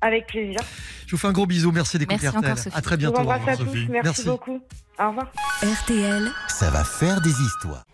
Avec 0.00 0.26
plaisir. 0.26 0.60
Je 1.06 1.12
vous 1.12 1.16
fais 1.18 1.28
un 1.28 1.32
gros 1.32 1.46
bisou. 1.46 1.72
Merci 1.72 1.98
d'écouter 1.98 2.20
Merci 2.22 2.36
RTL. 2.36 2.50
encore, 2.52 2.62
Sophie. 2.64 2.76
À 2.76 2.80
très 2.82 2.96
bientôt. 2.96 3.20
embrasse 3.20 3.48
à 3.48 3.56
tous. 3.56 3.64
Merci, 3.72 3.88
Merci. 3.90 4.24
beaucoup. 4.26 4.60
Au 4.98 5.08
revoir. 5.08 5.32
RTL, 5.62 6.30
Ça 6.48 6.70
va 6.70 6.84
faire 6.84 7.20
des 7.20 7.30
histoires. 7.30 7.84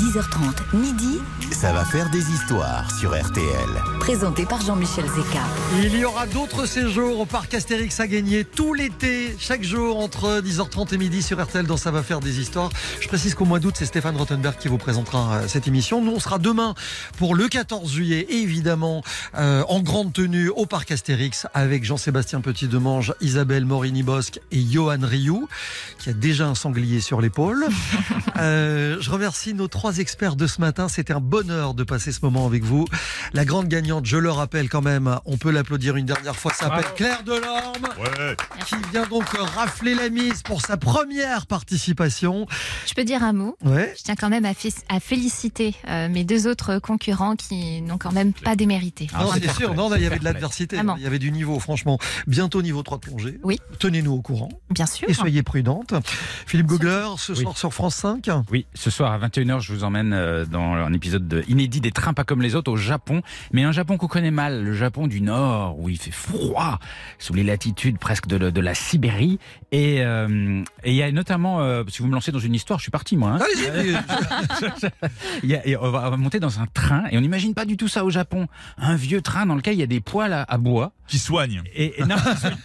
10h30, 0.00 0.76
midi, 0.76 1.18
Ça 1.52 1.72
va 1.72 1.84
faire 1.84 2.08
des 2.10 2.30
histoires 2.30 2.90
sur 2.98 3.10
RTL. 3.10 3.68
présenté 3.98 4.46
par 4.46 4.62
Jean-Michel 4.62 5.04
Zeka. 5.04 5.40
Il 5.82 5.96
y 5.96 6.04
aura 6.04 6.26
d'autres 6.26 6.64
séjours 6.64 7.20
au 7.20 7.26
parc 7.26 7.52
Astérix 7.52 8.00
à 8.00 8.06
gagner 8.06 8.44
tout 8.44 8.72
l'été, 8.72 9.36
chaque 9.38 9.62
jour 9.62 9.98
entre 9.98 10.40
10h30 10.40 10.94
et 10.94 10.98
midi 10.98 11.22
sur 11.22 11.42
RTL 11.42 11.66
dans 11.66 11.76
Ça 11.76 11.90
va 11.90 12.02
faire 12.02 12.20
des 12.20 12.40
histoires. 12.40 12.70
Je 13.00 13.08
précise 13.08 13.34
qu'au 13.34 13.44
mois 13.44 13.58
d'août, 13.58 13.74
c'est 13.76 13.84
Stéphane 13.84 14.16
Rottenberg 14.16 14.56
qui 14.58 14.68
vous 14.68 14.78
présentera 14.78 15.34
euh, 15.34 15.48
cette 15.48 15.68
émission. 15.68 16.02
Nous, 16.02 16.12
on 16.12 16.20
sera 16.20 16.38
demain 16.38 16.74
pour 17.18 17.34
le 17.34 17.48
14 17.48 17.90
juillet, 17.92 18.26
et 18.28 18.36
évidemment, 18.38 19.02
euh, 19.36 19.62
en 19.68 19.80
grande 19.80 20.12
tenue 20.12 20.48
au 20.48 20.66
parc 20.66 20.92
Astérix 20.92 21.46
avec 21.52 21.84
Jean-Sébastien 21.84 22.40
Petit-Demange, 22.40 23.12
Isabelle 23.20 23.66
Morini-Bosque 23.66 24.40
et 24.50 24.62
Johan 24.62 24.98
Rioux, 25.02 25.48
qui 25.98 26.10
a 26.10 26.12
déjà 26.14 26.46
un 26.46 26.54
sanglier 26.54 27.00
sur 27.00 27.20
l'épaule. 27.20 27.66
Euh, 28.36 28.96
je 29.00 29.10
remercie 29.10 29.52
nos 29.52 29.68
trois 29.68 29.98
experts 29.98 30.34
de 30.34 30.46
ce 30.46 30.62
matin. 30.62 30.88
C'était 30.88 31.12
un 31.12 31.20
bonheur 31.42 31.74
de 31.74 31.84
passer 31.84 32.12
ce 32.12 32.20
moment 32.22 32.46
avec 32.46 32.62
vous. 32.64 32.84
La 33.32 33.44
grande 33.44 33.68
gagnante, 33.68 34.04
je 34.06 34.16
le 34.18 34.30
rappelle 34.30 34.68
quand 34.68 34.82
même, 34.82 35.18
on 35.24 35.36
peut 35.38 35.50
l'applaudir 35.50 35.96
une 35.96 36.04
dernière 36.06 36.36
fois, 36.36 36.52
s'appelle 36.52 36.84
Claire 36.96 37.22
Delorme, 37.24 37.88
Ouais. 37.98 38.36
qui 38.66 38.74
vient 38.92 39.06
donc 39.06 39.24
rafler 39.28 39.94
la 39.94 40.10
mise 40.10 40.42
pour 40.42 40.60
sa 40.60 40.76
première 40.76 41.46
participation. 41.46 42.46
Je 42.86 42.94
peux 42.94 43.04
dire 43.04 43.22
un 43.22 43.32
mot 43.32 43.56
Ouais. 43.64 43.94
Je 43.96 44.02
tiens 44.02 44.16
quand 44.16 44.28
même 44.28 44.44
à, 44.44 44.52
fé- 44.54 44.72
à 44.88 45.00
féliciter 45.00 45.74
euh, 45.88 46.08
mes 46.08 46.24
deux 46.24 46.46
autres 46.46 46.78
concurrents 46.78 47.36
qui 47.36 47.80
n'ont 47.82 47.98
quand 47.98 48.12
même 48.12 48.32
pas 48.32 48.56
démérité. 48.56 49.06
Ah, 49.14 49.24
non, 49.24 49.30
c'est 49.32 49.50
sûr, 49.52 49.74
non, 49.74 49.94
il 49.94 50.02
y 50.02 50.06
avait 50.06 50.18
de 50.18 50.24
l'adversité, 50.24 50.78
il 50.96 51.02
y 51.02 51.06
avait 51.06 51.18
du 51.18 51.32
niveau, 51.32 51.58
franchement. 51.58 51.98
Bientôt 52.26 52.60
niveau 52.62 52.82
3 52.82 52.98
de 52.98 53.02
plongée. 53.06 53.40
Oui. 53.44 53.58
Tenez-nous 53.78 54.12
au 54.12 54.20
courant 54.22 54.50
Bien 54.70 54.86
sûr. 54.86 55.08
et 55.08 55.14
soyez 55.14 55.42
prudentes. 55.42 55.94
Philippe 56.46 56.66
Gogler, 56.66 57.06
ce 57.16 57.32
Oui. 57.32 57.42
soir 57.42 57.56
sur 57.56 57.72
France 57.72 57.94
5. 57.96 58.28
Oui, 58.50 58.66
ce 58.74 58.90
soir 58.90 59.12
à 59.12 59.18
21h, 59.18 59.60
je 59.60 59.72
vous 59.72 59.84
emmène 59.84 60.12
euh, 60.12 60.44
dans 60.44 60.72
un 60.74 60.92
épisode 60.92 61.29
de 61.30 61.42
inédit 61.48 61.80
des 61.80 61.92
trains 61.92 62.12
pas 62.12 62.24
comme 62.24 62.42
les 62.42 62.54
autres 62.54 62.70
au 62.70 62.76
Japon, 62.76 63.22
mais 63.52 63.62
un 63.62 63.72
Japon 63.72 63.96
qu'on 63.96 64.06
connaît 64.08 64.30
mal, 64.30 64.62
le 64.64 64.74
Japon 64.74 65.06
du 65.06 65.22
Nord, 65.22 65.78
où 65.78 65.88
il 65.88 65.96
fait 65.98 66.10
froid, 66.10 66.78
sous 67.18 67.32
les 67.32 67.44
latitudes 67.44 67.98
presque 67.98 68.26
de, 68.26 68.60
la 68.60 68.74
Sibérie. 68.74 69.38
Et 69.72 70.02
euh, 70.04 70.62
et 70.84 70.90
il 70.90 70.96
y 70.96 71.02
a 71.02 71.10
notamment, 71.12 71.60
euh, 71.62 71.84
si 71.88 72.02
vous 72.02 72.08
me 72.08 72.14
lancez 72.14 72.32
dans 72.32 72.38
une 72.38 72.54
histoire, 72.54 72.78
je 72.78 72.82
suis 72.84 72.90
parti 72.90 73.16
moi. 73.16 73.38
hein. 73.40 73.44
Y 75.42 75.54
a- 75.54 75.66
et 75.66 75.76
on, 75.76 75.90
va, 75.90 76.06
on 76.06 76.10
va 76.10 76.16
monter 76.16 76.40
dans 76.40 76.60
un 76.60 76.66
train 76.66 77.04
et 77.10 77.16
on 77.18 77.20
n'imagine 77.20 77.54
pas 77.54 77.64
du 77.64 77.76
tout 77.76 77.88
ça 77.88 78.04
au 78.04 78.10
Japon. 78.10 78.46
Un 78.78 78.96
vieux 78.96 79.22
train 79.22 79.46
dans 79.46 79.54
lequel 79.54 79.74
il 79.74 79.80
y 79.80 79.82
a 79.82 79.86
des 79.86 80.00
poêles 80.00 80.32
à, 80.32 80.42
à 80.42 80.58
bois. 80.58 80.92
Qui 81.10 81.18
soigne. 81.18 81.62
Et, 81.74 82.00
et 82.00 82.04
non, 82.04 82.16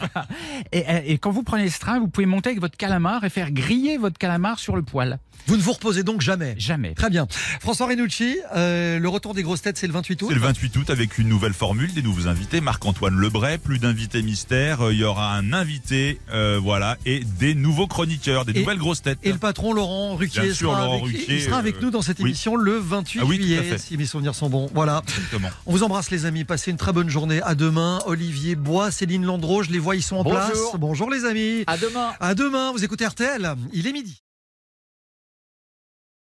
et, 0.71 0.77
et- 0.79 1.11
et 1.13 1.17
quand 1.17 1.31
vous 1.31 1.43
prenez 1.43 1.69
ce 1.69 1.79
train, 1.79 1.99
vous 1.99 2.07
pouvez 2.07 2.25
monter 2.25 2.49
avec 2.49 2.61
votre 2.61 2.77
calamar 2.77 3.23
et 3.23 3.29
faire 3.29 3.51
griller 3.51 3.97
votre 3.97 4.17
calamar 4.17 4.59
sur 4.59 4.75
le 4.75 4.81
poêle. 4.81 5.19
Vous 5.47 5.57
ne 5.57 5.61
vous 5.61 5.73
reposez 5.73 6.01
donc 6.03 6.21
jamais. 6.21 6.55
Jamais. 6.57 6.93
Très 6.95 7.09
bien. 7.09 7.27
François 7.59 7.87
Renucci, 7.87 8.37
euh, 8.55 8.97
le 8.97 9.09
retour 9.09 9.33
des 9.35 9.43
grosses 9.43 9.61
têtes, 9.61 9.77
c'est 9.77 9.85
le 9.85 9.93
28 9.93 10.21
août. 10.23 10.27
C'est 10.29 10.35
le 10.35 10.41
28 10.41 10.75
août 10.77 10.89
avec 10.89 11.17
une 11.19 11.27
nouvelle 11.27 11.53
formule, 11.53 11.93
des 11.93 12.01
nouveaux 12.01 12.27
invités. 12.27 12.61
Marc-Antoine 12.61 13.15
Lebray, 13.15 13.57
plus 13.59 13.77
d'invités 13.77 14.21
mystères. 14.23 14.81
Euh, 14.87 14.93
Il 14.93 14.99
y 14.99 15.03
aura 15.03 15.35
un 15.35 15.53
invité, 15.53 16.19
euh, 16.31 16.59
voilà, 16.61 16.97
et 17.05 17.19
des 17.39 17.53
nouveaux 17.53 17.85
chroniqueurs, 17.87 18.45
des 18.45 18.53
Et- 18.53 18.59
nouvelles 18.61 18.77
grosses 18.79 19.01
têtes. 19.03 19.19
Et 19.23 19.31
le 19.31 19.37
patron 19.37 19.73
Laurent 19.73 20.15
Ruquier, 20.15 20.41
Bien 20.43 20.53
sûr, 20.53 20.71
sera, 20.71 20.85
Laurent 20.85 21.03
avec, 21.03 21.17
Ruquier, 21.17 21.35
il 21.35 21.41
sera 21.41 21.57
avec 21.57 21.81
nous 21.81 21.91
dans 21.91 22.01
cette 22.01 22.19
oui. 22.19 22.29
émission 22.29 22.55
le 22.55 22.77
28 22.79 23.19
Ah 23.21 23.25
oui, 23.25 23.35
juillet, 23.35 23.77
si 23.77 23.97
mes 23.97 24.05
souvenirs 24.05 24.33
sont 24.35 24.49
bons. 24.49 24.69
Voilà. 24.73 25.03
Exactement. 25.07 25.49
On 25.67 25.71
vous 25.73 25.83
embrasse 25.83 26.09
les 26.11 26.25
amis, 26.25 26.43
passez 26.45 26.71
une 26.71 26.77
très 26.77 26.93
bonne 26.93 27.09
journée. 27.09 27.41
À 27.43 27.53
demain, 27.55 27.99
Olivier 28.35 28.55
Bois, 28.57 28.91
Céline 28.91 29.23
Landreau, 29.23 29.63
je 29.63 29.71
les 29.71 29.79
vois, 29.79 29.95
ils 29.95 30.01
sont 30.03 30.17
en 30.17 30.23
Bonjour. 30.23 30.39
place. 30.41 30.59
Bonjour 30.77 31.09
les 31.09 31.23
amis. 31.23 31.63
À 31.67 31.77
demain. 31.77 32.11
À 32.19 32.35
demain, 32.35 32.73
vous 32.73 32.83
écoutez 32.83 33.05
RTL, 33.07 33.55
il 33.71 33.87
est 33.87 33.93
midi. 33.93 34.24